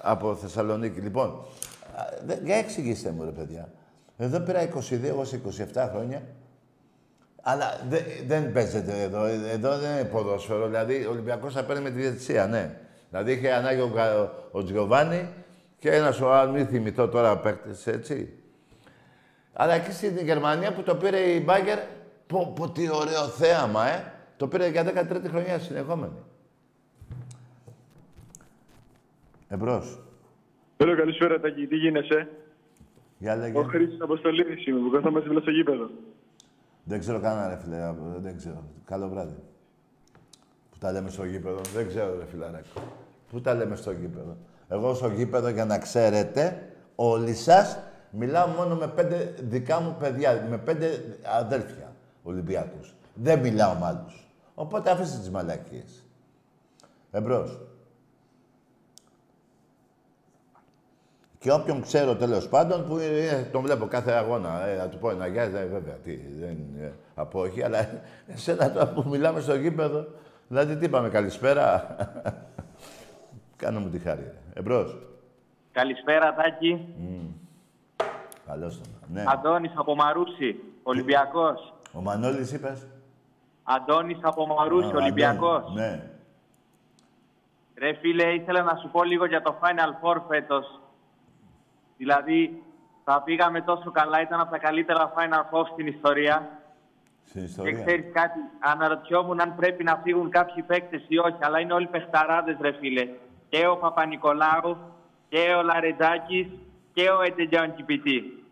από 0.02 0.34
Θεσσαλονίκη. 0.34 1.00
Λοιπόν, 1.00 1.28
α, 1.96 2.02
δε- 2.26 2.38
για 2.44 2.56
εξηγήστε 2.56 3.10
μου, 3.10 3.24
ρε 3.24 3.30
παιδιά. 3.30 3.68
Εδώ 4.16 4.40
πήρα 4.40 4.60
22, 4.62 5.06
εγώ 5.08 5.24
σε 5.24 5.36
27 5.36 5.88
χρόνια. 5.92 6.22
Αλλά 7.42 7.80
δε- 7.88 7.98
δεν 8.26 8.52
παίζεται 8.52 9.02
εδώ. 9.02 9.24
Εδώ 9.24 9.78
δεν 9.78 9.90
είναι 9.90 10.04
ποδόσφαιρο. 10.04 10.66
Δηλαδή, 10.66 11.04
ο 11.06 11.10
Ολυμπιακός 11.10 11.52
θα 11.54 11.64
παίρνει 11.64 11.82
με 11.82 11.90
τη 11.90 12.00
διαιτησία, 12.00 12.46
ναι. 12.46 12.76
Δηλαδή, 13.10 13.32
είχε 13.32 13.52
ανάγκη 13.52 13.80
ο, 13.80 13.88
Κα- 13.94 14.32
ο 14.50 14.62
Τζιοβάνι 14.64 15.28
και 15.78 15.90
ένας 15.90 16.20
ο 16.20 16.32
άλλος, 16.32 16.54
μην 16.54 16.66
θυμηθώ 16.66 17.08
τώρα 17.08 17.38
παίκτες, 17.38 17.86
έτσι. 17.86 18.32
Αλλά 19.52 19.74
εκεί 19.74 19.92
στην 19.92 20.18
Γερμανία 20.18 20.72
που 20.72 20.82
το 20.82 20.94
πήρε 20.96 21.18
η 21.18 21.42
Μπάγκερ, 21.44 21.78
πω, 22.26 22.52
πω 22.56 22.70
τι 22.70 22.90
ωραίο 22.90 23.24
θέαμα, 23.26 23.86
ε. 23.88 24.12
Το 24.36 24.48
πήρε 24.48 24.68
για 24.68 24.84
13η 24.84 25.28
χρονιά 25.28 25.58
συνεχόμενη. 25.58 26.12
Εμπρός. 29.52 29.98
Θέλω 30.76 30.96
καλησπέρα, 30.96 31.40
Τάκη. 31.40 31.66
Τι 31.66 31.76
γίνεσαι; 31.76 32.28
Για 33.18 33.36
λέγε. 33.36 33.58
Ο 33.58 33.62
Χρήστος 33.62 34.00
Αποστολίδης 34.00 34.66
είμαι, 34.66 34.78
που 34.80 34.90
καθόμαστε 34.90 35.28
δίπλα 35.28 35.40
στο 35.40 35.50
γήπεδο. 35.50 35.90
Δεν 36.84 36.98
ξέρω 36.98 37.20
κανένα, 37.20 37.48
ρε 37.48 37.56
φίλε. 37.56 37.76
α, 37.76 37.94
Δεν 38.16 38.36
ξέρω. 38.36 38.64
Καλό 38.84 39.08
βράδυ. 39.08 39.34
Πού 40.70 40.76
τα 40.78 40.92
λέμε 40.92 41.10
στο 41.10 41.24
γήπεδο. 41.24 41.60
Δεν 41.74 41.86
ξέρω, 41.86 42.18
ρε 42.18 42.24
φιλαράκο. 42.24 42.66
Πού 43.30 43.40
τα 43.40 43.54
λέμε 43.54 43.76
στο 43.76 43.90
γήπεδο. 43.90 44.36
Εγώ 44.68 44.94
στο 44.94 45.08
γήπεδο, 45.08 45.48
για 45.48 45.64
να 45.64 45.78
ξέρετε, 45.78 46.72
όλοι 46.94 47.34
σας, 47.34 47.78
μιλάω 48.10 48.46
μόνο 48.46 48.74
με 48.74 48.86
πέντε 48.88 49.34
δικά 49.40 49.80
μου 49.80 49.96
παιδιά, 49.98 50.46
με 50.50 50.58
πέντε 50.58 51.18
αδέλφια 51.38 51.92
Ολυμπιακούς. 52.22 52.94
Δεν 53.14 53.38
μιλάω 53.38 53.74
με 53.74 53.86
άλλους. 53.86 54.26
Οπότε 54.54 54.90
αφήστε 54.90 55.18
τις 55.18 55.30
μαλακίες. 55.30 56.04
Εμπρός. 57.10 57.58
Και 61.40 61.52
όποιον 61.52 61.82
ξέρω 61.82 62.16
τέλος 62.16 62.48
πάντων, 62.48 62.86
που 62.86 62.96
ε, 62.96 63.48
τον 63.52 63.62
βλέπω 63.62 63.86
κάθε 63.86 64.12
αγώνα, 64.12 64.66
ε, 64.66 64.76
να 64.76 64.88
του 64.88 64.98
πω 64.98 65.10
ένα 65.10 65.26
γεια, 65.26 65.42
ε, 65.42 65.48
βέβαια, 65.48 65.94
τι, 65.94 66.16
δεν 66.16 66.50
είναι 66.50 66.94
απόχη, 67.14 67.62
αλλά 67.62 67.88
εσένα 68.34 68.72
τώρα 68.72 68.88
που 68.88 69.04
μιλάμε 69.08 69.40
στο 69.40 69.54
γήπεδο, 69.54 70.06
δηλαδή 70.48 70.76
τι 70.76 70.84
είπαμε, 70.84 71.08
καλησπέρα. 71.08 71.96
Κάνω 73.56 73.80
μου 73.80 73.88
τη 73.88 73.98
χάρη. 73.98 74.32
Εμπρός. 74.54 74.98
Καλησπέρα, 75.72 76.34
Τάκη. 76.34 76.94
Καλώς 78.46 78.80
τον. 78.80 78.86
Ναι. 79.12 79.24
Αντώνης 79.26 79.72
από 79.74 79.94
Μαρούσι, 79.94 80.56
Ολυμπιακός. 80.82 81.74
Ο 81.92 82.00
Μανώλης 82.00 82.52
είπες; 82.52 82.86
Αντώνης 83.62 84.18
από 84.22 84.46
Μαρούσι, 84.46 84.86
Α, 84.86 84.94
ο 84.94 84.96
Ολυμπιακός. 84.96 85.58
Αντώνης, 85.58 85.80
Ναι. 85.80 86.10
Ρε 87.78 87.92
φίλε, 87.94 88.32
ήθελα 88.32 88.62
να 88.62 88.76
σου 88.76 88.90
πω 88.92 89.02
λίγο 89.04 89.24
για 89.24 89.42
το 89.42 89.54
Final 89.60 90.04
Four 90.04 90.22
φέτος. 90.28 90.80
Δηλαδή, 92.02 92.62
θα 93.04 93.22
πήγαμε 93.22 93.60
τόσο 93.60 93.90
καλά, 93.90 94.20
ήταν 94.20 94.40
από 94.40 94.50
τα 94.50 94.58
καλύτερα 94.58 95.12
Final 95.16 95.44
Four 95.50 95.64
στην 95.72 95.86
ιστορία. 95.86 96.48
Στην 97.24 97.40
Και 97.40 97.46
ιστορία. 97.46 97.84
ξέρεις 97.84 98.04
κάτι, 98.12 98.38
αναρωτιόμουν 98.58 99.40
αν 99.40 99.54
πρέπει 99.56 99.84
να 99.84 99.96
φύγουν 100.02 100.30
κάποιοι 100.30 100.62
παίκτες 100.62 101.04
ή 101.08 101.18
όχι, 101.18 101.36
αλλά 101.40 101.60
είναι 101.60 101.72
όλοι 101.72 101.86
παιχταράδες, 101.86 102.56
ρε 102.60 102.72
φίλε. 102.72 103.08
Και 103.48 103.66
ο 103.66 103.76
Παπα-Νικολάου, 103.76 104.76
και 105.28 105.54
ο 105.58 105.62
Λαρετζάκης, 105.62 106.46
και 106.92 107.10
ο 107.10 107.22
Ετεγιάν 107.22 107.74
Κιπιτή. 107.74 108.44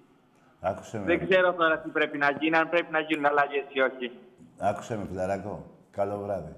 Άκουσε 0.61 0.99
με. 0.99 1.05
Δεν 1.05 1.29
ξέρω 1.29 1.53
τώρα 1.53 1.79
τι 1.79 1.89
πρέπει 1.89 2.19
να 2.19 2.31
γίνει, 2.31 2.57
αν 2.57 2.69
πρέπει 2.69 2.93
να 2.93 3.01
γίνουν 3.01 3.27
αλλαγές 3.27 3.65
ή 3.73 3.81
όχι. 3.81 4.13
Άκουσε 4.59 4.97
με, 4.97 5.05
φιλαράκο. 5.09 5.65
Καλό 5.91 6.19
βράδυ. 6.19 6.55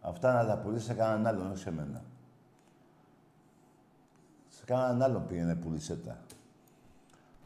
Αυτά 0.00 0.32
να 0.32 0.46
τα 0.46 0.58
πουλήσει 0.62 0.84
σε 0.84 0.94
κανέναν 0.94 1.26
άλλον, 1.26 1.50
όχι 1.50 1.58
σε 1.58 1.72
μένα. 1.72 2.02
Σε 4.62 4.68
κανέναν 4.68 5.02
άλλον 5.02 5.26
πήγαινε 5.26 5.54
πουλήσε 5.54 5.96
τα. 5.96 6.18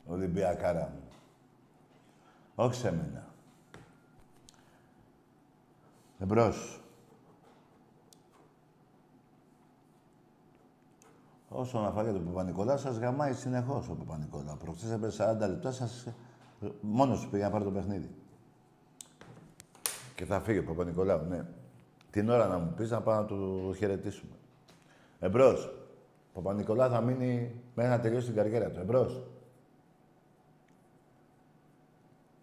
Ολυμπιακάρα 0.06 0.92
μου. 0.94 1.08
Όχι 2.54 2.74
σε 2.74 2.90
μένα. 2.90 3.26
Εμπρός. 6.18 6.80
Όσον 11.48 11.84
αφορά 11.84 12.12
τον 12.12 12.24
Παπα-Νικολάου, 12.24 12.78
σας 12.78 12.96
γαμάει 12.96 13.32
συνεχώς 13.32 13.88
ο 13.88 13.94
Παπα-Νικολάου. 13.94 14.56
Προχθές 14.56 14.90
έπαιζε 14.90 15.36
40 15.42 15.48
λεπτά, 15.48 15.72
σας... 15.72 16.06
μόνος 16.80 17.20
του 17.20 17.30
πήγε 17.30 17.42
να 17.42 17.50
πάρει 17.50 17.64
το 17.64 17.70
παιχνίδι. 17.70 18.14
Και 20.14 20.24
θα 20.24 20.40
φύγει 20.40 20.58
ο 20.58 20.64
Παπα-Νικολάου, 20.64 21.24
ναι. 21.28 21.46
Την 22.10 22.28
ώρα 22.28 22.46
να 22.46 22.58
μου 22.58 22.72
πεις 22.76 22.90
να 22.90 23.00
πάω 23.00 23.20
να 23.20 23.24
του 23.24 23.74
χαιρετήσουμε. 23.76 24.32
Εμπρός. 25.20 25.86
Παπα-Νικολά 26.37 26.89
θα 26.89 27.01
μείνει 27.01 27.61
μέχρι 27.74 27.91
να 27.93 28.01
τελειώσει 28.01 28.26
την 28.26 28.34
καριέρα 28.34 28.70
του. 28.70 28.80
Εμπρός. 28.80 29.26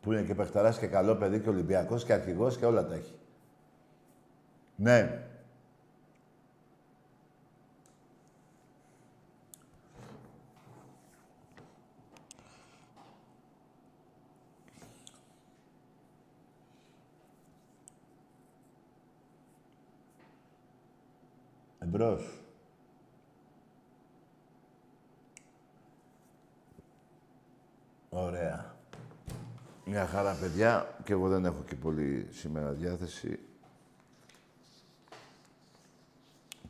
Που 0.02 0.12
είναι 0.12 0.24
και 0.24 0.36
παιχταράς 0.36 0.80
και 0.80 0.88
καλό 0.88 1.16
παιδί 1.16 1.39
και 1.39 1.50
ολυμπιακός 1.50 2.06
και 2.06 2.14
αρχηγός 2.14 2.58
και 2.58 2.66
όλα 2.66 2.86
τα 2.86 2.94
έχει. 2.94 3.16
Ναι. 4.76 5.28
Εμπρός. 21.80 22.43
Μια 29.94 30.08
χαρά, 30.08 30.34
παιδιά. 30.34 30.96
Και 31.04 31.14
εγώ 31.14 31.28
δεν 31.28 31.46
έχω 31.46 31.64
και 31.68 31.76
πολύ 31.76 32.28
σήμερα 32.32 32.72
διάθεση. 32.72 33.39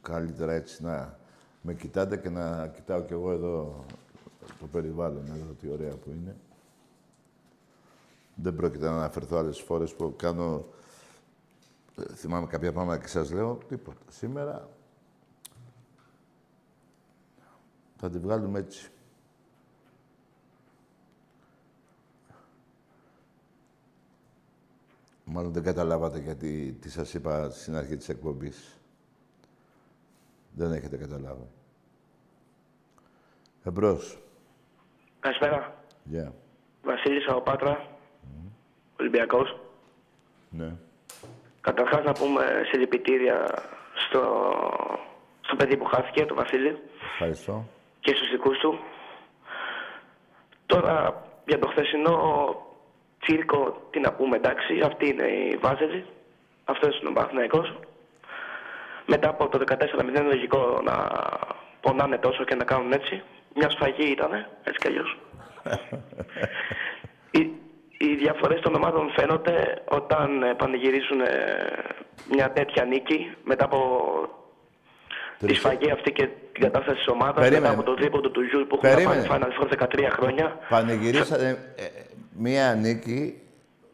Καλύτερα 0.02 0.54
έτσι 0.54 0.84
να 0.84 1.18
με 1.62 1.74
κοιτάτε 1.74 2.18
και 2.18 2.30
να 2.30 2.68
κοιτάω 2.68 3.02
κι 3.02 3.14
εγώ 3.14 3.32
εδώ 3.32 3.86
το 4.60 4.66
περιβάλλον, 4.72 5.26
εδώ 5.28 5.54
τι 5.62 5.70
ωραία 5.72 5.96
που 5.96 6.10
είναι. 6.10 6.36
Δεν 8.36 8.56
πρόκειται 8.56 8.86
να 8.86 8.96
αναφερθώ 8.96 9.38
άλλες 9.38 9.60
φορές 9.60 9.94
που 9.94 10.14
κάνω... 10.18 10.66
ε, 11.96 12.14
Θυμάμαι 12.14 12.48
κάποια 12.48 12.72
πράγματα 12.72 13.02
και 13.02 13.08
σας 13.08 13.32
λέω 13.32 13.60
τίποτα. 13.68 14.02
Σήμερα 14.10 14.70
θα 17.98 18.10
τη 18.10 18.20
βγάλουμε 18.20 18.60
έτσι. 18.60 18.92
Μάλλον 25.36 25.52
δεν 25.54 25.64
καταλάβατε 25.64 26.20
γιατί 26.20 26.78
τι 26.82 26.90
σας 26.90 27.14
είπα 27.14 27.50
στην 27.50 27.76
αρχή 27.76 27.96
της 27.96 28.10
εκπομπής. 28.10 28.78
Δεν 30.56 30.72
έχετε 30.72 30.98
καταλάβει. 30.98 31.48
Εμπρός. 33.64 34.18
Καλησπέρα. 35.20 35.76
Γεια. 36.04 36.34
Βασίλης 36.84 37.28
από 37.28 37.42
Πάτρα. 37.42 37.88
Ολυμπιακός. 39.00 39.60
Ναι. 40.50 40.76
Καταρχάς 41.62 42.04
να 42.04 42.12
πούμε 42.14 42.44
συλληπιτήρια 42.72 43.48
στο, 44.08 44.54
στο 45.42 45.56
παιδί 45.56 45.78
που 45.78 45.86
χάθηκε, 45.86 46.26
το 46.26 46.36
Βασίλη, 46.36 46.78
Ευχαριστώ. 47.14 47.66
και 48.00 48.16
στους 48.16 48.30
δικούς 48.30 48.58
του. 48.58 48.80
Τώρα, 50.66 51.26
για 51.48 51.60
το 51.60 51.68
χθεσινό 51.68 52.18
τσίρκο, 53.26 53.88
τι 53.92 54.00
να 54.00 54.14
πούμε, 54.14 54.36
εντάξει, 54.36 54.80
αυτή 54.86 55.08
είναι 55.08 55.28
η 55.28 55.58
Βάζελη. 55.62 56.06
Αυτός 56.66 57.00
είναι 57.00 57.10
ο 57.10 57.14
Παναθηναϊκός. 57.14 57.80
Μετά 59.06 59.30
από 59.30 59.48
το 59.48 59.60
14-0 59.70 60.08
είναι 60.08 60.22
λογικό 60.22 60.82
να 60.84 61.10
πονάνε 61.82 62.18
τόσο 62.18 62.44
και 62.44 62.56
να 62.56 62.64
κάνουν 62.64 62.92
έτσι. 62.92 63.22
Μια 63.56 63.70
σφαγή 63.70 64.12
ήτανε, 64.12 64.50
έτσι 64.64 64.80
κι 64.80 64.88
αλλιώς. 64.88 65.18
οι, 67.38 67.52
οι 67.98 68.16
διαφορές 68.16 68.62
των 68.62 68.76
ομάδων 68.76 69.12
φαίνονται 69.16 69.82
όταν 69.90 70.44
ε, 70.44 70.54
πανηγυρίζουν 70.54 71.22
ε, 71.22 71.28
μια 72.32 72.52
τέτοια 72.52 72.86
νίκη 72.86 73.36
μετά 73.44 73.66
από 73.66 73.80
τη 75.38 75.54
σφαγή 75.54 75.92
αυτή 75.92 76.12
και 76.12 76.30
την 76.52 76.62
κατάσταση 76.62 76.98
της 76.98 77.08
ομάδας 77.08 77.44
Περίμενε. 77.44 77.60
μετά 77.60 77.74
από 77.74 77.84
το 77.84 77.94
τρίποντο 77.94 78.30
του 78.30 78.42
Γιούλ 78.42 78.64
που 78.64 78.80
έχουν 78.82 78.96
Περίμενε. 78.96 79.28
πάρει 79.28 79.44
Final 79.44 79.64
Four 79.64 80.06
13 80.06 80.08
χρόνια. 80.12 80.60
Πανηγυρίσατε 80.70 81.74
ε, 81.78 81.84
μία 82.38 82.74
νίκη, 82.74 83.42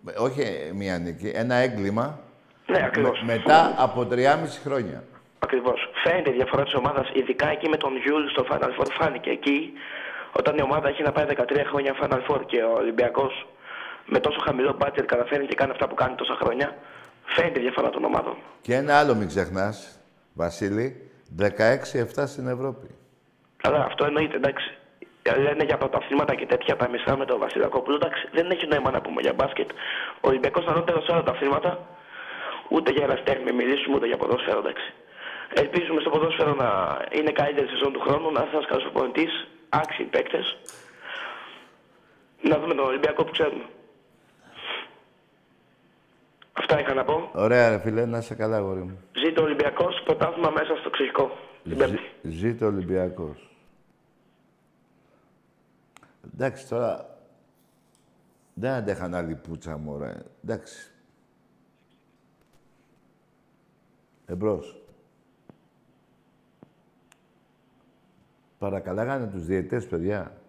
ε, 0.10 0.20
όχι 0.20 0.44
μία 0.74 0.98
νίκη, 0.98 1.32
ένα 1.36 1.56
έγκλημα 1.56 2.20
Ναι, 2.68 2.84
ακριβώς. 2.86 3.22
με- 3.26 3.34
μετά 3.36 3.74
από 3.78 4.06
3,5 4.06 4.60
χρόνια. 4.64 5.04
Ακριβώς. 5.40 5.90
Φαίνεται 6.04 6.30
η 6.30 6.34
διαφορά 6.34 6.64
της 6.64 6.74
ομάδας, 6.74 7.10
ειδικά 7.14 7.50
εκεί 7.50 7.70
με 7.70 7.78
τον 7.78 7.92
Γιούλ 7.98 8.28
στο 8.30 8.46
Final 8.50 8.70
Four. 8.80 8.86
Φάνηκε 9.00 9.30
εκεί 9.30 9.74
όταν 10.32 10.58
η 10.58 10.62
ομάδα 10.62 10.88
έχει 10.90 11.04
να 11.04 11.12
πάει 11.12 11.26
13 11.26 11.64
χρόνια 11.66 11.96
Final 12.02 12.22
Four 12.28 12.42
και 12.46 12.64
ο 12.64 12.72
Ολυμπιακός 12.74 13.48
με 14.06 14.20
τόσο 14.20 14.40
χαμηλό 14.40 14.78
budget 14.82 15.04
καταφέρνει 15.06 15.46
και 15.48 15.56
κάνει 15.56 15.72
αυτά 15.72 15.88
που 15.88 15.96
κάνει 15.96 16.16
τόσα 16.16 16.38
χρόνια. 16.42 16.76
Φαίνεται 17.26 17.60
η 17.60 17.62
διαφορά 17.62 17.90
των 17.90 18.04
ομάδων. 18.04 18.36
Και 18.62 18.74
ένα 18.76 19.00
άλλο 19.00 19.16
μην 19.16 19.28
ξεχνάς, 19.28 20.00
Βασίλη, 20.34 21.10
16-7 21.38 22.28
στην 22.28 22.48
Ευρώπη. 22.48 22.88
Καλά, 23.62 23.84
αυτό 23.84 24.06
εννοείται, 24.06 24.36
εντάξει. 24.36 24.78
Λένε 25.38 25.64
για 25.64 25.78
πρωταθλήματα 25.78 26.36
και 26.36 26.46
τέτοια 26.46 26.76
τα 26.76 26.90
μισά 26.90 27.18
με 27.18 27.26
τον 27.26 27.40
Βασιλακόπουλο. 27.40 27.96
Εντάξει, 27.96 28.28
δεν 28.32 28.52
έχει 28.52 28.68
νόημα 28.68 28.92
να 28.92 29.02
πούμε 29.02 29.22
για 29.22 29.34
μπάσκετ. 29.34 29.70
Ο 30.22 30.28
Ολυμπιακός 30.28 30.64
είναι 30.64 30.72
ανώτερο 30.72 31.02
σε 31.02 31.12
όλα 31.12 31.24
τα 31.24 31.32
αθλήματα. 31.32 31.88
Ούτε 32.70 32.92
για 32.92 33.04
εραστέχνη 33.04 33.44
μην 33.44 33.56
μιλήσουμε, 33.56 33.96
ούτε 33.96 34.08
για 34.08 34.18
ποδόσφαιρο, 34.18 34.60
εντάξει. 34.60 34.94
Ελπίζουμε 35.54 36.02
στο 36.02 36.10
ποδόσφαιρο 36.10 36.54
να 36.54 36.70
είναι 37.12 37.32
καλύτερη 37.32 37.68
σεζόν 37.68 37.94
του 37.94 38.00
χρόνου, 38.00 38.32
να 38.32 38.40
είναι 38.42 38.50
ένας 38.54 38.66
καλός 38.66 38.84
προπονητής, 38.84 39.48
άξιοι 39.70 40.04
παίκτες. 40.04 40.58
Να 42.42 42.60
δούμε 42.60 42.74
τον 42.74 42.86
Ολυμπιακό 42.86 43.24
που 43.24 43.32
ξέρουμε. 43.32 43.64
Αυτά 46.54 46.80
είχα 46.80 46.94
να 46.94 47.04
πω. 47.04 47.30
Ωραία, 47.34 47.70
ρε 47.70 47.80
φίλε, 47.80 48.06
να 48.06 48.18
είσαι 48.18 48.36
καλά, 48.36 48.58
αγόρι 48.58 48.80
μου. 48.80 49.00
Ζήτω 49.26 49.42
ο 49.42 49.46
Ολυμπιακός, 49.46 50.02
πρωτάθλημα 50.06 50.50
μέσα 50.50 50.76
στο 50.76 50.90
ξυλικό. 50.90 51.38
Την 51.64 51.78
Πέμπτη. 51.78 52.00
Ζή- 52.22 52.34
Ζήτω 52.38 52.66
Ολυμπιακός. 52.66 53.49
Εντάξει, 56.40 56.68
τώρα 56.68 57.18
δεν 58.54 58.72
αντέχαν 58.72 59.14
άλλη 59.14 59.36
πουτσα, 59.36 59.78
μωρέ. 59.78 60.16
Εντάξει. 60.44 60.92
Εμπρός. 64.26 64.82
Παρακαλάγανε 68.58 69.28
τους 69.28 69.46
διαιτές, 69.46 69.88
παιδιά. 69.88 70.42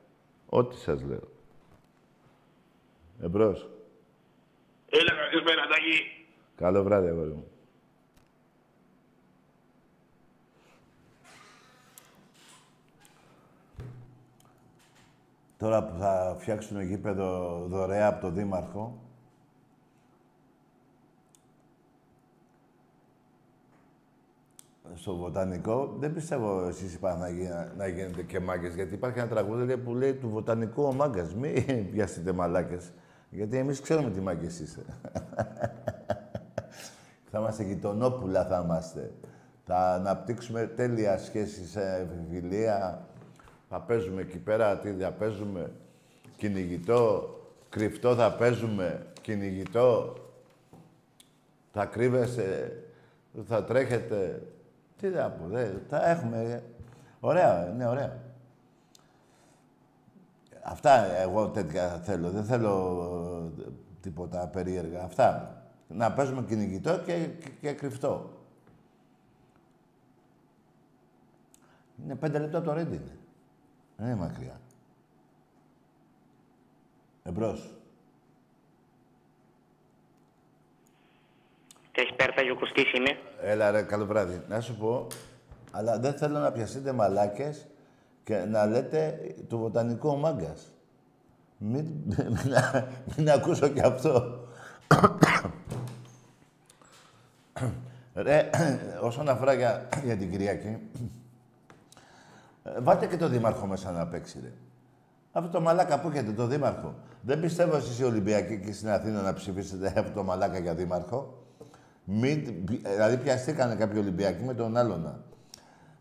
Ό,τι 0.49 0.77
σας 0.77 1.03
λέω. 1.03 1.29
Εμπρός. 3.23 3.71
Έλα, 4.91 5.13
καλησπέρα, 5.15 5.67
Τάκη. 5.67 6.27
Καλό 6.57 6.83
βράδυ, 6.83 7.09
αγόρι 7.09 7.31
μου. 7.31 7.50
Τώρα 15.61 15.85
που 15.85 15.99
θα 15.99 16.37
φτιάξουν 16.39 16.81
γήπεδο 16.81 17.61
δωρεά 17.69 18.07
από 18.07 18.21
το 18.21 18.31
Δήμαρχο, 18.31 18.99
στο 24.95 25.17
Βοτανικό, 25.17 25.97
δεν 25.99 26.13
πιστεύω 26.13 26.67
εσείς 26.67 26.95
οι 26.95 26.99
Παναγοί 26.99 27.49
να, 27.49 27.73
να 27.77 27.87
γίνετε 27.87 28.23
και 28.23 28.41
μάγκες, 28.41 28.75
γιατί 28.75 28.95
υπάρχει 28.95 29.19
ένα 29.19 29.29
τραγούδι 29.29 29.65
λέει, 29.65 29.77
που 29.77 29.95
λέει 29.95 30.15
του 30.15 30.29
Βοτανικού 30.29 30.83
ο 30.83 30.93
μάγκας. 30.93 31.35
Μην 31.35 31.91
πιάσετε 31.91 32.33
μαλάκες, 32.41 32.93
γιατί 33.31 33.57
εμείς 33.57 33.81
ξέρουμε 33.81 34.11
τι 34.11 34.21
μάγκες 34.21 34.61
είστε. 34.61 34.83
θα 37.31 37.39
είμαστε 37.39 37.63
γειτονόπουλα, 37.63 38.47
θα 38.47 38.63
είμαστε. 38.65 39.13
Θα 39.65 39.95
αναπτύξουμε 39.95 40.67
τέλεια 40.67 41.19
σχέση 41.19 41.67
σε 41.67 42.09
φιλία. 42.31 43.05
Θα 43.73 43.81
παίζουμε 43.81 44.21
εκεί 44.21 44.39
πέρα, 44.39 44.79
τι 44.79 44.93
θα 44.93 45.13
παίζουμε. 45.13 45.73
Κυνηγητό, 46.37 47.35
κρυφτό 47.69 48.15
θα 48.15 48.33
παίζουμε, 48.33 49.07
κυνηγητό. 49.21 50.15
Θα 51.73 51.85
κρύβεσαι, 51.87 52.83
θα 53.47 53.65
τρέχετε. 53.65 54.43
Τι 55.01 55.09
να 55.09 55.31
πω, 55.31 55.47
δε, 55.49 55.69
θα 55.89 56.11
έχουμε. 56.11 56.63
Ωραία, 57.21 57.71
είναι 57.73 57.87
ωραία. 57.87 58.19
Αυτά 60.63 61.17
εγώ 61.21 61.49
τέτοια 61.49 62.01
θέλω. 62.05 62.31
Δεν 62.31 62.45
θέλω 62.45 63.53
ε, 63.59 63.71
τίποτα 64.01 64.47
περίεργα. 64.47 65.03
Αυτά. 65.03 65.55
Να 65.89 66.13
παίζουμε 66.13 66.43
κυνηγητό 66.43 66.99
και, 66.99 67.29
και, 67.41 67.51
και 67.61 67.73
κρυφτό. 67.73 68.31
Είναι 72.05 72.15
πέντε 72.15 72.39
λεπτά 72.39 72.59
από 72.59 72.67
το 72.67 72.73
Ρέντι 72.73 72.95
είναι. 72.95 73.20
Δεν 74.01 74.09
είναι 74.09 74.19
μακριά. 74.19 74.61
Εμπρός. 77.23 77.75
Καλησπέρα, 81.93 82.33
Τάγιο 82.33 82.55
Κωστής 82.59 82.93
είμαι. 82.93 83.19
Έλα 83.41 83.71
ρε, 83.71 83.83
καλό 83.83 84.07
βράδυ. 84.07 84.43
Να 84.49 84.61
σου 84.61 84.77
πω, 84.77 85.07
αλλά 85.71 85.99
δεν 85.99 86.15
θέλω 86.15 86.39
να 86.39 86.53
πιαστείτε 86.53 86.93
μαλάκες 86.93 87.67
και 88.25 88.37
να 88.37 88.67
λέτε 88.67 89.35
του 89.49 89.59
βοτανικού 89.59 90.09
ο 90.09 90.17
μάγκας. 90.17 90.73
Μην, 91.59 91.87
μην, 92.05 92.55
μην 93.17 93.31
ακούσω 93.31 93.69
κι 93.69 93.81
αυτό. 93.81 94.45
ρε, 98.15 98.51
όσον 99.03 99.29
αφορά 99.29 99.53
για, 99.53 99.89
για 100.05 100.17
την 100.17 100.31
Κυριακή, 100.31 100.67
ε, 100.67 100.79
βάλτε 102.81 103.07
και 103.07 103.17
το 103.17 103.29
Δήμαρχο 103.29 103.67
μέσα 103.67 103.91
να 103.91 104.07
παίξει, 104.07 104.39
ρε. 104.43 104.53
Αυτό 105.33 105.51
το 105.51 105.61
μαλάκα 105.61 106.01
που 106.01 106.09
έχετε, 106.09 106.33
το 106.33 106.47
Δήμαρχο. 106.47 106.95
Δεν 107.21 107.41
πιστεύω 107.41 107.77
εσείς 107.77 107.99
οι 107.99 108.05
Ολυμπιακοί 108.05 108.61
και 108.61 108.73
στην 108.73 108.89
Αθήνα 108.89 109.23
να 109.23 109.33
ψηφίσετε 109.35 109.93
αυτό 110.01 110.13
το 110.15 110.23
μαλάκα 110.23 110.59
για 110.59 110.75
Δήμαρχο. 110.75 111.45
Μην, 112.05 112.67
δηλαδή 112.83 113.17
πιαστήκανε 113.17 113.75
κάποιοι 113.75 113.99
Ολυμπιακοί 114.01 114.45
με 114.45 114.55
τον 114.55 114.77
άλλον 114.77 115.25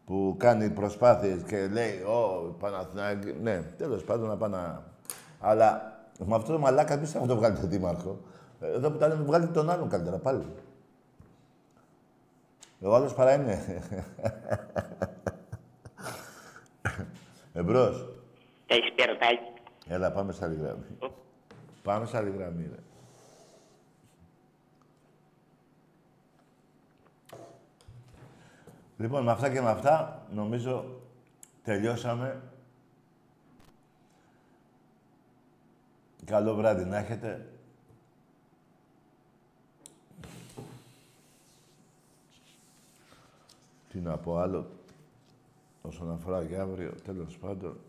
που 0.05 0.35
κάνει 0.37 0.69
προσπάθειες 0.69 1.41
και 1.43 1.67
λέει 1.67 2.01
«Ω, 2.01 2.51
Παναθηναϊκή». 2.59 3.35
Ναι, 3.41 3.61
τέλος 3.61 4.03
πάντων 4.03 4.27
να 4.27 4.37
πάνε 4.37 4.57
να... 4.57 4.83
Αλλά 5.39 5.99
με 6.25 6.35
αυτό 6.35 6.51
το 6.51 6.59
μαλάκα 6.59 6.89
δεν 6.89 6.99
πιστεύω 6.99 7.25
να 7.25 7.31
το 7.31 7.37
βγάλετε 7.37 7.67
δήμαρχο. 7.67 8.19
Εδώ 8.61 8.91
που 8.91 8.97
τα 8.97 9.07
λέμε 9.07 9.23
βγάλετε 9.23 9.51
τον 9.51 9.69
άλλον 9.69 9.89
καλύτερα 9.89 10.17
πάλι. 10.17 10.45
Ο 12.81 12.95
άλλος 12.95 13.13
παρά 13.13 13.33
είναι. 13.33 13.59
Εμπρός. 17.59 18.07
Έχεις 18.67 18.93
πει 18.93 19.03
ερωτάκι. 19.03 19.53
Έλα, 19.87 20.11
πάμε 20.11 20.31
σε 20.31 20.45
άλλη 20.45 20.55
γραμμή. 20.55 20.97
Πάμε 21.83 22.05
σε 22.05 22.17
άλλη 22.17 22.29
γραμμή, 22.29 22.63
ρε. 22.63 22.79
Λοιπόν, 28.97 29.23
με 29.23 29.31
αυτά 29.31 29.49
και 29.51 29.61
με 29.61 29.69
αυτά, 29.69 30.25
νομίζω 30.31 31.01
τελειώσαμε. 31.63 32.41
Καλό 36.25 36.55
βράδυ 36.55 36.85
να 36.85 36.97
έχετε. 36.97 37.53
Τι 43.89 43.99
να 43.99 44.17
πω 44.17 44.37
άλλο, 44.37 44.78
όσον 45.81 46.11
αφορά 46.11 46.45
και 46.45 46.57
αύριο, 46.57 46.93
τέλος 47.03 47.37
πάντων. 47.37 47.79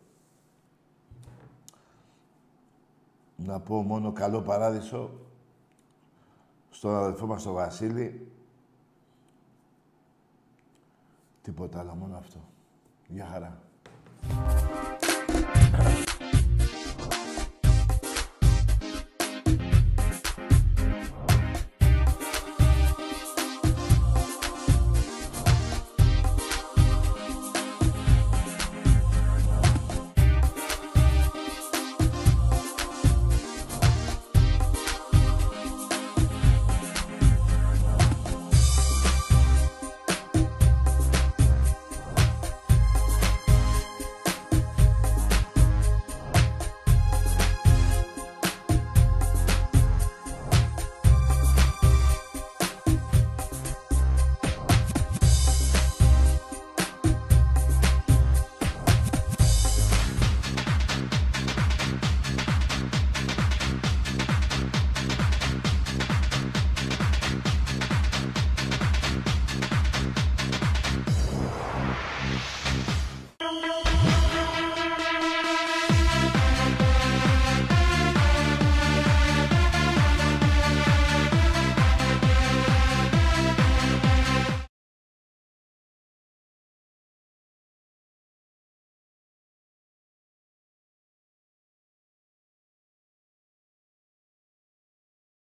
Να 3.37 3.61
πω 3.61 3.83
μόνο 3.83 4.13
καλό 4.13 4.43
παράδεισο 4.43 5.11
στον 6.71 6.95
αδελφό 6.95 7.27
μας 7.27 7.43
τον 7.43 7.53
Βασίλη. 7.53 8.33
Τίποτα 11.43 11.79
άλλο, 11.79 11.95
μόνο 11.95 12.17
αυτό. 12.17 12.39
Γεια 13.09 13.27
χαρά. 13.27 13.61